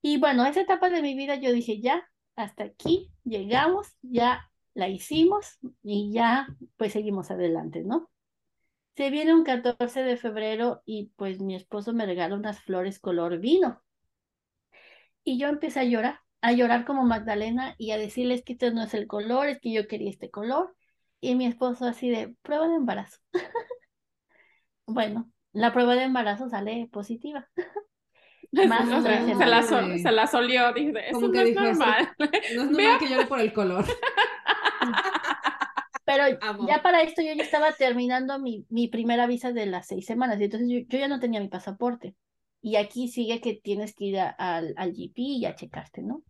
[0.00, 4.47] Y bueno, esa etapa de mi vida yo dije, ya, hasta aquí llegamos, ya
[4.78, 6.46] la hicimos y ya
[6.76, 8.08] pues seguimos adelante, ¿no?
[8.96, 13.38] Se viene un 14 de febrero y pues mi esposo me regala unas flores color
[13.38, 13.82] vino.
[15.24, 18.84] Y yo empecé a llorar, a llorar como Magdalena y a decirles que este no
[18.84, 20.76] es el color, es que yo quería este color.
[21.20, 23.18] Y mi esposo así de prueba de embarazo.
[24.86, 27.48] bueno, la prueba de embarazo sale positiva.
[28.52, 32.14] Más se, la se la solió, dice, eso no es normal.
[32.18, 33.84] No es normal que llore por el color.
[36.08, 40.06] Pero ya para esto yo ya estaba terminando mi, mi primera visa de las seis
[40.06, 42.16] semanas, y entonces yo, yo, ya no tenía mi pasaporte.
[42.62, 46.22] Y aquí sigue que tienes que ir al, al GP y a checarte, ¿no?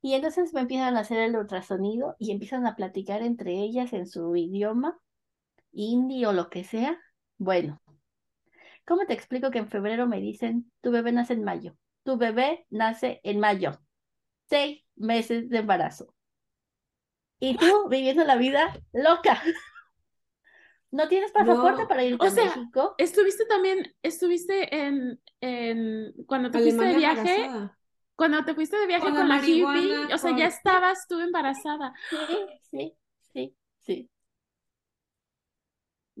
[0.00, 4.06] Y entonces me empiezan a hacer el ultrasonido y empiezan a platicar entre ellas en
[4.06, 4.98] su idioma,
[5.72, 6.98] hindi o lo que sea.
[7.36, 7.82] Bueno,
[8.86, 11.76] ¿Cómo te explico que en febrero me dicen, tu bebé nace en mayo?
[12.02, 13.80] Tu bebé nace en mayo.
[14.50, 16.14] Seis meses de embarazo.
[17.40, 19.42] Y tú viviendo la vida loca.
[20.90, 22.94] ¿No tienes pasaporte para ir a México?
[22.98, 27.50] Estuviste también, estuviste en, en cuando te fuiste de viaje,
[28.14, 31.92] cuando te fuiste de viaje con, la, hippie, o sea, ya estabas tú embarazada.
[32.08, 32.36] Sí,
[32.70, 32.96] sí,
[33.32, 34.10] sí, sí.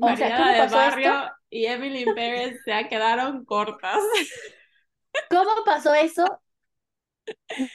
[0.00, 1.12] O sea, ¿cómo pasó barrio
[1.54, 4.02] y Emily Pérez se quedaron cortas.
[5.30, 6.42] ¿Cómo pasó eso?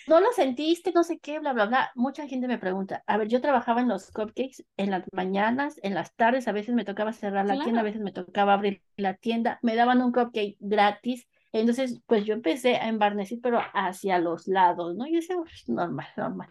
[0.08, 1.92] No lo sentiste, no sé qué, bla, bla, bla.
[1.96, 3.04] Mucha gente me pregunta.
[3.08, 6.76] A ver, yo trabajaba en los cupcakes en las mañanas, en las tardes, a veces
[6.76, 10.12] me tocaba cerrar la tienda, a veces me tocaba abrir la tienda, me daban un
[10.12, 11.28] cupcake gratis.
[11.52, 15.08] Entonces, pues yo empecé a embarnecer, pero hacia los lados, ¿no?
[15.08, 15.36] Y decía,
[15.68, 16.50] normal, normal.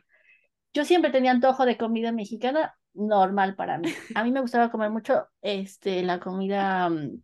[0.73, 3.89] Yo siempre tenía antojo de comida mexicana, normal para mí.
[4.15, 7.23] A mí me gustaba comer mucho este, la comida mm,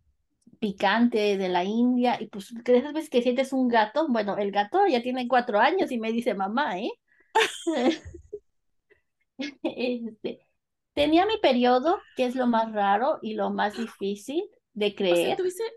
[0.65, 4.51] picante de la India y pues que esas veces que sientes un gato, bueno, el
[4.51, 6.89] gato ya tiene cuatro años y me dice mamá, ¿eh?
[9.61, 10.39] este,
[10.95, 14.43] tenía mi periodo, que es lo más raro y lo más difícil
[14.73, 15.39] de creer.
[15.39, 15.67] O sea,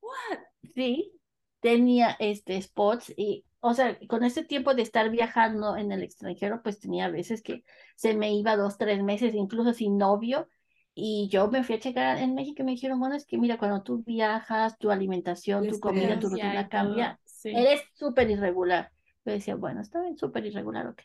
[0.00, 0.38] what?
[0.72, 1.10] Sí,
[1.58, 6.62] tenía este spots y o sea, con ese tiempo de estar viajando en el extranjero,
[6.62, 7.64] pues tenía veces que
[7.96, 10.48] se me iba dos, tres meses, incluso sin novio,
[11.00, 13.56] y yo me fui a checar en México y me dijeron, bueno, es que mira,
[13.56, 18.90] cuando tú viajas, tu alimentación, tu comida, tu rutina cambia, eres súper irregular.
[19.24, 21.02] Yo decía, bueno, está bien, súper irregular, ok.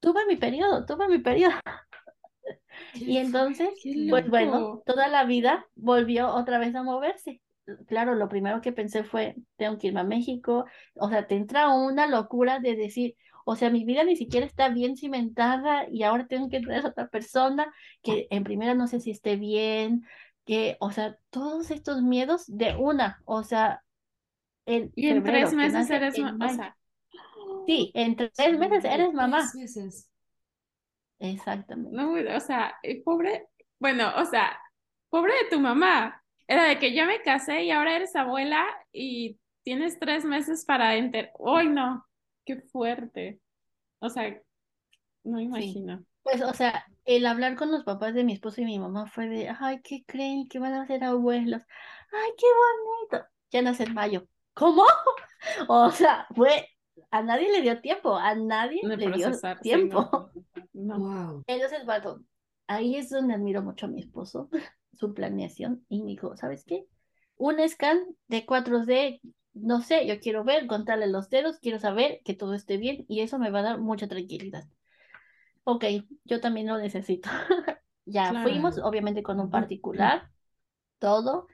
[0.00, 1.52] Tuve mi periodo, tuve mi periodo.
[2.94, 3.68] y entonces,
[4.08, 7.42] pues bueno, toda la vida volvió otra vez a moverse
[7.86, 10.64] claro, lo primero que pensé fue, tengo que irme a México,
[10.94, 13.14] o sea, te entra una locura de decir,
[13.44, 16.88] o sea, mi vida ni siquiera está bien cimentada y ahora tengo que traer a
[16.88, 20.04] otra persona que en primera no sé si esté bien,
[20.44, 23.82] que, o sea, todos estos miedos de una, o sea,
[24.66, 26.76] en y en tres meses eres mamá.
[27.66, 29.38] sí, en tres meses eres mamá.
[29.38, 30.08] Tres meses.
[31.18, 31.96] Exactamente.
[31.96, 32.74] No, o sea,
[33.04, 33.46] pobre,
[33.78, 34.58] bueno, o sea,
[35.08, 39.38] pobre de tu mamá, era de que yo me casé y ahora eres abuela y
[39.62, 41.30] tienes tres meses para enter.
[41.46, 42.04] ¡Ay, no!
[42.44, 43.40] ¡Qué fuerte!
[44.00, 44.40] O sea,
[45.24, 46.04] no imagino.
[46.22, 49.28] Pues, o sea, el hablar con los papás de mi esposo y mi mamá fue
[49.28, 50.48] de, ay, ¿qué creen?
[50.48, 51.62] que van a ser abuelos?
[52.12, 52.46] ¡Ay, qué
[53.10, 53.28] bonito!
[53.50, 54.26] Ya nace en mayo.
[54.54, 54.84] ¿Cómo?
[55.68, 56.68] o sea, fue,
[57.10, 60.30] a nadie le dio tiempo, a nadie le dio tiempo.
[61.46, 62.24] Entonces, bueno,
[62.66, 64.48] ahí es donde admiro mucho a mi esposo,
[64.92, 66.86] su planeación y me dijo, ¿sabes qué?
[67.36, 67.98] Un scan
[68.28, 69.20] de 4D,
[69.54, 73.20] no sé, yo quiero ver, contarle los dedos, quiero saber que todo esté bien y
[73.20, 74.64] eso me va a dar mucha tranquilidad.
[75.64, 75.84] Ok,
[76.24, 77.28] yo también lo necesito.
[78.04, 80.30] ya fuimos, obviamente con un particular,
[80.98, 81.46] todo.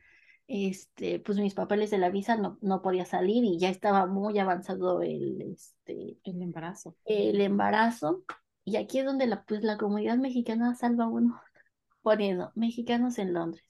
[0.46, 4.38] Este, pues mis papeles de la visa no, no podía salir y ya estaba muy
[4.38, 6.96] avanzado el, este, el embarazo.
[7.04, 8.24] El embarazo.
[8.64, 11.38] Y aquí es donde la, pues, la comunidad mexicana salva uno
[12.02, 13.64] poniendo mexicanos en Londres.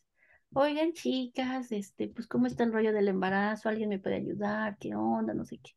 [0.55, 3.69] Oigan, chicas, este, pues, ¿cómo está el rollo del embarazo?
[3.69, 4.77] ¿Alguien me puede ayudar?
[4.79, 5.35] ¿Qué onda?
[5.35, 5.73] No sé qué.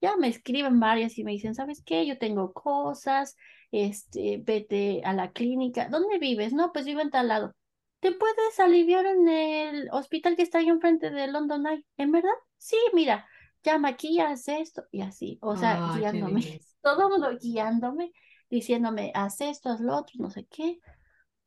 [0.00, 2.06] Ya me escriben varias y me dicen, ¿sabes qué?
[2.06, 3.36] Yo tengo cosas,
[3.70, 5.88] este, vete a la clínica.
[5.88, 6.52] ¿Dónde vives?
[6.52, 7.54] No, pues vivo en tal lado.
[8.02, 11.86] ¿te puedes aliviar en el hospital que está ahí enfrente de London Eye?
[11.96, 12.34] ¿En verdad?
[12.58, 13.28] Sí, mira,
[13.62, 15.38] llama aquí, haz esto y así.
[15.40, 16.60] O sea, guiándome.
[16.82, 18.12] Todo mundo guiándome,
[18.50, 20.80] diciéndome, haz esto, haz lo otro, no sé qué.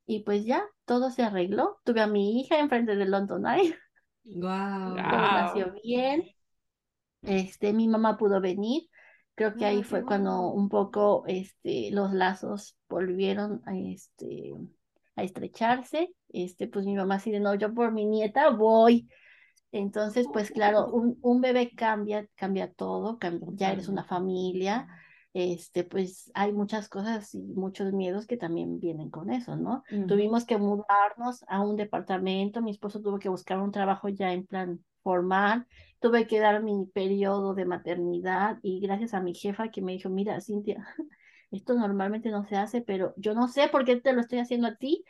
[0.05, 1.79] Y pues ya, todo se arregló.
[1.83, 3.75] Tuve a mi hija enfrente de London Eye,
[4.41, 4.95] Guau.
[5.09, 5.31] todo Guau.
[5.31, 6.23] nació bien.
[7.21, 8.83] Este, mi mamá pudo venir.
[9.35, 14.53] Creo que Ah, ahí fue cuando un poco este, los lazos volvieron a, este,
[15.15, 16.13] a estrecharse.
[16.29, 19.09] Este, pues mi mamá así de no, yo por mi nieta voy.
[19.71, 24.87] Entonces, pues claro, un, un bebé cambia, cambia todo, cambia- ya eres una familia,
[25.35, 29.83] este, pues hay muchas cosas y muchos miedos que también vienen con eso, ¿no?
[30.05, 34.45] Tuvimos que mudarnos a un departamento, mi esposo tuvo que buscar un trabajo ya en
[34.47, 35.67] plan formal,
[35.99, 40.09] tuve que dar mi periodo de maternidad y gracias a mi jefa que me dijo,
[40.09, 40.87] mira, Cintia,
[41.51, 44.67] esto normalmente no se hace, pero yo no sé por qué te lo estoy haciendo
[44.67, 45.03] a ti,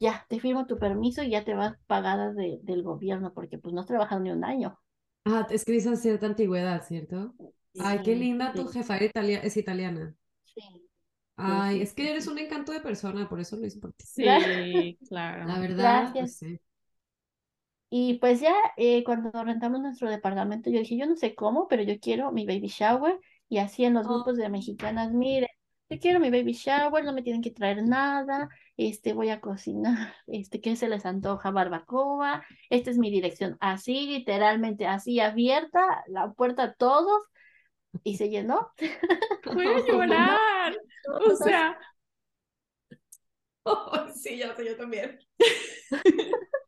[0.00, 3.74] ya, te firmo tu permiso y ya te vas pagada de- del gobierno porque pues
[3.74, 4.78] no has trabajado ni un año.
[5.24, 7.34] Ah, es que dices cierta antigüedad, ¿cierto?
[7.76, 10.14] Ay, qué linda tu jefa, italia- es italiana.
[10.54, 10.88] sí,
[11.36, 14.04] Ay, es que eres un encanto de persona, por eso lo hice por ti.
[14.04, 14.98] Sí,
[15.42, 15.60] La claro.
[15.60, 16.18] verdad, Gracias.
[16.18, 16.60] pues sí.
[17.90, 21.82] Y pues ya eh, cuando rentamos nuestro departamento, yo dije, yo no sé cómo, pero
[21.82, 23.18] yo quiero mi baby shower.
[23.48, 24.50] Y así en los grupos de Oh.
[24.50, 25.48] mexicanas, mire,
[25.88, 30.14] yo quiero mi baby shower, no me tienen que traer nada, este, voy a cocinar,
[30.26, 31.50] este, ¿qué se les antoja?
[31.50, 37.22] Barbacoa, esta es mi dirección, así, literalmente, así abierta, la puerta a todos,
[38.04, 38.72] y se llenó.
[39.54, 40.76] Voy a llorar.
[41.20, 41.78] O sea,
[44.14, 45.18] sí, ya sé, yo también.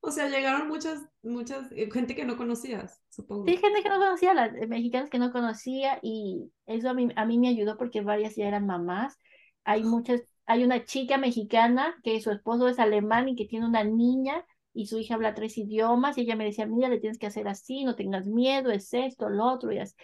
[0.00, 3.44] O sea, llegaron muchas, muchas, eh, gente que no conocías, supongo.
[3.44, 7.08] Sí, gente que no conocía, las eh, mexicanas que no conocía y eso a mí,
[7.16, 9.18] a mí me ayudó porque varias ya eran mamás.
[9.64, 13.82] Hay muchas, hay una chica mexicana que su esposo es alemán y que tiene una
[13.82, 17.26] niña y su hija habla tres idiomas y ella me decía, mira, le tienes que
[17.26, 19.94] hacer así, no tengas miedo, es esto, lo otro y así.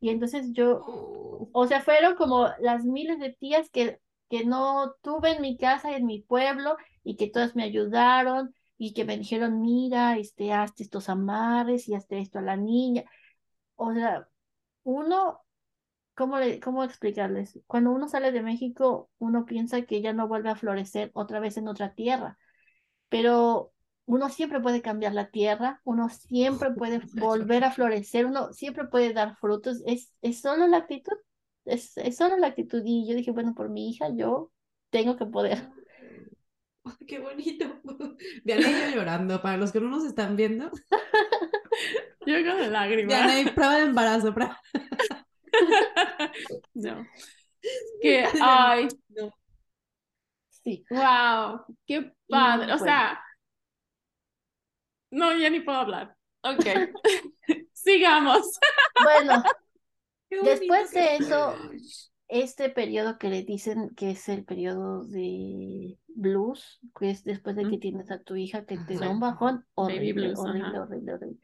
[0.00, 1.50] Y entonces yo, Oh.
[1.52, 5.92] o sea, fueron como las miles de tías que, que no tuve en mi casa
[5.92, 10.52] y en mi pueblo y que todas me ayudaron y que me dijeron, mira, este,
[10.52, 13.04] hazte estos amarres y hazte esto a la niña.
[13.76, 14.28] O sea,
[14.84, 15.40] uno,
[16.14, 17.60] ¿cómo, le, cómo explicarles?
[17.66, 21.56] Cuando uno sale de México, uno piensa que ya no vuelve a florecer otra vez
[21.56, 22.38] en otra tierra,
[23.08, 23.72] pero
[24.10, 29.12] uno siempre puede cambiar la tierra, uno siempre puede volver a florecer, uno siempre puede
[29.12, 31.12] dar frutos, es, es solo la actitud,
[31.64, 32.82] es, es solo la actitud.
[32.84, 34.50] Y yo dije, bueno, por mi hija, yo
[34.90, 35.68] tengo que poder.
[37.06, 37.80] Qué bonito.
[38.44, 40.70] Diana y yo llorando, para los que no nos están viendo.
[42.26, 43.38] yo con Diana lágrimas.
[43.40, 44.34] y prueba de embarazo.
[44.34, 44.60] prueba-
[46.74, 47.06] No.
[48.02, 49.32] Que, ay, No.
[50.48, 50.84] Sí.
[50.90, 52.64] wow, qué padre.
[52.64, 52.78] O bueno.
[52.78, 53.20] sea,
[55.10, 56.16] no, ya ni puedo hablar.
[56.42, 56.64] Ok,
[57.72, 58.58] sigamos.
[59.02, 59.42] Bueno,
[60.30, 61.56] Después que- de eso,
[62.28, 67.66] este periodo que le dicen que es el periodo de blues, que es después de
[67.66, 70.82] que tienes a tu hija que te da un bajón Baby horrible, blues, horrible, ajá.
[70.82, 71.38] horrible, horrible.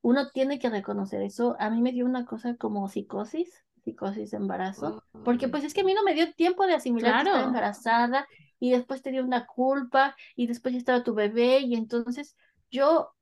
[0.00, 1.56] Uno tiene que reconocer eso.
[1.58, 5.80] A mí me dio una cosa como psicosis, psicosis de embarazo, porque pues es que
[5.80, 7.48] a mí no me dio tiempo de asimilar que estaba Claro.
[7.48, 8.26] embarazada
[8.60, 12.36] y después te dio una culpa y después ya estaba tu bebé y entonces
[12.70, 13.12] yo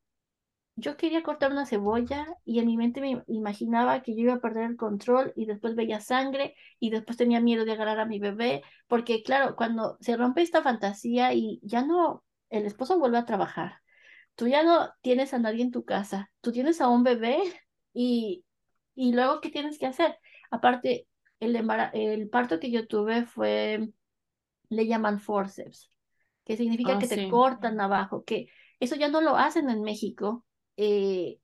[0.77, 4.41] yo quería cortar una cebolla y en mi mente me imaginaba que yo iba a
[4.41, 8.19] perder el control y después veía sangre y después tenía miedo de agarrar a mi
[8.19, 13.25] bebé, porque claro, cuando se rompe esta fantasía y ya no, el esposo vuelve a
[13.25, 13.81] trabajar,
[14.37, 17.39] tú ya no tienes a nadie en tu casa, tú tienes a un bebé
[17.95, 18.45] y,
[18.95, 20.19] y luego, ¿qué tienes que hacer?
[20.51, 21.09] Aparte,
[21.41, 21.57] el,
[21.95, 23.91] el parto que yo tuve fue,
[24.69, 25.91] le llaman forceps,
[26.45, 27.27] que significa Oh, que te sí.
[27.27, 28.49] cortan abajo, que
[28.81, 30.45] eso ya no lo hacen en México,
[30.77, 31.39] eh,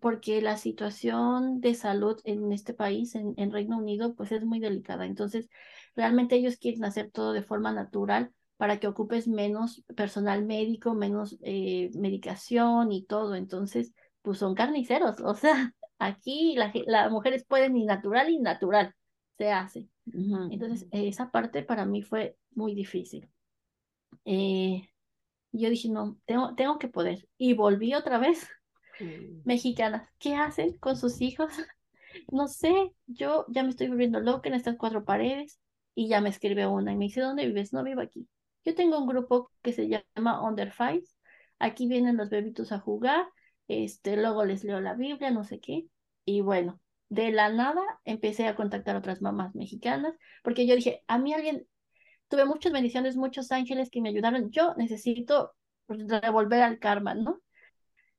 [0.00, 4.60] porque la situación de salud en este país, en, en Reino Unido, pues es muy
[4.60, 5.06] delicada.
[5.06, 5.48] Entonces,
[5.94, 11.36] realmente ellos quieren hacer todo de forma natural para que ocupes menos personal médico, menos
[11.42, 13.34] eh, medicación y todo.
[13.34, 13.92] Entonces,
[14.22, 15.16] pues son carniceros.
[15.24, 18.94] O sea, aquí la las mujeres pueden y natural y natural
[19.38, 19.88] se hace.
[20.50, 23.28] Entonces, esa parte para mí fue muy difícil.
[24.24, 24.88] Eh,
[25.60, 27.28] yo dije, no, tengo, tengo que poder.
[27.38, 28.48] Y volví otra vez,
[28.98, 29.42] Mm.
[29.44, 30.08] mexicanas.
[30.18, 31.48] ¿Qué hacen con sus hijos?
[32.32, 32.72] No sé,
[33.06, 35.60] yo ya me estoy volviendo loca en estas cuatro paredes.
[35.94, 37.72] Y ya me escribe una y me dice, ¿dónde vives?
[37.74, 38.26] No vivo aquí.
[38.64, 41.16] Yo tengo un grupo que se llama Under Fives.
[41.58, 43.26] Aquí vienen los bebitos a jugar.
[43.68, 45.86] Este, luego les leo la Biblia, no sé qué.
[46.24, 51.02] Y bueno, de la nada empecé a contactar a otras mamás mexicanas, porque yo dije,
[51.06, 51.66] a mí alguien
[52.28, 54.50] tuve muchas bendiciones, muchos ángeles que me ayudaron.
[54.50, 55.54] Yo necesito
[55.88, 57.40] revolver al karma, ¿no?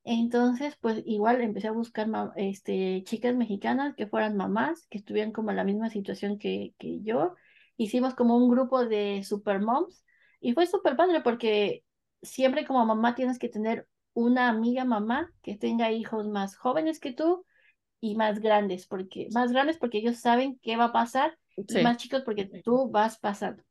[0.04, 2.08] Entonces, pues igual empecé a buscar
[2.38, 7.02] este, chicas mexicanas que fueran mamás, que estuvieran como en la misma situación que, que
[7.02, 7.36] yo.
[7.76, 10.06] Hicimos como un grupo de super moms
[10.40, 11.84] y fue súper padre porque
[12.22, 17.12] siempre como mamá tienes que tener una amiga mamá que tenga hijos más jóvenes que
[17.12, 17.46] tú
[18.00, 21.98] y más grandes, porque más grandes porque ellos saben qué va a pasar y más
[21.98, 23.67] chicos porque tú vas pasando.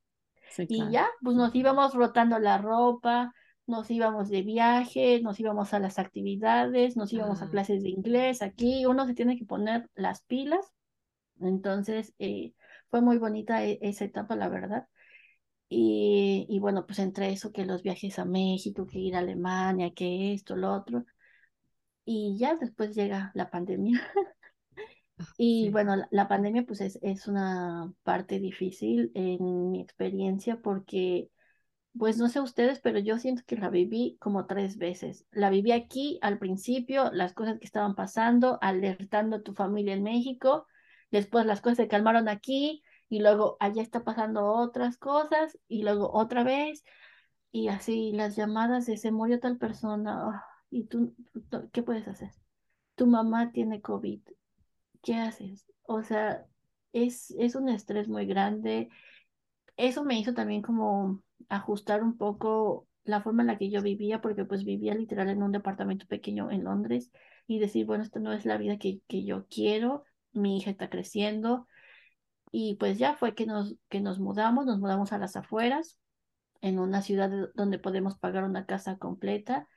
[0.58, 3.32] Y ya, pues nos íbamos rotando la ropa,
[3.66, 7.50] nos íbamos de viaje, nos íbamos a las actividades, nos íbamos a ah.
[7.50, 8.42] clases de inglés.
[8.42, 10.72] Aquí uno se tiene que poner las pilas.
[11.40, 12.54] Entonces, eh,
[12.90, 14.86] fue muy bonita e, esa etapa, la verdad.
[15.68, 19.92] Y, y, bueno, pues entre eso, que los viajes a México, que ir a Alemania,
[19.94, 21.04] que esto, lo otro.
[22.04, 24.00] Y ya después llega la pandemia.
[25.38, 31.30] Y bueno, la, la, pandemia pues es, es una parte difícil en mi experiencia porque
[31.98, 35.26] pues no sé ustedes, pero yo siento que la viví como tres veces.
[35.30, 40.02] La viví aquí al principio, las cosas que estaban pasando, alertando a tu familia en
[40.02, 40.66] México,
[41.10, 46.12] después las cosas se calmaron aquí y luego allá está pasando otras cosas y luego
[46.12, 46.84] otra vez
[47.52, 51.14] y así las llamadas de se murió tal persona ah, y tú,
[51.72, 52.30] ¿qué puedes hacer?
[52.96, 54.20] Tu mamá tiene COVID,
[55.06, 55.64] ¿qué haces?
[55.84, 56.44] O sea,
[56.92, 58.90] es, es un estrés muy grande.
[59.76, 64.20] Eso me hizo también como ajustar un poco la forma en la que yo vivía,
[64.20, 67.12] porque pues vivía literal en un departamento pequeño en Londres
[67.46, 70.02] y decir, bueno, esta no es la vida que, que yo quiero,
[70.32, 71.68] mi hija está creciendo
[72.50, 76.00] y pues ya fue que nos, que nos mudamos, nos mudamos a las afueras,
[76.62, 79.68] en una ciudad donde podemos pagar una casa completa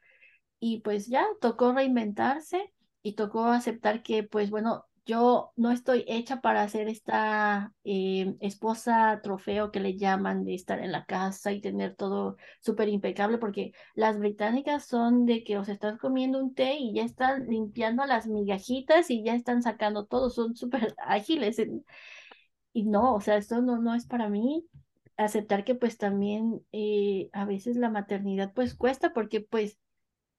[0.60, 2.74] y pues ya tocó reinventarse
[3.04, 9.20] y tocó aceptar que pues bueno, yo no estoy hecha para ser esta eh, esposa
[9.24, 13.72] trofeo que le llaman de estar en la casa y tener todo súper impecable, porque
[13.96, 18.28] las británicas son de que os estás comiendo un té y ya están limpiando las
[18.28, 21.58] migajitas y ya están sacando todo, son súper ágiles.
[22.72, 24.68] Y no, o sea, esto no, no es para mí.
[25.18, 29.80] Aceptar que pues también eh, a veces la maternidad pues cuesta, porque pues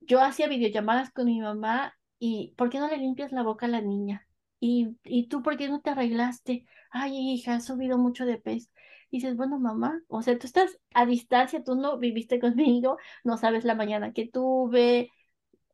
[0.01, 3.69] yo hacía videollamadas con mi mamá y ¿por qué no le limpias la boca a
[3.69, 4.29] la niña?
[4.61, 6.67] ¿Y, ¿Y tú por qué no te arreglaste?
[6.91, 8.71] Ay, hija, has subido mucho de peso.
[9.11, 13.37] Y dices, bueno, mamá, o sea, tú estás a distancia, tú no viviste conmigo, no
[13.39, 15.11] sabes la mañana que tuve.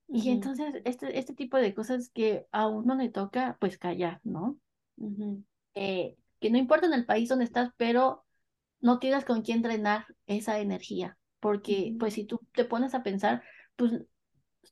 [0.09, 4.59] Y entonces, este, este tipo de cosas que a uno le toca, pues callar, ¿no?
[5.75, 8.25] Eh, que no importa en el país donde estás, pero
[8.81, 11.19] no tienes con quién drenar esa energía.
[11.41, 13.43] Porque, pues, si tú te pones a pensar,
[13.77, 13.93] pues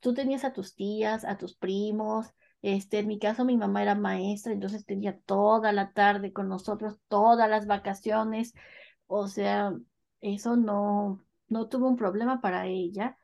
[0.01, 2.29] tú tenías a tus tías, a tus primos,
[2.65, 6.99] este, en mi caso, mi mamá era maestra, entonces tenía toda la tarde con nosotros,
[7.09, 8.55] todas las vacaciones.
[9.07, 9.75] O sea,
[10.23, 13.19] eso no, no tuvo un problema para ella.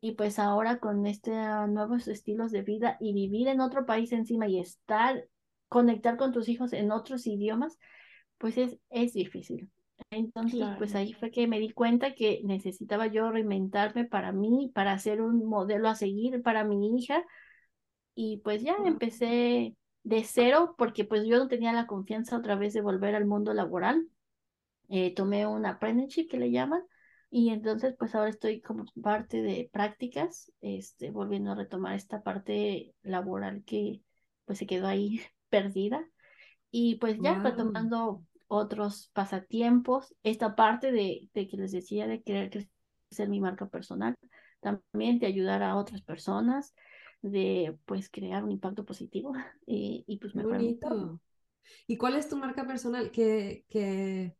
[0.00, 4.46] Y pues ahora con este nuevos estilos de vida y vivir en otro país encima
[4.46, 5.26] y estar,
[5.66, 7.80] conectar con tus hijos en otros idiomas,
[8.38, 9.72] pues es, es difícil.
[10.10, 14.92] Entonces, pues ahí fue que me di cuenta que necesitaba yo reinventarme para mí, para
[14.92, 17.24] hacer un modelo a seguir para mi hija
[18.16, 22.72] y pues ya empecé de cero porque pues yo no tenía la confianza otra vez
[22.72, 24.08] de volver al mundo laboral.
[24.88, 26.82] Eh, tomé un apprenticeship que le llaman
[27.28, 32.94] y entonces pues ahora estoy como parte de prácticas, este, volviendo a retomar esta parte
[33.02, 34.00] laboral que
[34.46, 35.20] pues se quedó ahí
[35.50, 36.02] perdida.
[36.70, 42.50] Y pues ya retomando otros pasatiempos, esta parte de, de que les decía de querer
[42.50, 44.14] crecer mi marca personal,
[44.60, 46.74] también de ayudar a otras personas,
[47.30, 49.32] de pues crear un impacto positivo
[49.66, 50.60] y, y pues mejorar.
[50.60, 51.20] Bonito.
[51.86, 53.10] ¿Y cuál es tu marca personal?
[53.10, 54.36] ¿Qué, qué,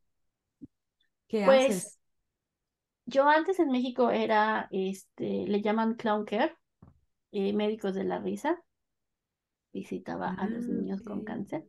[1.28, 2.00] qué pues, haces?
[3.06, 6.56] Yo antes en México era, este, le llaman Clown Care,
[7.32, 8.62] eh, médicos de la risa.
[9.72, 11.64] Visitaba a los ah, niños con cáncer.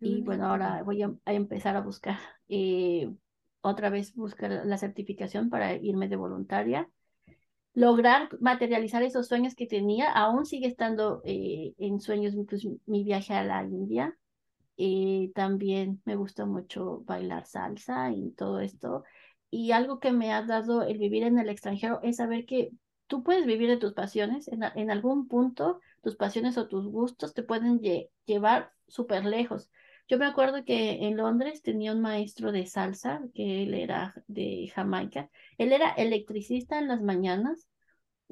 [0.00, 2.18] y bueno, ahora voy a, empezar a buscar,
[2.48, 3.12] eh,
[3.60, 6.90] otra vez buscar la certificación para irme de voluntaria
[7.74, 10.10] lograr materializar esos sueños que tenía.
[10.12, 14.16] Aún sigue estando eh, en sueños pues, mi viaje a la India.
[14.76, 19.04] Eh, también me gusta mucho bailar salsa y todo esto.
[19.50, 22.72] Y algo que me ha dado el vivir en el extranjero es saber que
[23.06, 24.48] tú puedes vivir de tus pasiones.
[24.48, 27.80] En, en algún punto, tus pasiones o tus gustos te pueden
[28.24, 29.70] llevar súper lejos.
[30.08, 34.70] Yo me acuerdo que en Londres tenía un maestro de salsa, que él era de
[34.74, 35.30] Jamaica.
[35.58, 37.68] Él era electricista en las mañanas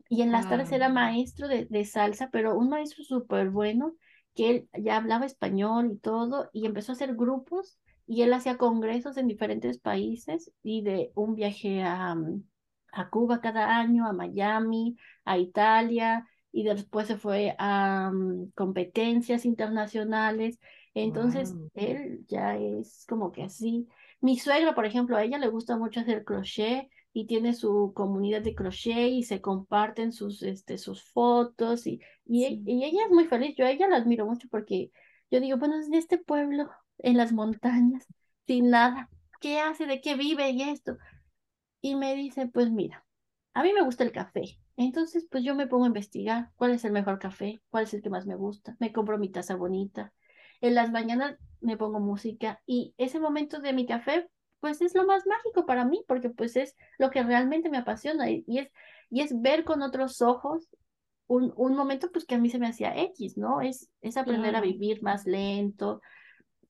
[0.08, 3.94] y en las tardes era maestro de, de salsa, pero un maestro súper bueno,
[4.34, 8.58] que él ya hablaba español y todo, y empezó a hacer grupos y él hacía
[8.58, 12.42] congresos en diferentes países y de un viaje a, mm,
[12.92, 19.44] a Cuba cada año, a Miami, a Italia, y después se fue a mm, competencias
[19.46, 20.58] internacionales.
[20.94, 21.70] Entonces, Wow.
[21.74, 23.88] él ya es como que así.
[24.20, 28.42] Mi suegra, por ejemplo, a ella le gusta mucho hacer crochet y tiene su comunidad
[28.42, 32.62] de crochet y se comparten sus, este, sus fotos y, y, e- Sí.
[32.66, 33.54] y ella es muy feliz.
[33.56, 34.90] Yo a ella la admiro mucho porque
[35.30, 38.06] yo digo, bueno, es de este pueblo, en las montañas,
[38.46, 39.08] sin nada.
[39.40, 39.86] ¿Qué hace?
[39.86, 40.50] ¿De qué vive?
[40.50, 40.98] Y esto.
[41.80, 43.04] Y me dice, pues mira,
[43.54, 44.58] a mí me gusta el café.
[44.76, 48.02] Entonces, pues yo me pongo a investigar cuál es el mejor café, cuál es el
[48.02, 48.76] que más me gusta.
[48.80, 50.12] Me compro mi taza bonita.
[50.62, 54.26] En las mañanas me pongo música y ese momento de mi café,
[54.60, 58.30] pues es lo más mágico para mí, porque pues es lo que realmente me apasiona
[58.30, 58.70] y, y es,
[59.10, 60.68] y es ver con otros ojos
[61.26, 63.60] un, un momento pues que a mí se me hacía X, ¿no?
[63.60, 66.00] Es, es aprender a vivir más lento,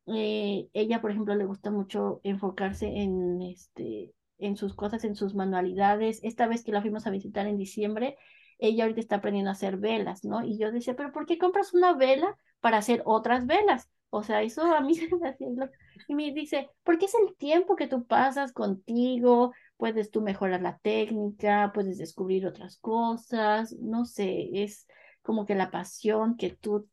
[0.06, 5.34] eh, ella, por ejemplo, le gusta mucho enfocarse en, este, en sus cosas, en sus
[5.34, 6.20] manualidades.
[6.22, 8.16] Esta vez que la fuimos a visitar en diciembre,
[8.62, 10.44] ella ahorita está aprendiendo a hacer velas, ¿no?
[10.44, 13.90] Y yo decía, pero ¿por qué compras una vela para hacer otras velas?
[14.10, 15.72] O sea, eso a mí se me hacía loco.
[16.06, 20.78] Y me dice, porque es el tiempo que tú pasas contigo, puedes tú mejorar la
[20.78, 24.86] técnica, puedes descubrir otras cosas, no sé, es
[25.22, 26.88] como que la pasión que tú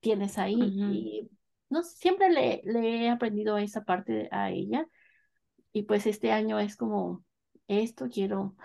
[0.00, 1.30] tienes ahí y
[1.70, 4.86] no siempre le, le he aprendido esa parte a ella
[5.72, 7.24] y pues este año es como
[7.68, 8.56] esto, quiero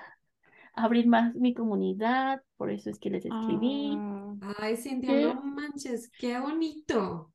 [0.78, 4.02] abrir más mi comunidad, por eso es que les escribí.
[4.42, 7.34] Ah, Ay, Cintia, qué- no manches, qué bonito.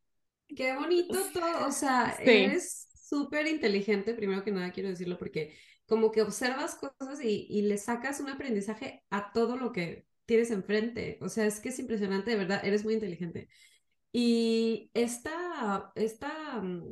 [0.56, 1.66] Qué bonito todo.
[1.66, 2.24] O sea, Sí.
[2.24, 5.54] eres súper inteligente, primero que nada quiero decirlo, porque
[5.86, 10.50] como que observas cosas y, y le sacas un aprendizaje a todo lo que tienes
[10.50, 11.18] enfrente.
[11.22, 13.48] O sea, es que es impresionante, de verdad, eres muy inteligente.
[14.12, 16.84] Y esta, esta mm,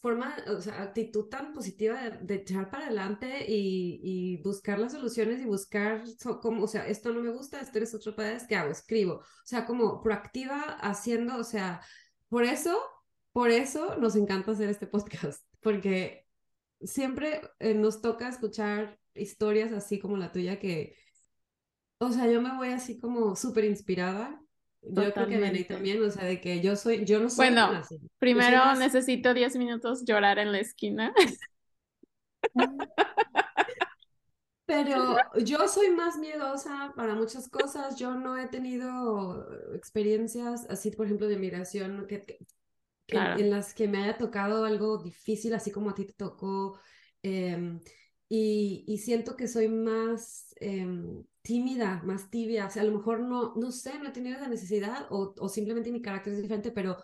[0.00, 4.92] forma, o sea, actitud tan positiva de, de echar para adelante y, y buscar las
[4.92, 8.46] soluciones y buscar so- como, o sea, esto no me gusta, esto es otro pedazo,
[8.48, 8.70] ¿qué hago?
[8.72, 9.14] Escribo.
[9.16, 11.82] O sea, como proactiva haciendo, o sea,
[12.28, 12.78] por eso,
[13.32, 16.26] por eso nos encanta hacer este podcast, porque
[16.82, 20.96] siempre eh, nos toca escuchar historias así como la tuya que,
[21.98, 24.40] o sea, yo me voy así como súper inspirada.
[24.82, 25.64] Yo creo que Totalmente.
[25.64, 27.98] también, o sea, de que yo soy, yo no soy Bueno, así.
[27.98, 31.12] Soy primero más- necesito 10 minutos llorar en la esquina.
[34.66, 37.96] Pero yo soy más miedosa para muchas cosas.
[37.96, 42.38] Yo no he tenido experiencias así, por ejemplo, de migración, que, que-
[43.06, 43.40] que- en, Claro.
[43.40, 46.78] en las que me haya tocado algo difícil, así como a ti te tocó.
[47.22, 47.80] em,
[48.28, 52.66] y, y siento que soy más em, tímida, más tibia.
[52.66, 55.48] O sea, a lo mejor no, no sé, no he tenido esa necesidad o, o
[55.48, 56.98] simplemente mi carácter es diferente, pero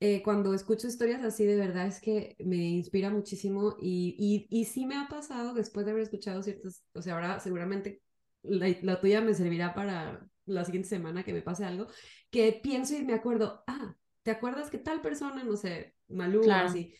[0.00, 4.16] eh, cuando escucho historias así, de verdad es que me inspira muchísimo y,
[4.50, 8.02] y, y sí me ha pasado después de haber escuchado ciertas, o sea, ahora seguramente
[8.42, 11.86] la, la tuya me servirá para la siguiente semana que me pase algo,
[12.30, 16.68] que pienso y me acuerdo, ah, ¿te acuerdas que tal persona, no sé, Malú Claro.
[16.68, 16.94] así?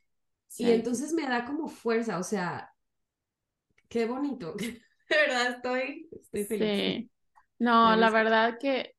[0.48, 0.65] Sí.
[0.65, 2.74] Y entonces me da como fuerza, o sea,
[3.89, 4.55] qué bonito,
[5.11, 6.70] de verdad estoy, estoy feliz.
[6.73, 7.11] Sí.
[7.59, 8.95] No, la verdad que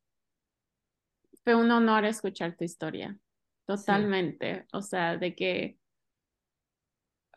[1.43, 3.17] fue un honor escuchar tu historia.
[3.65, 4.65] Totalmente.
[4.73, 5.77] O sea, de que,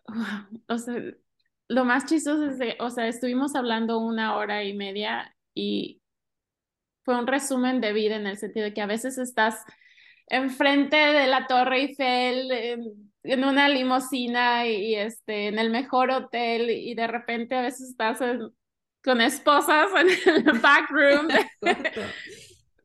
[0.69, 1.03] o sea,
[1.69, 6.01] lo más chistoso es de, o sea, estuvimos hablando una hora y media y
[7.05, 9.63] fue un resumen de vida en el sentido de que a veces estás
[10.29, 16.11] enfrente de la Torre Eiffel en, en una limusina y, y, este, en el mejor
[16.11, 18.51] hotel y de repente a veces estás en-
[19.05, 21.29] con esposas en el back room.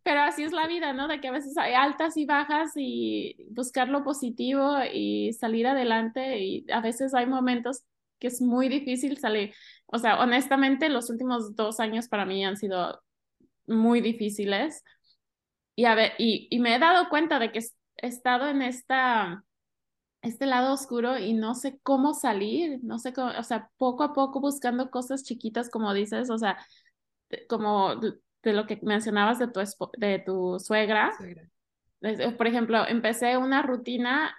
[0.04, 1.08] pero así es la vida, ¿no?
[1.08, 6.40] De que a veces hay altas y bajas y buscar lo positivo y salir adelante
[6.40, 7.84] y a veces hay momentos
[8.20, 9.54] que es muy difícil salir.
[9.86, 13.02] O sea, honestamente, los últimos dos años para mí han sido
[13.68, 14.84] muy difíciles
[15.76, 19.46] y, a ver, y, y me he dado cuenta de que he estado en esta,
[20.22, 24.14] este lado oscuro y no sé cómo salir, no sé cómo, o sea, poco a
[24.14, 26.58] poco buscando cosas chiquitas, como dices, o sea,
[27.48, 29.62] como de, lo que mencionabas de tu,
[29.98, 31.12] de tu suegra.
[31.18, 31.50] Suegra.
[32.02, 34.36] Es- Por ejemplo, empecé una rutina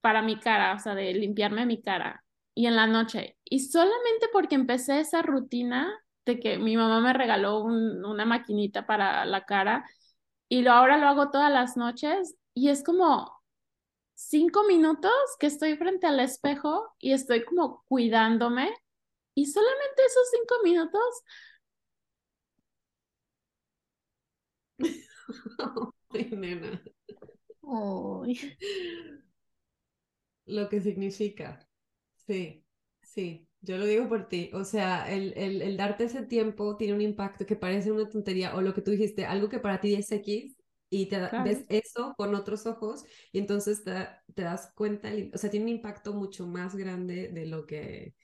[0.00, 2.24] para mi cara, o sea, de limpiarme mi cara
[2.54, 3.36] y en la noche.
[3.44, 5.90] Y solamente porque empecé esa rutina
[6.24, 9.84] de que mi mamá me regaló un- una maquinita para la cara
[10.48, 13.39] y lo, ahora lo hago todas las noches y es como
[14.28, 18.70] cinco minutos que estoy frente al espejo y estoy como cuidándome
[19.34, 21.04] y solamente esos cinco minutos
[26.14, 26.80] Ay, nena.
[27.64, 28.56] Ay,
[30.46, 31.66] lo que significa.
[32.16, 32.64] Sí,
[33.02, 34.50] sí, yo lo digo por ti.
[34.54, 38.54] O sea, el, el, el darte ese tiempo tiene un impacto que parece una tontería
[38.56, 40.56] o lo que tú dijiste, algo que para ti es X
[40.90, 45.48] y te ves eso con otros ojos y entonces te, te das cuenta, o sea,
[45.48, 48.16] tiene un impacto mucho más grande de lo que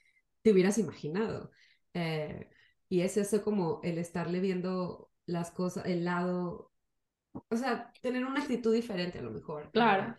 [0.42, 1.52] te hubieras imaginado.
[1.94, 2.50] Eh,
[2.88, 6.72] y es eso como el estarle viendo las cosas, el lado,
[7.32, 9.70] o sea, tener una actitud diferente a lo mejor.
[9.72, 10.16] Claro.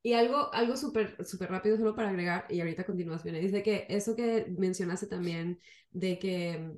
[0.00, 4.14] Y algo, algo súper súper rápido solo para agregar, y ahorita continuación, dice que eso
[4.14, 5.58] que mencionaste también,
[5.90, 6.72] de que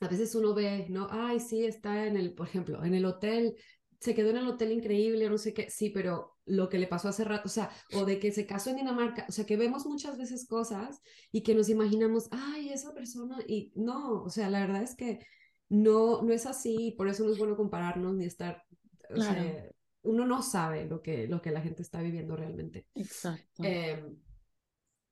[0.00, 1.06] a veces uno ve, ¿no?
[1.10, 3.56] Ay, sí, está en el, por ejemplo, en el hotel,
[4.00, 7.08] se quedó en el hotel increíble, no sé qué, sí, pero lo que le pasó
[7.08, 9.86] hace rato, o sea, o de que se casó en Dinamarca, o sea, que vemos
[9.86, 11.02] muchas veces cosas
[11.32, 15.20] y que nos imaginamos, ay, esa persona, y no, o sea, la verdad es que
[15.68, 18.64] no, no es así, por eso no es bueno compararnos ni estar,
[19.10, 19.70] o sea,
[20.02, 22.86] uno no sabe lo que, lo que la gente está viviendo realmente.
[22.94, 23.64] Exacto.
[23.64, 24.16] Em,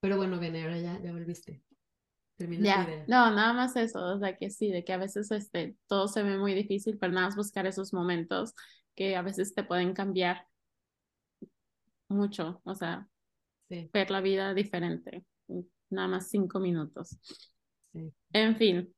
[0.00, 1.62] pero bueno, viene, ahora ya, ya volviste.
[2.36, 3.04] Termina Ya, idea.
[3.06, 6.22] no, nada más eso, o sea que sí, de que a veces este, todo se
[6.22, 8.54] ve muy difícil, pero nada más buscar esos momentos
[8.94, 10.46] que a veces te pueden cambiar
[12.08, 13.08] mucho, o sea,
[13.68, 15.24] Sí, ver la vida diferente,
[15.90, 17.18] nada más cinco minutos.
[17.92, 18.12] sí.
[18.32, 18.94] En fin,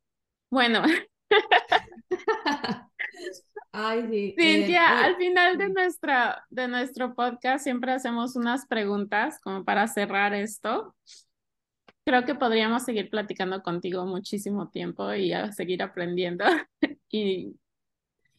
[0.50, 0.82] bueno,
[3.72, 4.34] Ay, sí.
[4.38, 9.64] eh, Cintia, oye, al final de, nuestra, de nuestro podcast siempre hacemos unas preguntas como
[9.64, 10.94] para cerrar esto.
[12.06, 16.44] Creo que podríamos seguir platicando contigo muchísimo tiempo y a seguir aprendiendo
[17.10, 17.56] y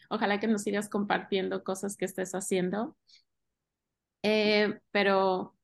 [0.09, 2.97] ojalá que nos sigas compartiendo cosas que estés haciendo.
[4.23, 5.55] Eh, pero,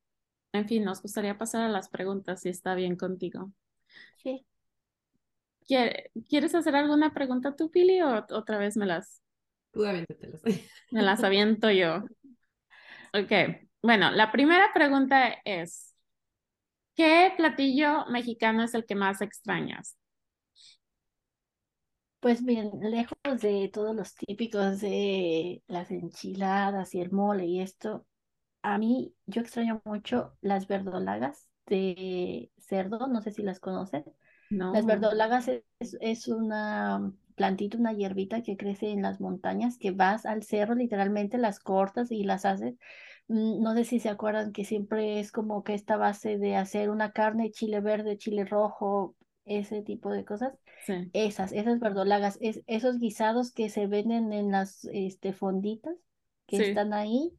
[0.54, 3.54] en fin, nos gustaría pasar a las preguntas si está bien contigo.
[4.24, 4.46] Sí.
[5.68, 9.22] ¿Quiere- ¿Quieres hacer alguna pregunta tú, Pili, o otra vez me las,
[9.72, 10.42] Tú aviéntatelas.
[10.92, 12.06] me las aviento yo?
[13.14, 13.32] Ok,
[13.82, 15.93] bueno, la primera pregunta es,
[16.96, 19.98] ¿qué platillo mexicano es el que más extrañas?
[22.20, 28.06] Pues bien, lejos de todos los típicos de las enchiladas y el mole y esto,
[28.64, 34.06] a mí yo extraño mucho las verdolagas de cerdo, no sé si las conocen.
[34.72, 35.64] Las No, verdolagas es,
[36.02, 41.38] es una plantita, una hierbita que crece en las montañas, que vas al cerro, literalmente
[41.40, 42.76] las cortas y las haces.
[43.28, 46.90] Mm, No sé si se acuerdan que siempre es como que esta base de hacer
[46.90, 50.54] una carne, chile verde, chile rojo, ese tipo de cosas.
[50.78, 55.96] sí, Esas, esas verdolagas, es, esos guisados que se venden en las este, fonditas
[56.48, 56.60] que sí.
[56.60, 57.34] están ahí.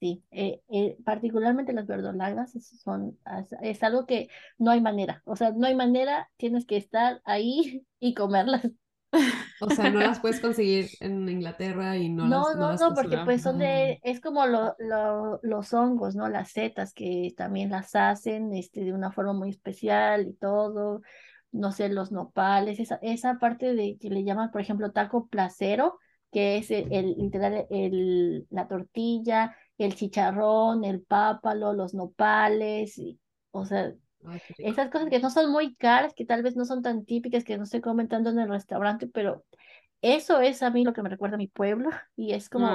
[0.00, 2.52] Sí, eh, eh, particularmente las verdolagas
[2.84, 3.18] son,
[3.62, 7.84] es algo que no hay manera, o sea, no hay manera, tienes que estar ahí
[8.00, 8.62] y comerlas.
[9.60, 12.88] O sea, no las puedes conseguir en Inglaterra y no No, las, no no, las
[12.88, 16.28] no, porque pues son de, es como lo, lo- los hongos, ¿no?
[16.28, 21.00] Las setas que también las hacen este, de una forma muy especial y todo,
[21.52, 25.98] no sé, los nopales, esa, esa parte de que le llaman, por ejemplo, taco placero,
[26.32, 33.20] que es el, el- literal el, la tortilla, el chicharrón, el pápalo, los nopales, y,
[33.52, 33.92] o sea,
[34.26, 37.44] Ay, esas cosas que no son muy caras, que tal vez no son tan típicas,
[37.44, 39.44] que no se comen tanto en el restaurante, pero
[40.02, 42.66] eso es a mí lo que me recuerda a mi pueblo y es como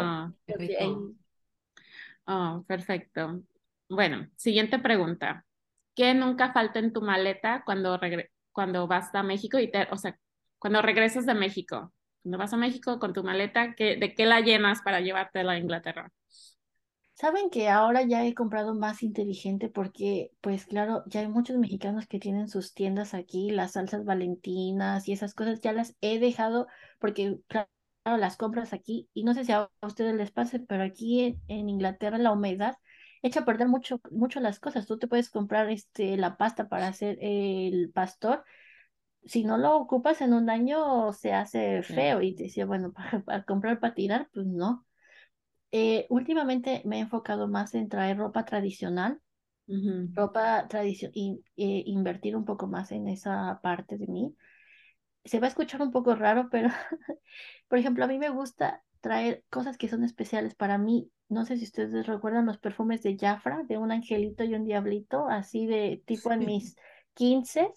[2.26, 3.42] Ah, oh, perfecto.
[3.90, 5.46] Bueno, siguiente pregunta.
[5.96, 8.00] ¿Qué nunca falta en tu maleta cuando,
[8.52, 10.18] cuando vas a México y te, o sea,
[10.58, 11.94] cuando regresas de México?
[12.24, 15.60] Cuando vas a México con tu maleta, ¿qué, ¿de qué la llenas para llevártela a
[15.60, 16.12] Inglaterra?
[17.16, 22.08] Saben que ahora ya he comprado más inteligente porque, pues claro, ya hay muchos mexicanos
[22.08, 26.68] que tienen sus tiendas aquí, las salsas valentinas y esas cosas, ya las he dejado
[27.00, 27.70] porque, claro,
[28.06, 31.70] las compras aquí y no sé si a ustedes les pase, pero aquí en, en
[31.70, 32.78] Inglaterra la humedad
[33.22, 34.88] echa a perder mucho, mucho las cosas.
[34.88, 38.44] Tú te puedes comprar este, la pasta para hacer el pastor.
[39.26, 43.22] Si no lo ocupas en un año, se hace feo y te decía, bueno, para,
[43.24, 44.86] para comprar para tirar, pues no.
[45.76, 49.20] Eh, últimamente me he enfocado más en traer ropa tradicional,
[49.68, 50.16] Ujú.
[50.16, 51.14] ropa tradicional,
[51.58, 54.36] eh, invertir un poco más en esa parte de mí.
[55.26, 56.70] Se va a escuchar un poco raro, pero,
[57.68, 61.12] por ejemplo, a mí me gusta traer cosas que son especiales para mí.
[61.30, 65.28] No sé si ustedes recuerdan los perfumes de Jafra, de un angelito y un diablito,
[65.28, 66.76] así de tipo en mis
[67.16, 67.72] 15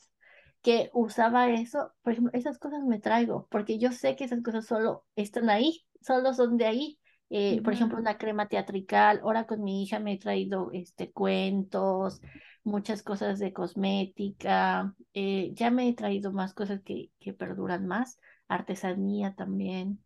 [0.62, 1.94] que usaba eso.
[2.02, 5.86] Por ejemplo, esas cosas me traigo, porque yo sé que esas cosas solo están ahí,
[6.02, 7.00] solo son de ahí
[7.30, 9.20] eh, por ejemplo, una crema teatrical.
[9.22, 12.20] Ahora con mi hija me he traído este, cuentos,
[12.64, 14.94] muchas cosas de cosmética.
[15.14, 18.18] eh, ya me he traído más cosas que, que perduran más.
[18.48, 20.02] Artesanía también.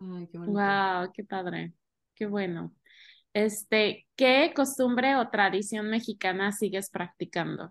[0.00, 0.62] Ay, qué bonito.
[0.62, 1.74] Wow, qué padre,
[2.14, 2.74] qué bueno.
[3.32, 7.70] Este, ¿qué costumbre o tradición mexicana sigues practicando?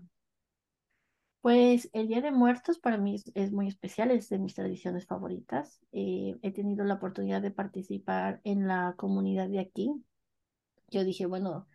[1.41, 5.05] Pues el Día de Muertos para mí es, es muy especial, es de mis tradiciones
[5.05, 5.79] favoritas.
[5.93, 9.91] Eh, he tenido la oportunidad de participar en la comunidad de aquí.
[10.89, 11.67] Yo dije, bueno,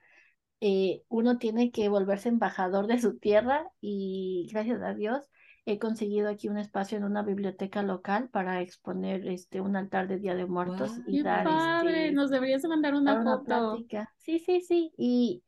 [0.61, 5.31] eh, uno tiene que volverse embajador de su tierra y gracias a Dios
[5.67, 10.19] he conseguido aquí un espacio en una biblioteca local para exponer este un altar de
[10.19, 11.05] Día de Muertos Guau.
[11.09, 12.03] y ¡Qué dar padre!
[12.03, 13.45] este, Nos deberías de mandar una dar una foto.
[13.45, 14.13] plática.
[14.19, 14.93] Sí, sí, sí.
[14.99, 15.43] Y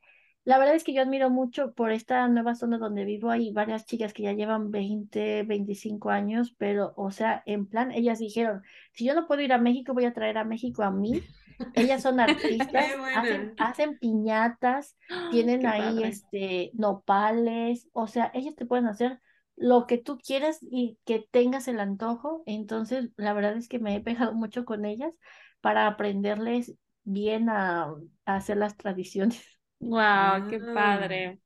[0.47, 3.31] la verdad es que yo admiro mucho por esta nueva zona donde vivo.
[3.31, 8.21] Hay varias chicas que ya llevan 20, 25 años, pero, o sea, en plan, ellas
[8.21, 8.63] dijeron,
[8.93, 11.21] si yo no puedo ir a México, voy a traer a México a mí.
[11.75, 14.97] Ellas son artistas, hacen, hacen piñatas,
[15.31, 16.09] tienen ¡Qué ahí padre!
[16.09, 19.21] este nopales, o sea, ellas te pueden hacer
[19.57, 22.45] lo que tú quieras y que tengas el antojo.
[22.47, 25.13] Entonces, la verdad es que me he pegado mucho con ellas
[25.61, 26.75] para aprenderles
[27.05, 27.85] bien a,
[28.27, 29.56] a hacer las tradiciones.
[29.81, 30.47] ¡Wow!
[30.49, 30.73] ¡Qué Guau.
[30.73, 31.41] padre!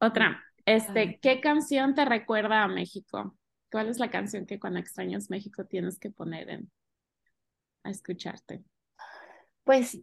[0.00, 1.18] Otra, este.
[1.20, 3.36] ¿qué canción te recuerda a México?
[3.70, 6.70] ¿Cuál es la canción que cuando extrañas México tienes que poner en,
[7.84, 8.62] a escucharte?
[9.64, 9.98] Pues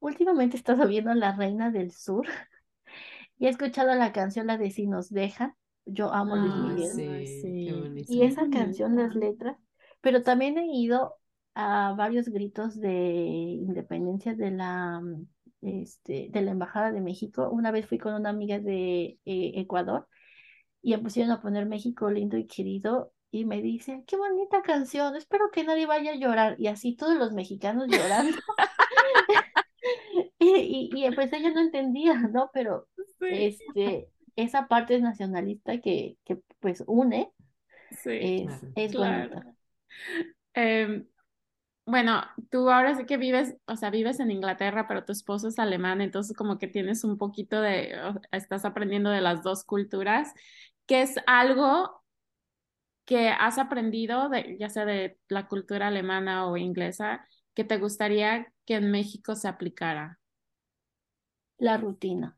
[0.00, 2.26] últimamente he estado viendo La Reina del Sur
[3.38, 5.54] y he escuchado la canción, la de Si nos dejan.
[5.86, 6.92] Yo amo Luis Ah, Miguel.
[6.94, 7.72] sí, sí.
[7.72, 8.12] bonito.
[8.12, 9.58] Y esa canción, las letras,
[10.00, 11.16] pero también he ido
[11.54, 15.26] a varios gritos de independencia de la, mm,
[15.62, 17.48] este, de la Embajada de México.
[17.50, 20.08] Una vez fui con una amiga de eh, Ecuador
[20.82, 25.16] y me pusieron a poner México lindo y querido y me dice, qué bonita canción,
[25.16, 26.56] espero que nadie vaya a llorar.
[26.58, 28.36] Y así todos los mexicanos llorando.
[30.38, 32.50] Y, y, y, pues ella no entendía, ¿no?
[32.52, 37.32] Pero Sí, este, esa parte nacionalista que, que pues une
[37.90, 38.72] sí, es, Claro.
[38.74, 39.28] es claro.
[39.30, 39.56] bonita.
[40.54, 41.06] Em,
[41.84, 45.58] bueno, tú ahora sí que vives, o sea, vives en Inglaterra, pero tu esposo es
[45.58, 47.94] alemán, entonces como que tienes un poquito de,
[48.30, 50.32] estás aprendiendo de las dos culturas,
[50.86, 52.02] que es algo
[53.04, 58.52] que has aprendido, de, ya sea de la cultura alemana o inglesa, que te gustaría
[58.64, 60.18] que en México se aplicara.
[61.58, 62.36] La rutina.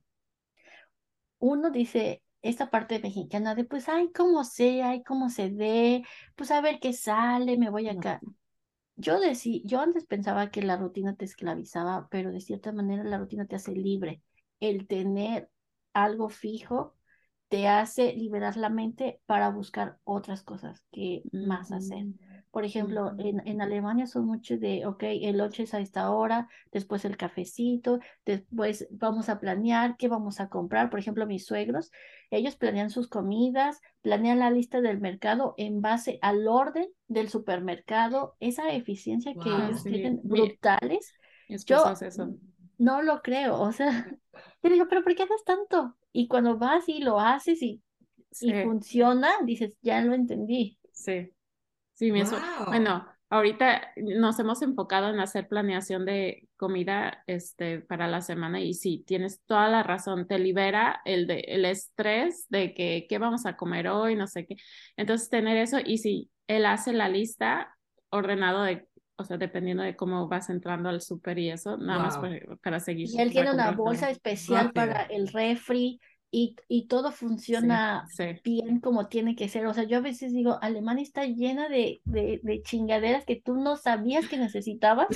[1.38, 6.04] Uno dice, esta parte mexicana de pues, ay, cómo sea, ay, cómo se dé,
[6.36, 8.20] pues a ver qué sale, me voy acá.
[8.96, 13.18] Yo decí, yo antes pensaba que la rutina te esclavizaba, pero de cierta manera la
[13.18, 14.22] rutina te hace libre.
[14.60, 15.50] El tener
[15.92, 16.94] algo fijo
[17.48, 22.06] te hace liberar la mente para buscar otras cosas que más hacer.
[22.06, 26.10] Ujú, Por ejemplo, en, en Alemania son mucho de, ok, el lunch es a esta
[26.12, 30.88] hora, después el cafecito, después vamos a planear qué vamos a comprar.
[30.90, 31.90] Por ejemplo, mis suegros,
[32.30, 38.36] ellos planean sus comidas, planean la lista del mercado en base al orden del supermercado,
[38.40, 39.64] esa eficiencia que Wow.
[39.64, 41.12] Ellos sí, tienen brutales.
[41.66, 42.34] Yo eso.
[42.78, 43.88] no lo creo, o sea,
[44.62, 45.96] yo digo, pero ¿por qué haces tanto?
[46.12, 47.82] Y cuando vas y lo haces y,
[48.40, 50.78] y Sí, funciona, dices, ya lo entendí.
[50.92, 51.33] sí.
[51.94, 52.22] Sí, mi.
[52.22, 52.66] Wow.
[52.66, 58.74] Bueno, ahorita nos hemos enfocado en hacer planeación de comida este, para la semana y
[58.74, 63.46] sí, tienes toda la razón, te libera el, de, el estrés de que qué vamos
[63.46, 64.56] a comer hoy, no sé qué.
[64.96, 67.76] Entonces, tener eso y sí, él hace la lista
[68.10, 72.18] ordenado de, o sea, dependiendo de cómo vas entrando al súper y eso, nada más
[72.18, 73.84] para, para seguir, Y él tiene una todo.
[73.84, 76.00] bolsa especial para el refri
[76.34, 77.12] y, y todo
[77.50, 78.24] Sí, funciona sí.
[78.42, 79.66] bien como tiene que ser.
[79.66, 83.56] O sea, yo a veces digo, Alemania está llena de, de, de chingaderas que tú
[83.56, 85.08] no sabías que necesitabas,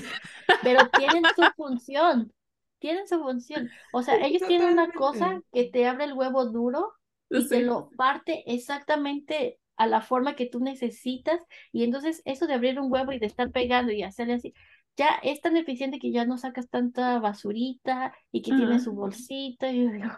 [0.61, 2.33] pero tienen su función,
[2.79, 3.71] tienen su función.
[3.91, 5.47] O sea, ellos tienen una cosa Totalmente.
[5.53, 6.93] que te abre el huevo duro
[7.31, 7.63] y te Sí.
[7.63, 11.41] lo parte exactamente a la forma que tú necesitas.
[11.73, 14.55] Y entonces eso de abrir un huevo y de estar pegando y hacerle así,
[14.97, 18.81] ya es tan eficiente que ya no sacas tanta basurita y que tiene Ajá.
[18.81, 19.71] su bolsita.
[19.71, 20.11] Y yo digo,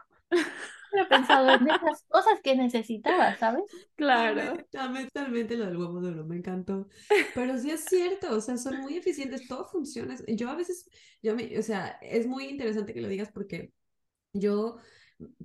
[0.99, 3.65] he pensado en esas cosas que necesitaba, ¿sabes?
[3.97, 4.41] Claro.
[4.41, 6.89] Amé, amé totalmente lo del huevo duro, me encantó.
[7.35, 10.17] Pero sí es cierto, o sea, son muy eficientes, todo funciona.
[10.29, 10.89] Yo a veces,
[11.23, 13.73] yo me, o sea, es muy interesante que lo digas porque
[14.33, 14.77] yo,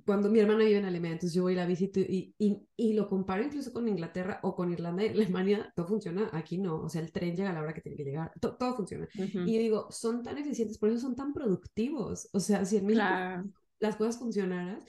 [0.04, 2.92] cuando mi hermana vive en Alemania, entonces yo voy y la visito y, y, y
[2.94, 6.88] lo comparo incluso con Inglaterra o con Irlanda y Alemania, todo funciona, aquí no, o
[6.88, 9.06] sea, el tren llega a la hora que tiene que llegar, to- todo funciona.
[9.18, 9.40] Ujú.
[9.44, 12.28] Y yo digo, son tan eficientes, por eso son tan productivos.
[12.32, 13.44] O sea, si en México Claro.
[13.80, 14.80] las cosas funcionaran,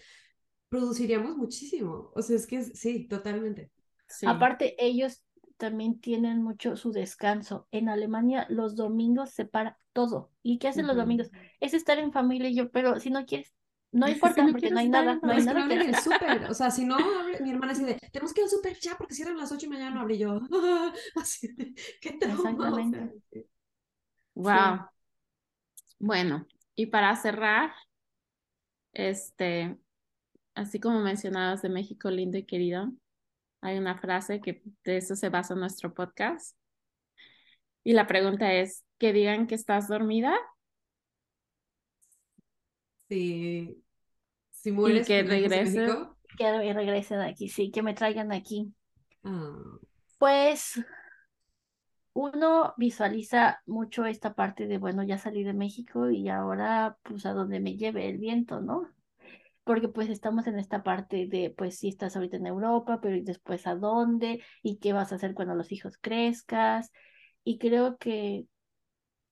[0.69, 2.11] produciríamos muchísimo.
[2.15, 3.71] O sea, es que sí, totalmente.
[4.07, 4.25] Sí.
[4.27, 5.23] Aparte, ellos
[5.57, 7.67] también tienen mucho su descanso.
[7.71, 10.31] En Alemania los domingos se para todo.
[10.43, 11.29] ¿Y qué hacen los domingos?
[11.59, 13.53] Es estar en familia y yo, pero si no quieres,
[13.91, 15.89] no Si importa no porque no hay nada, no hay es que no nada que
[15.89, 16.43] el súper.
[16.49, 16.97] O sea, si no
[17.41, 19.69] mi hermana así de, tenemos que ir al súper ya porque cierran las 8 y
[19.69, 20.39] mañana no abre Y yo.
[21.15, 22.37] Así de, qué trauma.
[22.37, 23.21] O sea, Exactamente.
[23.31, 23.45] sí.
[24.35, 24.87] Wow.
[25.99, 26.45] Bueno,
[26.75, 27.71] y para cerrar,
[28.93, 29.77] este,
[30.57, 32.91] así como mencionabas de México lindo y querido,
[33.61, 36.57] hay una frase que de eso se basa nuestro podcast.
[37.83, 40.35] Y la pregunta es, ¿que digan que estás dormida?
[43.09, 43.83] Si,
[44.51, 45.79] si mueres, que ¿te regresas a regrese.
[45.81, 46.17] México?
[46.37, 48.73] Que regresen aquí, sí, que me traigan aquí.
[49.23, 49.79] Ah,
[50.19, 50.79] Pues
[52.13, 57.33] uno visualiza mucho esta parte de, bueno, ya salí de México y ahora pues a
[57.33, 58.89] donde me lleve el viento, ¿no?
[59.67, 63.21] Porque pues estamos en esta parte de, pues sí estás ahorita en Europa, pero ¿y
[63.21, 64.41] después a dónde?
[64.63, 66.91] ¿Y qué vas a hacer cuando los hijos crezcas?
[67.43, 68.47] Y creo que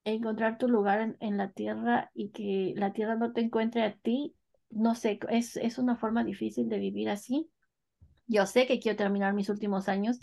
[0.04, 3.96] encontrar tu lugar en, en la tierra y que la tierra no te encuentre a
[3.96, 4.36] ti,
[4.70, 7.50] no sé, es, es una forma difícil de vivir así.
[8.28, 10.20] Yo sé que quiero terminar mis últimos años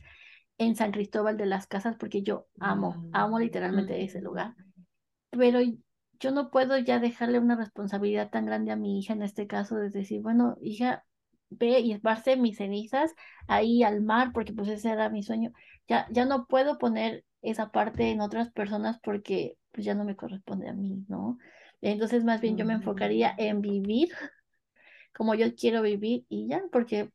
[0.59, 4.55] en San Cristóbal de las Casas porque yo amo, amo literalmente ese lugar.
[5.31, 5.61] Pero
[6.23, 9.77] yo no puedo ya dejarle una responsabilidad tan grande a mi hija en este caso
[9.77, 11.05] de decir, bueno, hija,
[11.51, 13.13] ve y esparce mis cenizas
[13.49, 15.53] ahí al mar porque pues ese era mi sueño.
[15.89, 20.15] Ya, ya no puedo poner esa parte en otras personas porque pues ya no me
[20.15, 21.39] corresponde a mí, ¿no?
[21.81, 24.11] Entonces más bien yo me enfocaría en vivir
[25.13, 27.11] como yo quiero vivir y ya, porque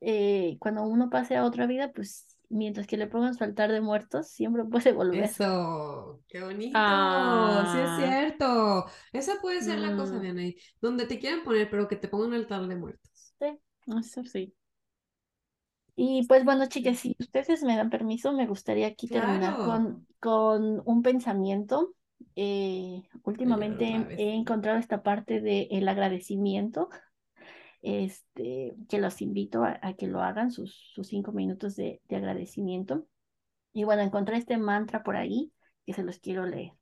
[0.00, 3.80] eh, cuando uno pase a otra vida, pues mientras que le pongan su altar de
[3.80, 5.24] muertos, siempre puede volver.
[5.24, 7.70] Eso, qué bonito, Ah.
[7.72, 8.86] sí es cierto.
[9.12, 10.20] Esa puede ser la cosa, Mm.
[10.20, 13.34] Vianey, donde te quieran poner, pero que te pongan un altar de muertos.
[13.38, 13.58] Sí.
[13.98, 14.54] Eso sí.
[15.98, 20.82] Y pues bueno, chicas, si ustedes me dan permiso, me gustaría aquí terminar con, con
[20.84, 21.94] un pensamiento.
[22.34, 23.84] Eh, últimamente
[24.18, 26.90] he encontrado esta parte del agradecimiento,
[27.86, 33.06] este, que los invito a, que lo hagan, sus, sus cinco minutos de, de agradecimiento.
[33.72, 35.52] Y bueno, encontré este mantra por ahí
[35.84, 36.72] que se los quiero leer.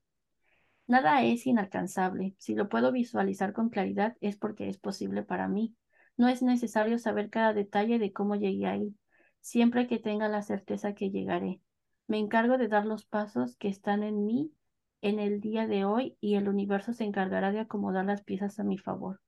[0.87, 2.35] Nada es inalcanzable.
[2.39, 5.75] Si lo puedo visualizar con claridad es porque es posible para mí.
[6.17, 8.97] No es necesario saber cada detalle de cómo llegué ahí,
[9.41, 11.61] siempre que tenga la certeza que llegaré.
[12.07, 14.55] Me encargo de dar los pasos que están en mí
[15.03, 18.65] en el día de hoy y el universo se encargará de acomodar las piezas a
[18.65, 19.21] mi favor.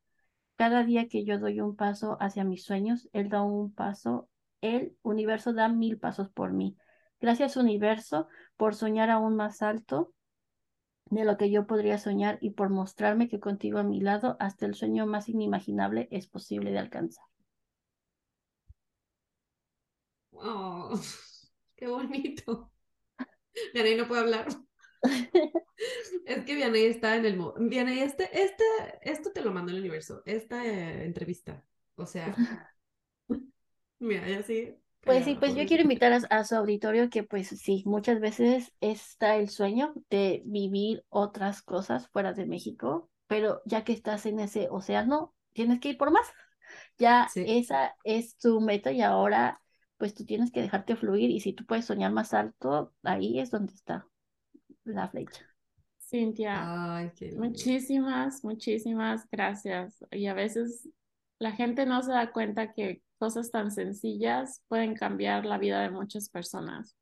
[0.57, 4.29] Cada día que yo doy un paso hacia mis sueños, él da un paso,
[4.63, 6.77] el universo da mil pasos por mí.
[7.21, 10.13] Gracias universo por soñar aún más alto
[11.11, 14.67] de lo que yo podría soñar y por mostrarme que contigo a mi lado hasta
[14.67, 17.25] el sueño más inimaginable es posible de alcanzar.
[20.33, 20.99] Oh,
[21.77, 22.71] qué bonito.
[23.73, 24.66] Vianey no puede hablar.
[26.25, 27.39] Es que Vianey está en el...
[27.59, 28.65] Vianey, este, este,
[29.03, 31.65] esto te lo mandó el universo, esta eh, entrevista.
[31.97, 32.43] O sea,
[33.99, 34.75] mira, ya sí.
[35.05, 38.73] Pues sí, pues yo quiero invitar a, a su auditorio que pues sí, muchas veces
[38.81, 44.41] está el sueño de vivir otras cosas fuera de México, pero ya que estás en
[44.41, 46.27] ese océano, tienes que ir por más.
[46.99, 47.45] Ya Sí.
[47.47, 49.63] esa es tu meta y ahora
[49.99, 53.51] pues tú tienes que dejarte fluir y si tú puedes soñar más alto, ahí es
[53.51, 54.07] donde está
[54.87, 55.43] la flecha.
[55.99, 57.43] Cintia, Ay, qué lindo.
[57.45, 60.05] muchísimas, muchísimas gracias.
[60.13, 60.89] Y a veces
[61.39, 65.91] la gente no se da cuenta que cosas tan sencillas pueden cambiar la vida de
[65.91, 66.97] muchas personas.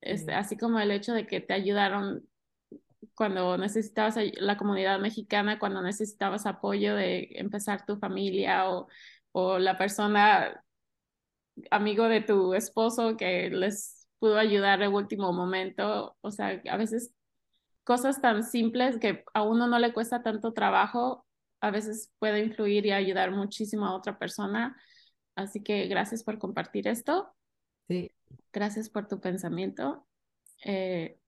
[0.00, 0.38] Este, Sí.
[0.38, 2.28] así como el hecho de que te ayudaron
[3.14, 8.88] cuando necesitabas la comunidad mexicana, cuando necesitabas apoyo de empezar tu familia o,
[9.32, 10.60] o la persona
[11.70, 13.93] amigo de tu esposo que les
[14.24, 16.16] pudo ayudar en último momento.
[16.22, 17.12] O sea, a veces
[17.84, 21.26] cosas tan simples que a uno no le cuesta tanto trabajo,
[21.60, 24.80] a veces puede influir y ayudar muchísimo a otra persona.
[25.36, 27.34] Así que gracias por compartir esto.
[27.86, 28.12] Sí.
[28.50, 30.06] Gracias por tu pensamiento.
[30.64, 31.18] Eh,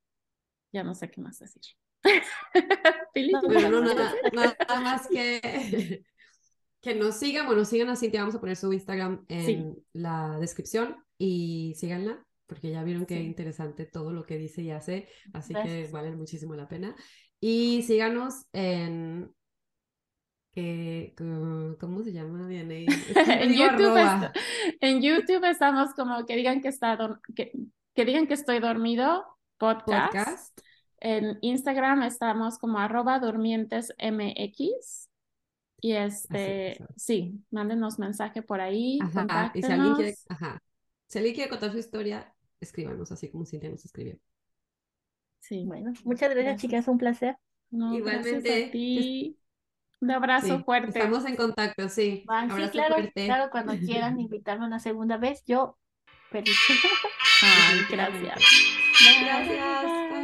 [0.73, 1.60] ya no sé qué más decir.
[3.12, 6.02] Pili, No, ¿tú Pero qué no, nada, nada más que,
[6.81, 9.85] que nos sigan, bueno, sigan a Cintia, vamos a poner su Instagram en Sí.
[9.93, 13.24] la descripción y síganla, porque ya vieron qué Sí.
[13.24, 16.94] interesante todo lo que dice y hace, así que vale muchísimo la pena.
[17.40, 19.31] Y síganos en...
[20.55, 22.47] Que, co- ¿cómo se llama?
[22.47, 22.86] Vianey?
[23.14, 24.31] Siempre en YouTube,
[24.81, 26.97] en YouTube estamos como que digan que está
[27.35, 27.52] que,
[27.94, 29.23] que digan que estoy dormido
[29.59, 30.14] podcast.
[30.14, 30.59] podcast.
[30.98, 35.10] En Instagram estamos como arroba durmientes mx.
[35.82, 40.59] Y este, sí, mándenos mensaje por ahí, Ajá, y si alguien quiere, ajá,
[41.06, 44.19] si alguien quiere contar su historia, escríbanos, así como Cintia nos escribió.
[45.41, 46.61] Sí, Bueno, muchas gracias, Gracias.
[46.61, 47.37] chicas, un placer.
[47.70, 49.39] no, Igualmente, a ti.
[50.01, 50.99] Un abrazo Sí, fuerte.
[50.99, 52.24] estamos en contacto, sí.
[52.55, 53.24] Sí, claro, fuerte.
[53.24, 55.78] claro, cuando quieran invitarme una segunda vez, yo
[56.31, 56.57] feliz.
[57.43, 58.39] Ay, gracias.
[59.20, 60.16] Gracias.